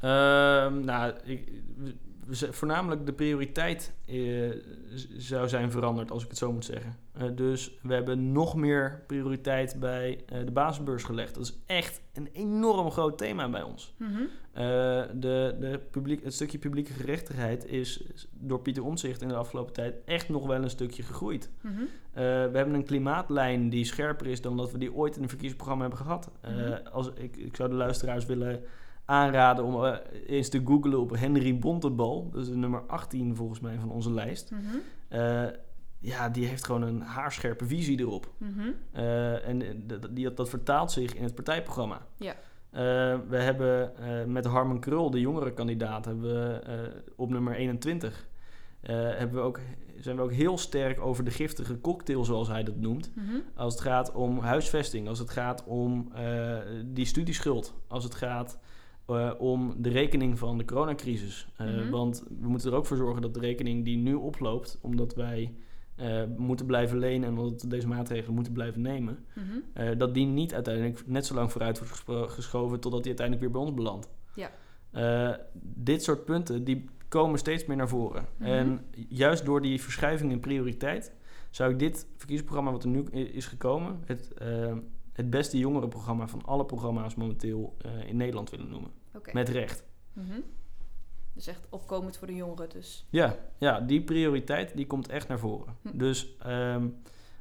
Ehm, 0.00 0.84
nou, 0.84 1.14
ik, 1.24 1.48
voornamelijk 2.30 3.06
de 3.06 3.12
prioriteit 3.12 3.92
eh, 4.06 4.50
zou 5.16 5.48
zijn 5.48 5.70
veranderd, 5.70 6.10
als 6.10 6.22
ik 6.22 6.28
het 6.28 6.38
zo 6.38 6.52
moet 6.52 6.64
zeggen. 6.64 6.96
Eh, 7.12 7.28
dus 7.34 7.78
we 7.82 7.94
hebben 7.94 8.32
nog 8.32 8.54
meer 8.54 9.02
prioriteit 9.06 9.76
bij 9.80 10.20
eh, 10.26 10.44
de 10.44 10.50
basisbeurs 10.50 11.02
gelegd. 11.02 11.34
Dat 11.34 11.42
is 11.44 11.58
echt 11.66 12.00
een 12.12 12.28
enorm 12.32 12.90
groot 12.90 13.18
thema 13.18 13.48
bij 13.50 13.62
ons. 13.62 13.94
Mhm. 13.96 14.22
De, 15.20 15.56
de 15.60 15.80
publiek, 15.90 16.24
het 16.24 16.34
stukje 16.34 16.58
publieke 16.58 16.92
gerechtigheid 16.92 17.64
is 17.64 18.04
door 18.32 18.60
Pieter 18.60 18.84
Omtzigt 18.84 19.22
in 19.22 19.28
de 19.28 19.34
afgelopen 19.34 19.72
tijd 19.72 19.94
echt 20.04 20.28
nog 20.28 20.46
wel 20.46 20.62
een 20.62 20.70
stukje 20.70 21.02
gegroeid. 21.02 21.50
Mhm. 21.60 21.82
We 22.12 22.20
hebben 22.52 22.74
een 22.74 22.84
klimaatlijn 22.84 23.68
die 23.68 23.84
scherper 23.84 24.26
is 24.26 24.40
dan 24.40 24.56
dat 24.56 24.72
we 24.72 24.78
die 24.78 24.92
ooit 24.94 25.16
in 25.16 25.22
een 25.22 25.28
verkiezingsprogramma 25.28 25.82
hebben 25.88 26.06
gehad. 26.06 26.30
Eh, 26.40 26.50
Mhm. 26.54 26.86
als, 26.92 27.10
ik, 27.14 27.36
ik 27.36 27.56
zou 27.56 27.68
de 27.68 27.74
luisteraars 27.74 28.26
willen 28.26 28.62
aanraden 29.04 29.64
om 29.64 29.84
eh, 29.84 29.96
eens 30.26 30.48
te 30.48 30.62
googlen 30.64 31.00
op 31.00 31.16
Henry 31.16 31.58
Bontebal. 31.58 32.30
Dat 32.30 32.42
is 32.42 32.48
de 32.48 32.56
nummer 32.56 32.82
18 32.86 33.36
volgens 33.36 33.60
mij 33.60 33.78
van 33.78 33.90
onze 33.90 34.12
lijst. 34.12 34.50
Mhm. 34.50 34.60
Eh, 35.08 35.44
ja, 35.98 36.28
die 36.28 36.46
heeft 36.46 36.64
gewoon 36.64 36.82
een 36.82 37.00
haarscherpe 37.00 37.66
visie 37.66 37.98
erop. 37.98 38.32
Mhm. 38.38 38.60
Eh, 38.92 39.48
en 39.48 39.86
dat, 39.86 40.08
die, 40.10 40.34
dat 40.34 40.48
vertaalt 40.48 40.92
zich 40.92 41.14
in 41.14 41.22
het 41.22 41.34
partijprogramma. 41.34 42.06
Ja. 42.16 42.34
We 43.28 43.36
hebben 43.36 43.92
met 44.32 44.44
Harman 44.44 44.80
Krul, 44.80 45.10
de 45.10 45.20
jongere 45.20 45.52
kandidaat, 45.52 46.04
hebben 46.04 46.22
we 46.22 47.02
op 47.16 47.30
nummer 47.30 47.54
21... 47.54 48.28
eh, 48.80 48.94
hebben 48.94 49.32
we 49.36 49.40
ook, 49.40 49.60
zijn 49.96 50.16
we 50.16 50.22
ook 50.22 50.32
heel 50.32 50.58
sterk 50.58 51.00
over 51.00 51.24
de 51.24 51.30
giftige 51.30 51.80
cocktail, 51.80 52.24
zoals 52.24 52.48
hij 52.48 52.62
dat 52.62 52.76
noemt. 52.76 53.12
Mhm. 53.14 53.36
Als 53.54 53.72
het 53.72 53.82
gaat 53.82 54.12
om 54.12 54.38
huisvesting, 54.38 55.08
als 55.08 55.18
het 55.18 55.30
gaat 55.30 55.64
om 55.64 56.12
die 56.84 57.06
studieschuld, 57.06 57.74
als 57.88 58.04
het 58.04 58.14
gaat 58.14 58.58
eh, 59.18 59.32
om 59.38 59.74
de 59.78 59.88
rekening 59.88 60.38
van 60.38 60.58
de 60.58 60.64
coronacrisis. 60.64 61.48
Eh, 61.56 61.66
Mhm. 61.66 61.90
Want 61.90 62.24
we 62.40 62.48
moeten 62.48 62.70
er 62.70 62.76
ook 62.76 62.86
voor 62.86 62.96
zorgen 62.96 63.22
dat 63.22 63.34
de 63.34 63.40
rekening 63.40 63.84
die 63.84 63.96
nu 63.96 64.14
oploopt, 64.14 64.78
omdat 64.80 65.14
wij 65.14 65.54
eh, 65.96 66.22
moeten 66.36 66.66
blijven 66.66 66.98
lenen 66.98 67.28
en 67.28 67.38
omdat 67.38 67.62
we 67.62 67.68
deze 67.68 67.88
maatregelen 67.88 68.34
moeten 68.34 68.52
blijven 68.52 68.80
nemen, 68.80 69.24
Mhm. 69.34 69.98
dat 69.98 70.14
die 70.14 70.26
niet 70.26 70.54
uiteindelijk 70.54 71.06
net 71.06 71.26
zo 71.26 71.34
lang 71.34 71.52
vooruit 71.52 71.78
wordt 72.06 72.32
geschoven 72.32 72.80
totdat 72.80 73.00
die 73.00 73.08
uiteindelijk 73.18 73.46
weer 73.46 73.56
bij 73.60 73.68
ons 73.68 73.74
belandt. 73.76 74.08
Ja. 74.34 74.50
Dit 75.62 76.02
soort 76.02 76.24
punten 76.24 76.64
die 76.64 76.84
komen 77.08 77.38
steeds 77.38 77.66
meer 77.66 77.76
naar 77.76 77.88
voren. 77.88 78.26
Mhm. 78.36 78.48
En 78.48 78.80
juist 79.08 79.44
door 79.44 79.62
die 79.62 79.82
verschuiving 79.82 80.32
in 80.32 80.40
prioriteit 80.40 81.12
zou 81.50 81.72
ik 81.72 81.78
dit 81.78 82.06
verkiezingsprogramma 82.16 82.70
wat 82.70 82.84
er 82.84 82.90
nu 82.90 83.02
is 83.10 83.46
gekomen, 83.46 84.00
het, 84.04 84.30
het 85.12 85.30
beste 85.30 85.58
jongerenprogramma 85.58 86.28
van 86.28 86.42
alle 86.44 86.64
programma's 86.64 87.14
momenteel 87.14 87.76
in 88.06 88.16
Nederland 88.16 88.50
willen 88.50 88.68
noemen. 88.70 88.90
Met 89.32 89.48
recht. 89.48 89.84
Mhm. 90.12 90.40
Dus 91.34 91.46
echt 91.46 91.66
opkomend 91.70 92.16
voor 92.16 92.26
de 92.26 92.34
jongeren 92.34 92.68
dus. 92.70 93.06
Ja, 93.10 93.36
ja, 93.58 93.80
die 93.80 94.02
prioriteit 94.02 94.76
die 94.76 94.86
komt 94.86 95.08
echt 95.08 95.28
naar 95.28 95.38
voren. 95.38 95.76
Hm. 95.82 95.96
Dus 95.98 96.36
ehm, 96.38 96.88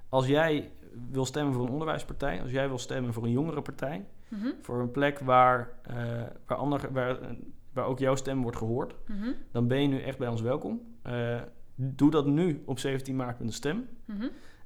als 0.10 0.28
jij 0.28 0.72
wil 1.12 1.26
stemmen 1.26 1.54
voor 1.54 1.64
een 1.66 1.72
onderwijspartij, 1.72 2.42
als 2.42 2.52
jij 2.52 2.68
wil 2.68 2.78
stemmen 2.78 3.14
voor 3.14 3.24
een 3.24 3.32
jongerenpartij, 3.32 4.06
Mhm. 4.28 4.48
voor 4.62 4.80
een 4.80 4.92
plek 4.92 5.20
waar, 5.20 5.72
eh, 5.84 5.96
waar, 6.46 6.58
ander, 6.58 6.92
waar, 6.92 7.18
waar 7.74 7.86
ook 7.86 8.00
jouw 8.00 8.16
stem 8.16 8.42
wordt 8.42 8.58
gehoord, 8.58 8.96
Mhm. 9.08 9.30
dan 9.52 9.68
ben 9.68 9.82
je 9.82 9.88
nu 9.88 10.02
echt 10.02 10.18
bij 10.18 10.28
ons 10.28 10.42
welkom. 10.42 10.82
Eh, 11.02 11.42
doe 11.76 12.12
dat 12.12 12.26
nu 12.26 12.62
op 12.66 12.80
17 12.80 13.16
maart 13.16 13.40
met 13.40 13.48
een 13.48 13.54
stem. 13.54 13.88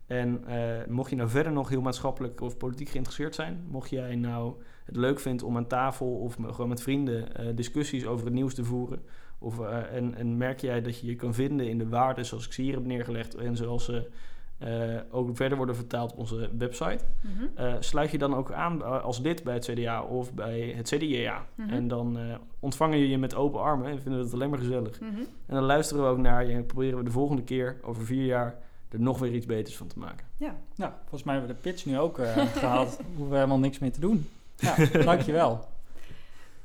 En 0.05 0.45
eh, 0.47 0.87
mocht 0.87 1.09
je 1.09 1.15
nou 1.15 1.29
verder 1.29 1.51
nog 1.51 1.69
heel 1.69 1.81
maatschappelijk 1.81 2.41
of 2.41 2.57
politiek 2.57 2.89
geïnteresseerd 2.89 3.35
zijn, 3.35 3.65
mocht 3.69 3.89
jij 3.89 4.15
nou 4.15 4.61
het 4.85 4.95
leuk 4.95 5.19
vinden 5.19 5.45
om 5.47 5.57
aan 5.57 5.67
tafel 5.67 6.07
of 6.07 6.35
gewoon 6.41 6.69
met 6.69 6.81
vrienden 6.81 7.35
eh, 7.35 7.45
discussies 7.55 8.05
over 8.05 8.25
het 8.25 8.33
nieuws 8.33 8.53
te 8.53 8.63
voeren, 8.63 9.01
of, 9.39 9.59
eh, 9.59 9.93
en, 9.95 10.15
en 10.15 10.37
merk 10.37 10.59
jij 10.59 10.81
dat 10.81 10.99
je 10.99 11.07
je 11.07 11.15
kan 11.15 11.33
vinden 11.33 11.67
in 11.69 11.77
de 11.77 11.87
waarden 11.89 12.25
zoals 12.25 12.45
ik 12.45 12.53
ze 12.53 12.61
hier 12.61 12.73
heb 12.73 12.85
neergelegd 12.85 13.35
en 13.35 13.55
zoals 13.55 13.85
ze 13.85 14.09
eh, 14.57 14.95
ook 15.11 15.35
verder 15.35 15.57
worden 15.57 15.75
vertaald 15.75 16.11
op 16.11 16.17
onze 16.17 16.49
website, 16.57 17.03
Mhm. 17.21 17.43
eh, 17.55 17.73
sluit 17.79 18.11
je 18.11 18.17
dan 18.17 18.35
ook 18.35 18.51
aan 18.51 19.01
als 19.03 19.19
lid 19.19 19.43
bij 19.43 19.53
het 19.53 19.65
CDA 19.71 20.03
of 20.03 20.33
bij 20.33 20.73
het 20.75 20.87
CDA. 20.95 21.45
Mhm. 21.55 21.69
En 21.69 21.87
dan 21.87 22.17
eh, 22.17 22.35
ontvangen 22.59 22.97
je 22.97 23.09
je 23.09 23.17
met 23.17 23.35
open 23.35 23.59
armen 23.61 23.85
en 23.91 24.01
vinden 24.01 24.19
we 24.19 24.25
het 24.25 24.33
alleen 24.33 24.49
maar 24.49 24.59
gezellig. 24.59 24.99
Mhm. 24.99 25.15
En 25.45 25.55
dan 25.55 25.63
luisteren 25.63 26.03
we 26.03 26.09
ook 26.09 26.17
naar 26.17 26.45
je 26.47 26.53
en 26.53 26.65
proberen 26.65 26.97
we 26.97 27.03
de 27.03 27.11
volgende 27.11 27.43
keer, 27.43 27.77
over 27.83 28.05
vier 28.05 28.25
jaar, 28.25 28.57
er 28.89 28.99
nog 28.99 29.19
weer 29.19 29.33
iets 29.33 29.45
beters 29.45 29.77
van 29.77 29.87
te 29.87 29.99
maken. 29.99 30.25
Ja. 30.37 30.55
Nou, 30.75 30.91
volgens 31.01 31.23
mij 31.23 31.35
hebben 31.35 31.55
we 31.55 31.61
de 31.61 31.69
pitch 31.69 31.85
nu 31.85 31.99
ook 31.99 32.19
eh, 32.19 32.37
gehaald. 32.57 32.99
Hoeven 33.05 33.29
we 33.29 33.35
helemaal 33.35 33.59
niks 33.59 33.79
meer 33.79 33.91
te 33.91 33.99
doen. 33.99 34.27
Ja, 34.57 34.75
dankjewel. 35.03 35.67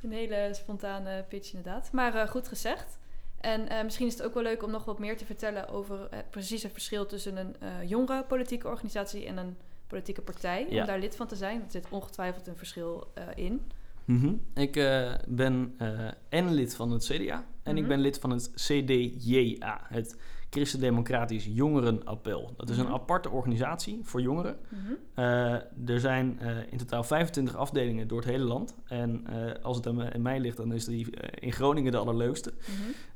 Een 0.03 0.11
hele 0.11 0.49
spontane 0.51 1.25
pitch 1.29 1.53
inderdaad. 1.53 1.91
Maar 1.91 2.15
eh, 2.15 2.27
goed 2.27 2.47
gezegd. 2.47 2.99
En 3.39 3.69
eh, 3.69 3.83
misschien 3.83 4.07
is 4.07 4.13
het 4.13 4.23
ook 4.23 4.33
wel 4.33 4.43
leuk 4.43 4.63
om 4.63 4.71
nog 4.71 4.85
wat 4.85 4.99
meer 4.99 5.17
te 5.17 5.25
vertellen 5.25 5.69
over 5.69 6.07
eh, 6.11 6.19
precies 6.29 6.63
het 6.63 6.71
verschil 6.71 7.05
tussen 7.05 7.37
een 7.37 7.55
eh 7.59 7.89
jongere 7.89 8.23
politieke 8.23 8.67
organisatie 8.67 9.25
en 9.25 9.37
een 9.37 9.57
politieke 9.87 10.21
partij. 10.21 10.65
Ja. 10.69 10.79
Om 10.81 10.85
daar 10.87 10.99
lid 10.99 11.15
van 11.15 11.27
te 11.27 11.35
zijn. 11.35 11.61
Er 11.61 11.71
zit 11.71 11.85
ongetwijfeld 11.89 12.47
een 12.47 12.57
verschil 12.57 13.11
eh, 13.13 13.23
in. 13.35 13.61
Mhm. 14.05 14.33
Ik 14.53 14.75
eh, 14.75 15.13
ben 15.27 15.75
eh 15.77 16.11
en 16.29 16.53
lid 16.53 16.75
van 16.75 16.91
het 16.91 17.03
CDA 17.05 17.45
en 17.63 17.75
ik 17.75 17.81
Mhm. 17.81 17.87
ben 17.91 17.99
lid 17.99 18.19
van 18.19 18.29
het 18.29 18.51
CDJA, 18.55 19.81
het 19.89 20.15
Christendemocratisch 20.55 21.45
Jongerenappel. 21.49 22.53
Dat 22.57 22.69
is 22.69 22.77
een 22.77 22.83
Mhm. 22.85 22.93
aparte 22.93 23.29
organisatie 23.29 23.99
voor 24.03 24.21
jongeren. 24.21 24.57
Mhm. 24.69 24.91
Eh, 25.13 25.51
er 25.89 25.99
zijn 25.99 26.39
eh, 26.39 26.49
in 26.69 26.77
totaal 26.77 27.03
25 27.03 27.55
afdelingen 27.55 28.07
door 28.07 28.19
het 28.19 28.27
hele 28.29 28.43
land. 28.43 28.75
En 28.87 29.23
eh, 29.29 29.63
als 29.63 29.77
het 29.77 29.87
aan 29.87 29.95
mij- 29.95 30.13
aan 30.13 30.21
mij 30.21 30.39
ligt, 30.39 30.57
dan 30.57 30.73
is 30.73 30.85
die 30.85 31.09
in 31.39 31.51
Groningen 31.51 31.91
de 31.91 31.97
allerleukste. 31.97 32.53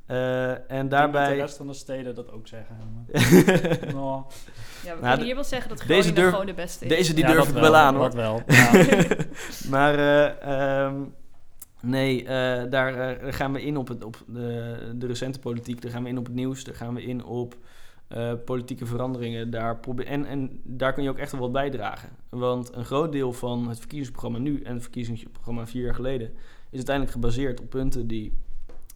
Eh, 0.05 0.49
en 0.49 0.55
Ik 0.57 0.67
denk 0.67 0.81
dat 0.81 0.89
daarbij... 0.89 1.29
de 1.29 1.35
rest 1.41 1.57
van 1.57 1.67
de 1.67 1.73
steden 1.73 2.15
dat 2.15 2.31
ook 2.31 2.47
zeggen. 2.47 2.75
Nou, 3.93 4.23
Ja, 4.83 4.95
we 4.95 5.01
Nou, 5.01 5.23
hier 5.23 5.35
wel 5.35 5.43
zeggen 5.43 5.69
dat 5.69 5.77
deze 5.77 5.91
Groningen 5.91 6.15
durf- 6.15 6.29
gewoon 6.29 6.45
de 6.45 6.53
beste 6.53 6.85
is. 6.85 6.89
Deze 6.97 7.13
die 7.13 7.23
ja, 7.23 7.31
durf 7.31 7.45
dat 7.45 7.55
ik 7.55 7.61
wel 7.61 7.75
aan 7.75 7.95
hoor. 7.95 8.03
Dat 8.03 8.13
wel. 8.13 8.41
Ja. 8.47 8.71
maar 9.69 9.93
eh, 9.99 10.85
ehm, 10.85 10.95
nee, 11.85 12.19
eh, 12.19 12.69
daar 12.69 13.17
eh, 13.17 13.33
gaan 13.33 13.53
we 13.53 13.61
in 13.61 13.77
op, 13.77 13.87
het, 13.87 14.03
op 14.03 14.23
de, 14.27 14.77
de 14.95 15.07
recente 15.07 15.39
politiek. 15.39 15.81
Daar 15.81 15.91
gaan 15.91 16.03
we 16.03 16.09
in 16.09 16.17
op 16.17 16.25
het 16.25 16.35
nieuws. 16.35 16.63
Daar 16.63 16.75
gaan 16.75 16.93
we 16.93 17.03
in 17.03 17.23
op 17.23 17.57
eh, 18.07 18.33
politieke 18.45 18.85
veranderingen. 18.85 19.49
Daar 19.49 19.79
en, 20.05 20.25
en 20.25 20.61
daar 20.63 20.93
kun 20.93 21.03
je 21.03 21.09
ook 21.09 21.17
echt 21.17 21.31
wel 21.31 21.41
wat 21.41 21.51
bijdragen. 21.51 22.09
Want 22.29 22.75
een 22.75 22.85
groot 22.85 23.11
deel 23.11 23.33
van 23.33 23.67
het 23.67 23.77
verkiezingsprogramma 23.79 24.37
nu 24.37 24.61
en 24.61 24.73
het 24.73 24.81
verkiezingsprogramma 24.81 25.67
vier 25.67 25.83
jaar 25.83 25.95
geleden 25.95 26.31
is 26.69 26.75
uiteindelijk 26.75 27.15
gebaseerd 27.15 27.59
op 27.59 27.69
punten 27.69 28.07
die 28.07 28.37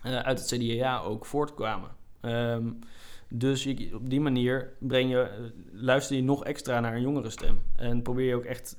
uit 0.02 0.40
het 0.40 0.60
CDA 0.60 1.00
ook 1.00 1.26
voortkwamen. 1.26 1.90
Ehm, 2.22 2.72
dus 3.30 3.64
je, 3.64 3.96
op 3.96 4.10
die 4.10 4.22
manier 4.22 4.74
breng 4.80 5.10
je, 5.10 5.52
luister 5.72 6.16
je 6.16 6.24
nog 6.24 6.44
extra 6.44 6.80
naar 6.80 6.96
een 6.96 7.02
jongerenstem. 7.02 7.60
En 7.76 8.02
probeer 8.02 8.28
je 8.28 8.36
ook 8.36 8.46
echt 8.46 8.76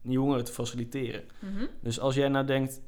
jongeren 0.00 0.44
te 0.44 0.52
faciliteren. 0.52 1.22
Mhm. 1.38 1.64
Dus 1.80 2.00
als 2.00 2.14
jij 2.14 2.28
nou 2.28 2.46
denkt, 2.46 2.80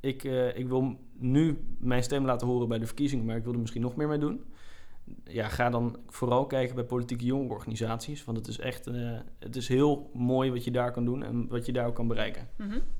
ik, 0.00 0.24
eh, 0.24 0.56
ik 0.56 0.68
wil 0.68 0.98
nu 1.18 1.64
mijn 1.78 2.02
stem 2.02 2.24
laten 2.24 2.46
horen 2.46 2.68
bij 2.68 2.78
de 2.78 2.86
verkiezingen, 2.86 3.24
maar 3.24 3.36
ik 3.36 3.44
wil 3.44 3.52
er 3.52 3.58
misschien 3.58 3.82
nog 3.82 3.96
meer 3.96 4.08
mee 4.08 4.18
doen. 4.18 4.44
Ja, 5.24 5.48
ga 5.48 5.70
dan 5.70 5.96
vooral 6.06 6.46
kijken 6.46 6.74
bij 6.74 6.84
politieke 6.84 7.24
jongerenorganisaties. 7.24 8.24
Want 8.24 8.38
het 8.38 8.48
is 8.48 8.58
echt 8.58 8.86
eh, 8.86 9.18
het 9.38 9.56
is 9.56 9.68
heel 9.68 10.10
mooi 10.14 10.50
wat 10.50 10.64
je 10.64 10.70
daar 10.70 10.92
kan 10.92 11.04
doen 11.04 11.22
en 11.22 11.48
wat 11.48 11.66
je 11.66 11.72
daar 11.72 11.86
ook 11.86 11.94
kan 11.94 12.08
bereiken. 12.08 12.48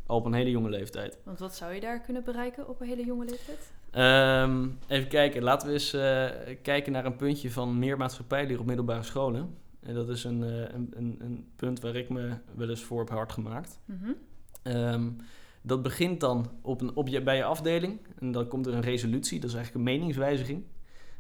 Al 0.07 0.17
op 0.17 0.25
een 0.25 0.33
hele 0.33 0.51
jonge 0.51 0.69
leeftijd. 0.69 1.19
Want 1.25 1.39
wat 1.39 1.55
zou 1.55 1.73
je 1.73 1.81
daar 1.81 2.01
kunnen 2.01 2.25
bereiken 2.25 2.69
op 2.69 2.81
een 2.81 2.87
hele 2.87 3.05
jonge 3.05 3.25
leeftijd? 3.25 3.73
Ehm, 3.91 4.69
even 4.87 5.09
kijken, 5.09 5.43
laten 5.43 5.67
we 5.69 5.73
eens 5.73 5.93
eh, 5.93 6.29
kijken 6.63 6.93
naar 6.93 7.05
een 7.05 7.17
puntje 7.17 7.51
van 7.51 7.79
meer 7.79 7.97
maatschappijleer 7.97 8.61
op 8.61 8.67
middelbare 8.67 9.03
scholen. 9.03 9.55
En 9.81 9.95
dat 9.95 10.09
is 10.09 10.25
een, 10.25 10.41
een, 10.75 10.93
een, 10.97 11.17
een 11.19 11.47
punt 11.57 11.81
waar 11.81 11.97
ik 11.97 12.09
me 12.09 12.33
wel 12.55 12.69
eens 12.69 12.83
voor 12.83 12.99
heb 12.99 13.09
hard 13.09 13.33
gemaakt. 13.33 13.81
Mhm. 13.85 14.11
Ehm, 14.63 15.11
dat 15.63 15.83
begint 15.83 16.21
dan 16.21 16.51
op 16.63 16.81
een, 16.81 16.95
op 16.95 17.09
je, 17.09 17.23
bij 17.23 17.37
je 17.37 17.45
afdeling. 17.45 17.99
En 18.19 18.33
dan 18.33 18.49
komt 18.49 18.67
er 18.67 18.75
een 18.75 18.81
resolutie, 18.81 19.41
dat 19.41 19.51
is 19.51 19.57
eigenlijk 19.57 19.87
een 19.87 19.93
meningswijziging. 19.93 20.65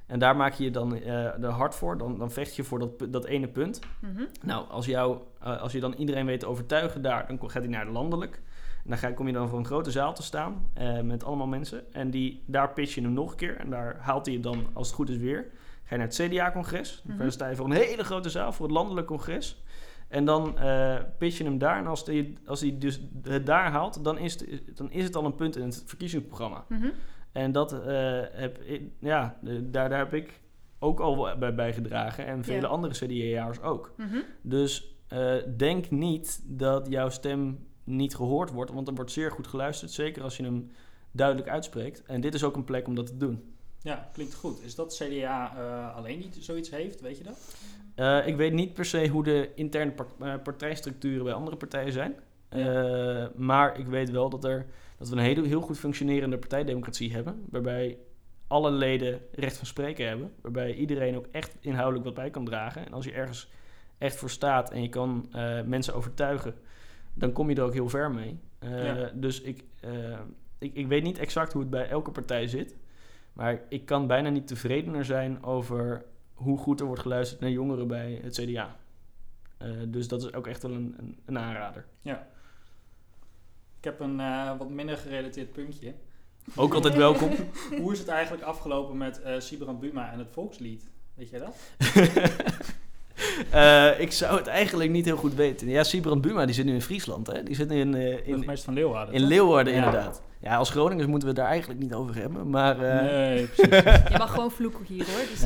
En 0.08 0.18
daar 0.18 0.36
maak 0.36 0.52
je 0.52 0.64
je 0.64 0.70
dan 0.70 0.94
eh 0.94 1.42
er 1.42 1.50
hard 1.50 1.74
voor. 1.74 1.98
Dan, 1.98 2.18
dan 2.18 2.30
vecht 2.30 2.56
je 2.56 2.64
voor 2.64 2.78
dat, 2.78 3.12
dat 3.12 3.24
ene 3.24 3.48
punt. 3.48 3.80
Mhm. 4.00 4.22
Nou, 4.42 4.68
als, 4.68 4.86
jou, 4.86 5.18
eh, 5.40 5.60
als 5.60 5.72
je 5.72 5.80
dan 5.80 5.92
iedereen 5.92 6.26
weet 6.26 6.40
te 6.40 6.46
overtuigen 6.46 7.02
daar, 7.02 7.26
dan 7.26 7.50
gaat 7.50 7.62
hij 7.62 7.70
naar 7.70 7.84
de 7.84 7.90
landelijk. 7.90 8.42
En 8.84 8.90
dan 8.90 8.98
ga, 8.98 9.10
kom 9.10 9.26
je 9.26 9.32
dan 9.32 9.48
voor 9.48 9.58
een 9.58 9.66
grote 9.66 9.90
zaal 9.90 10.14
te 10.14 10.22
staan 10.22 10.68
eh, 10.74 11.00
met 11.00 11.24
allemaal 11.24 11.46
mensen. 11.46 11.92
En 11.92 12.10
die, 12.10 12.42
daar 12.46 12.72
pitch 12.72 12.94
je 12.94 13.00
hem 13.00 13.12
nog 13.12 13.30
een 13.30 13.36
keer. 13.36 13.56
En 13.56 13.70
daar 13.70 13.96
haalt 14.00 14.26
hij 14.26 14.34
je 14.34 14.40
dan, 14.40 14.66
als 14.72 14.86
het 14.86 14.96
goed 14.96 15.08
is, 15.10 15.16
weer. 15.16 15.46
Ga 15.84 15.94
je 15.94 15.96
naar 15.96 16.06
het 16.06 16.22
CDA-congres. 16.22 17.02
Mhm. 17.04 17.18
Dan 17.18 17.32
sta 17.32 17.48
je 17.48 17.56
voor 17.56 17.66
een 17.66 17.72
hele 17.72 18.04
grote 18.04 18.30
zaal, 18.30 18.52
voor 18.52 18.66
het 18.66 18.74
landelijk 18.74 19.06
congres. 19.06 19.62
En 20.08 20.24
dan 20.24 20.58
eh 20.58 20.96
pitch 21.18 21.38
je 21.38 21.44
hem 21.44 21.58
daar. 21.58 21.78
En 21.78 21.86
als 21.86 22.06
hij 22.06 22.32
als 22.46 22.60
die 22.60 22.78
dus 22.78 23.00
het 23.22 23.46
daar 23.46 23.70
haalt, 23.70 24.04
dan 24.04 24.18
is, 24.18 24.40
het, 24.40 24.76
dan 24.76 24.90
is 24.90 25.04
het 25.04 25.16
al 25.16 25.24
een 25.24 25.34
punt 25.34 25.56
in 25.56 25.62
het 25.64 25.82
verkiezingsprogramma. 25.86 26.64
Mhm. 26.68 26.88
En 27.32 27.52
dat 27.52 27.72
eh, 27.72 28.20
heb 28.32 28.58
ik, 28.58 28.82
ja, 29.00 29.38
daar, 29.42 29.88
daar 29.90 29.98
heb 29.98 30.14
ik 30.14 30.40
ook 30.78 31.00
al 31.00 31.38
bij 31.38 31.54
bijgedragen. 31.54 32.26
En 32.26 32.44
vele 32.44 32.60
Ja. 32.60 32.66
andere 32.66 32.94
CDA-jaars 32.94 33.60
ook. 33.60 33.92
Mhm. 33.96 34.16
Dus 34.42 34.96
eh, 35.08 35.34
denk 35.56 35.90
niet 35.90 36.40
dat 36.44 36.86
jouw 36.88 37.08
stem 37.08 37.66
niet 37.84 38.14
gehoord 38.16 38.50
wordt, 38.50 38.72
want 38.72 38.88
er 38.88 38.94
wordt 38.94 39.10
zeer 39.12 39.30
goed 39.30 39.46
geluisterd, 39.46 39.90
zeker 39.90 40.22
als 40.22 40.36
je 40.36 40.42
hem 40.42 40.70
duidelijk 41.10 41.48
uitspreekt. 41.48 42.02
En 42.06 42.20
dit 42.20 42.34
is 42.34 42.42
ook 42.44 42.56
een 42.56 42.64
plek 42.64 42.86
om 42.86 42.94
dat 42.94 43.06
te 43.06 43.16
doen. 43.16 43.54
ja, 43.82 44.08
klinkt 44.12 44.34
goed. 44.34 44.62
Is 44.62 44.74
dat 44.74 44.94
CDA 45.02 45.56
eh, 45.56 45.96
alleen 45.96 46.20
die 46.20 46.42
zoiets 46.42 46.70
heeft, 46.70 47.00
weet 47.00 47.18
je 47.18 47.24
dat? 47.24 47.54
Eh, 47.98 48.26
ik 48.26 48.36
weet 48.36 48.52
niet 48.52 48.74
per 48.74 48.84
se 48.84 49.08
hoe 49.08 49.24
de 49.24 49.50
interne 49.54 49.92
eh, 50.20 50.34
partijstructuren 50.42 51.24
bij 51.24 51.32
andere 51.32 51.56
partijen 51.56 51.92
zijn. 51.92 52.14
Eh, 52.48 53.26
maar 53.36 53.78
ik 53.78 53.86
weet 53.86 54.10
wel 54.10 54.30
dat, 54.30 54.44
er, 54.44 54.66
dat 54.98 55.08
we 55.08 55.16
een 55.16 55.22
heel, 55.22 55.44
heel 55.44 55.60
goed 55.60 55.78
functionerende 55.78 56.38
partijdemocratie 56.38 57.12
hebben, 57.12 57.44
waarbij 57.50 57.98
alle 58.46 58.70
leden 58.70 59.20
recht 59.32 59.56
van 59.56 59.66
spreken 59.66 60.08
hebben, 60.08 60.32
waarbij 60.40 60.74
iedereen 60.74 61.16
ook 61.16 61.26
echt 61.30 61.56
inhoudelijk 61.60 62.04
wat 62.04 62.14
bij 62.14 62.30
kan 62.30 62.44
dragen. 62.44 62.86
En 62.86 62.92
als 62.92 63.04
je 63.04 63.12
ergens 63.12 63.50
echt 63.98 64.16
voor 64.16 64.30
staat 64.30 64.70
en 64.70 64.82
je 64.82 64.88
kan 64.88 65.28
mensen 65.66 65.94
overtuigen, 65.94 66.54
dan 67.14 67.32
kom 67.32 67.50
je 67.50 67.56
er 67.56 67.62
ook 67.62 67.72
heel 67.72 67.88
ver 67.88 68.10
mee. 68.10 68.38
Ja. 68.60 69.10
Dus 69.14 69.40
ik, 69.40 69.64
ik, 70.58 70.74
ik 70.74 70.86
weet 70.86 71.02
niet 71.02 71.18
exact 71.18 71.52
hoe 71.52 71.62
het 71.62 71.70
bij 71.70 71.88
elke 71.88 72.10
partij 72.10 72.46
zit, 72.46 72.76
maar 73.32 73.60
ik 73.68 73.86
kan 73.86 74.06
bijna 74.06 74.28
niet 74.28 74.46
tevredener 74.46 75.04
zijn 75.04 75.44
over 75.44 76.04
hoe 76.38 76.58
goed 76.58 76.80
er 76.80 76.86
wordt 76.86 77.02
geluisterd 77.02 77.40
naar 77.40 77.50
jongeren 77.50 77.88
bij 77.88 78.20
het 78.22 78.34
CDA. 78.40 78.76
Eh, 79.56 79.70
dus 79.86 80.08
dat 80.08 80.22
is 80.22 80.32
ook 80.32 80.46
echt 80.46 80.62
wel 80.62 80.72
een, 80.72 80.94
een, 80.98 81.18
een 81.24 81.38
aanrader. 81.38 81.86
Ik 83.78 83.84
heb 83.84 84.00
een 84.00 84.20
eh, 84.20 84.58
wat 84.58 84.70
minder 84.70 84.96
gerelateerd 84.96 85.52
puntje. 85.52 85.94
Ook 86.56 86.74
altijd 86.74 86.94
welkom. 86.94 87.30
Hoe 87.80 87.92
is 87.92 87.98
het 87.98 88.08
eigenlijk 88.08 88.42
afgelopen 88.42 88.96
met 88.96 89.22
eh 89.22 89.40
Sibrand 89.40 89.80
Buma 89.80 90.12
en 90.12 90.18
het 90.18 90.30
volkslied? 90.30 90.88
Weet 91.14 91.30
jij 91.30 91.38
dat? 91.38 91.56
Eh, 93.50 94.00
ik 94.00 94.12
zou 94.12 94.36
het 94.38 94.46
eigenlijk 94.46 94.90
niet 94.90 95.04
heel 95.04 95.16
goed 95.16 95.34
weten. 95.34 95.68
Ja, 95.68 95.82
Sibrand 95.84 96.20
Buma 96.22 96.44
die 96.46 96.54
zit 96.54 96.64
nu 96.64 96.72
in 96.74 96.82
Friesland. 96.82 97.26
Hè? 97.26 97.42
Die 97.42 97.54
zit 97.54 97.68
nu 97.68 97.80
in, 97.80 97.94
eh, 97.94 98.02
in, 98.12 98.20
Burgemeester 98.26 98.64
van 98.64 98.74
Leeuwarden. 98.74 99.14
in? 99.14 99.22
Leeuwarden 99.22 99.72
Ja. 99.74 99.84
inderdaad. 99.84 100.22
Ja, 100.40 100.56
als 100.56 100.70
Groningers 100.70 101.06
moeten 101.08 101.28
we 101.28 101.34
het 101.34 101.42
daar 101.42 101.50
eigenlijk 101.52 101.80
niet 101.80 101.94
over 101.94 102.14
hebben. 102.14 102.50
Maar 102.50 102.80
eh, 102.80 103.02
Nee, 103.02 103.46
precies. 103.46 103.84
Je 104.08 104.14
mag 104.18 104.30
gewoon 104.30 104.50
vloeken 104.50 104.84
hier 104.88 105.04
hoor. 105.06 105.24
Dus 105.30 105.42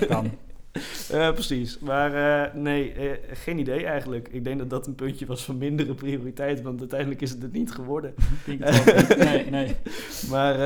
Ja, 0.00 0.06
kan. 0.06 0.30
eh, 1.10 1.32
precies. 1.32 1.78
Maar 1.78 2.14
eh, 2.14 2.54
nee, 2.54 2.92
eh, 2.92 3.10
geen 3.32 3.58
idee 3.58 3.84
eigenlijk. 3.84 4.28
Ik 4.28 4.44
denk 4.44 4.58
dat 4.58 4.70
dat 4.70 4.86
een 4.86 4.94
puntje 4.94 5.26
was 5.26 5.44
van 5.44 5.58
mindere 5.58 5.94
prioriteit. 5.94 6.62
Want 6.62 6.80
uiteindelijk 6.80 7.20
is 7.20 7.30
het 7.30 7.42
het 7.42 7.52
niet 7.52 7.72
geworden. 7.72 8.14
Nee, 9.16 9.50
nee. 9.50 9.76
Maar 10.30 10.56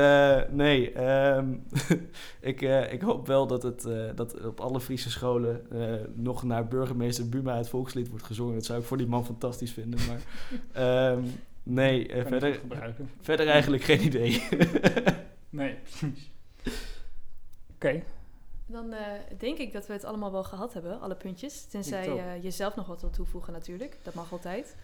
nee, 0.51 0.91
ehm, 0.91 1.45
ik, 2.51 2.61
ik 2.91 3.01
hoop 3.01 3.27
wel 3.27 3.47
dat, 3.47 3.63
het, 3.63 3.87
dat 4.15 4.45
op 4.45 4.59
alle 4.59 4.81
Friese 4.81 5.09
scholen 5.09 5.61
nog 6.15 6.43
naar 6.43 6.67
burgemeester 6.67 7.29
Buma 7.29 7.57
het 7.57 7.69
volkslied 7.69 8.09
wordt 8.09 8.25
gezongen. 8.25 8.53
Dat 8.53 8.65
zou 8.65 8.79
ik 8.79 8.85
voor 8.85 8.97
die 8.97 9.07
man 9.07 9.25
fantastisch 9.25 9.71
vinden. 9.71 9.99
Maar 10.07 10.21
ehm, 10.71 11.23
nee, 11.63 12.09
verder, 12.27 12.59
verder 13.21 13.47
eigenlijk 13.47 13.83
geen 13.83 14.05
idee. 14.05 14.43
Nee, 15.49 15.75
precies. 15.83 16.31
Oké. 17.73 18.03
Dan 18.71 18.93
eh, 18.93 18.99
denk 19.37 19.57
ik 19.57 19.73
dat 19.73 19.87
we 19.87 19.93
het 19.93 20.03
allemaal 20.05 20.31
wel 20.31 20.43
gehad 20.43 20.73
hebben, 20.73 21.01
alle 21.01 21.15
puntjes. 21.15 21.65
Tenzij 21.65 22.05
je 22.05 22.39
jezelf 22.41 22.75
nog 22.75 22.87
wat 22.87 23.01
wil 23.01 23.09
toevoegen 23.09 23.53
natuurlijk. 23.53 23.97
Dat 24.03 24.13
mag 24.13 24.31
altijd. 24.31 24.75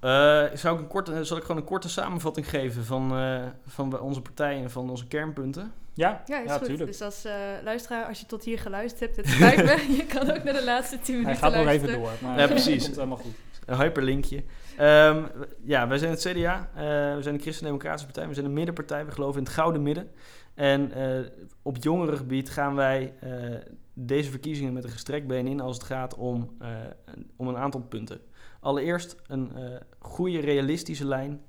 Eh, 0.00 0.44
zou 0.54 0.74
ik 0.74 0.80
een 0.80 0.86
korte, 0.88 1.24
zal 1.24 1.36
ik 1.36 1.42
gewoon 1.42 1.56
een 1.60 1.66
korte 1.66 1.88
samenvatting 1.88 2.48
geven 2.48 2.84
van, 2.84 3.16
eh, 3.18 3.42
van 3.66 4.00
onze 4.00 4.22
partij 4.22 4.62
en 4.62 4.70
van 4.70 4.90
onze 4.90 5.06
kernpunten? 5.06 5.72
Ja, 5.94 6.22
Ja, 6.26 6.38
is 6.42 6.48
ja, 6.48 6.56
goed. 6.56 6.66
tuurlijk. 6.66 6.90
Dus 6.90 7.00
als 7.02 7.24
eh, 7.24 7.32
luisteraar, 7.64 8.04
als 8.06 8.20
je 8.20 8.26
tot 8.26 8.44
hier 8.44 8.58
geluisterd 8.58 9.00
hebt, 9.00 9.16
het 9.16 9.26
spijt 9.36 9.56
me. 9.64 9.86
je 9.98 10.06
kan 10.06 10.30
ook 10.30 10.42
naar 10.44 10.54
de 10.54 10.64
laatste 10.64 10.98
tien 11.00 11.14
Hij 11.14 11.22
minuten 11.24 11.42
gaat 11.42 11.54
nog 11.54 11.66
even 11.66 11.92
door. 11.92 12.10
Maar 12.22 12.38
Ja, 12.38 12.46
precies. 12.46 12.82
komt 12.84 12.94
helemaal 12.96 13.16
goed. 13.16 13.34
Een 13.66 13.76
hyperlinkje. 13.80 14.44
Ehm, 14.76 15.22
ja, 15.64 15.88
wij 15.88 15.98
zijn 15.98 16.10
het 16.10 16.20
CDA. 16.20 16.68
eh, 16.74 16.82
we 17.14 17.18
zijn 17.22 17.36
de 17.36 17.42
Christen-Democratische 17.42 18.06
Partij. 18.06 18.28
We 18.28 18.34
zijn 18.34 18.46
een 18.46 18.52
middenpartij. 18.52 19.04
We 19.06 19.12
geloven 19.12 19.38
in 19.38 19.44
het 19.44 19.54
gouden 19.54 19.82
midden. 19.82 20.10
En 20.56 20.92
eh, 20.92 21.30
op 21.62 21.76
jongerengebied 21.76 22.50
gaan 22.50 22.74
wij 22.74 23.14
eh, 23.20 23.54
deze 23.92 24.30
verkiezingen 24.30 24.72
met 24.72 24.84
een 24.84 24.90
gestrekt 24.90 25.26
been 25.26 25.46
in 25.46 25.60
als 25.60 25.76
het 25.76 25.84
gaat 25.86 26.14
om, 26.14 26.54
eh, 26.58 26.68
een- 27.04 27.30
om 27.36 27.48
een 27.48 27.56
aantal 27.56 27.80
punten. 27.80 28.20
Allereerst 28.60 29.16
een 29.26 29.50
goede, 29.98 30.40
realistische 30.40 31.06
lijn 31.06 31.40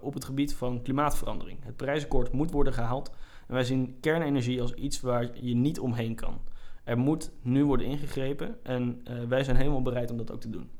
op 0.00 0.14
het 0.14 0.24
gebied 0.24 0.54
van 0.54 0.82
klimaatverandering. 0.82 1.58
Het 1.64 1.76
prijsakkoord 1.76 2.32
moet 2.32 2.50
worden 2.50 2.72
gehaald. 2.72 3.10
En 3.48 3.54
wij 3.54 3.64
zien 3.64 3.96
kernenergie 4.00 4.60
als 4.60 4.74
iets 4.74 5.00
waar 5.00 5.28
je 5.40 5.54
niet 5.54 5.80
omheen 5.80 6.14
kan. 6.14 6.40
Er 6.84 6.98
moet 6.98 7.30
nu 7.42 7.64
worden 7.64 7.86
ingegrepen 7.86 8.64
en 8.64 9.02
wij 9.28 9.44
zijn 9.44 9.56
helemaal 9.56 9.82
bereid 9.82 10.10
om 10.10 10.16
dat 10.16 10.32
ook 10.32 10.40
te 10.40 10.50
doen. 10.50 10.70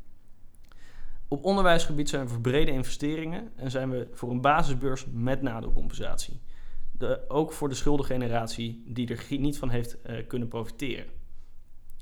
Op 1.29 1.45
onderwijsgebied 1.45 2.09
zijn 2.09 2.23
we 2.25 2.29
voor 2.33 2.41
brede 2.41 2.71
investeringen 2.71 3.53
en 3.57 3.71
zijn 3.71 3.91
we 3.91 4.09
voor 4.13 4.31
een 4.31 4.41
basisbeurs 4.41 5.07
met 5.13 5.43
nadeelcompensatie. 5.43 6.41
Ook 7.29 7.53
voor 7.53 7.69
de 7.69 7.75
schuldengeneratie 7.75 8.83
die 8.87 9.09
er 9.09 9.39
niet 9.39 9.59
van 9.59 9.71
heeft 9.71 10.03
eh, 10.03 10.27
kunnen 10.27 10.49
profiteren. 10.49 11.05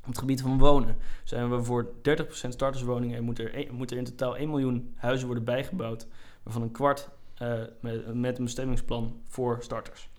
Op 0.01 0.07
het 0.07 0.17
gebied 0.17 0.41
van 0.41 0.57
wonen 0.57 0.97
zijn 1.23 1.49
we 1.49 1.63
voor 1.63 1.93
30% 2.19 2.31
starterswoningen 2.31 3.17
en 3.17 3.23
moet 3.23 3.39
er, 3.39 3.67
moet 3.71 3.91
er 3.91 3.97
in 3.97 4.03
totaal 4.03 4.37
1 4.37 4.49
miljoen 4.49 4.93
huizen 4.95 5.25
worden 5.25 5.43
bijgebouwd, 5.43 6.07
waarvan 6.43 6.61
een 6.61 6.71
kwart 6.71 7.09
eh, 7.33 7.59
met, 7.81 8.13
met 8.15 8.37
een 8.37 8.43
bestemmingsplan 8.43 9.21
voor 9.27 9.57
starters. 9.61 10.09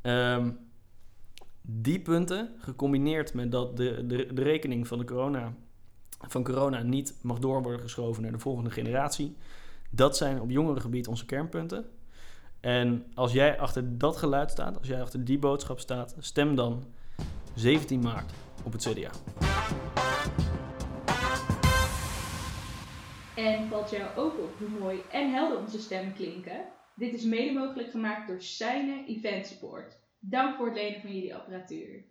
Ehm, 0.00 0.50
Die 1.60 2.00
punten, 2.00 2.50
gecombineerd 2.58 3.34
met 3.34 3.50
dat 3.50 3.76
de, 3.76 4.06
de, 4.06 4.32
de 4.34 4.42
rekening 4.42 4.86
van, 4.86 4.98
de 4.98 5.04
corona, 5.04 5.54
van 6.20 6.44
corona 6.44 6.82
niet 6.82 7.14
mag 7.22 7.38
door 7.38 7.62
worden 7.62 7.80
geschoven 7.80 8.22
naar 8.22 8.32
de 8.32 8.38
volgende 8.38 8.70
generatie, 8.70 9.36
dat 9.90 10.16
zijn 10.16 10.40
op 10.40 10.50
jongerengebied 10.50 11.08
onze 11.08 11.24
kernpunten. 11.24 11.84
En 12.62 13.06
als 13.14 13.32
jij 13.32 13.58
achter 13.58 13.98
dat 13.98 14.16
geluid 14.16 14.50
staat, 14.50 14.78
als 14.78 14.88
jij 14.88 15.00
achter 15.00 15.24
die 15.24 15.38
boodschap 15.38 15.80
staat, 15.80 16.16
stem 16.18 16.54
dan 16.54 16.84
17 17.54 18.00
maart 18.00 18.32
op 18.64 18.72
het 18.72 18.82
CDA. 18.82 19.10
En 23.36 23.68
valt 23.68 23.90
jou 23.90 24.16
ook 24.16 24.38
op 24.38 24.58
hoe 24.58 24.78
mooi 24.80 25.00
en 25.10 25.32
helder 25.32 25.58
onze 25.58 25.80
stemmen 25.80 26.14
klinken? 26.14 26.64
Dit 26.94 27.14
is 27.14 27.24
mede 27.24 27.52
mogelijk 27.58 27.90
gemaakt 27.90 28.28
door 28.28 28.42
Seine 28.42 29.04
Event 29.06 29.46
Support. 29.46 29.98
Dank 30.18 30.56
voor 30.56 30.66
het 30.66 30.74
lenen 30.74 31.00
van 31.00 31.14
jullie 31.14 31.34
apparatuur. 31.34 32.04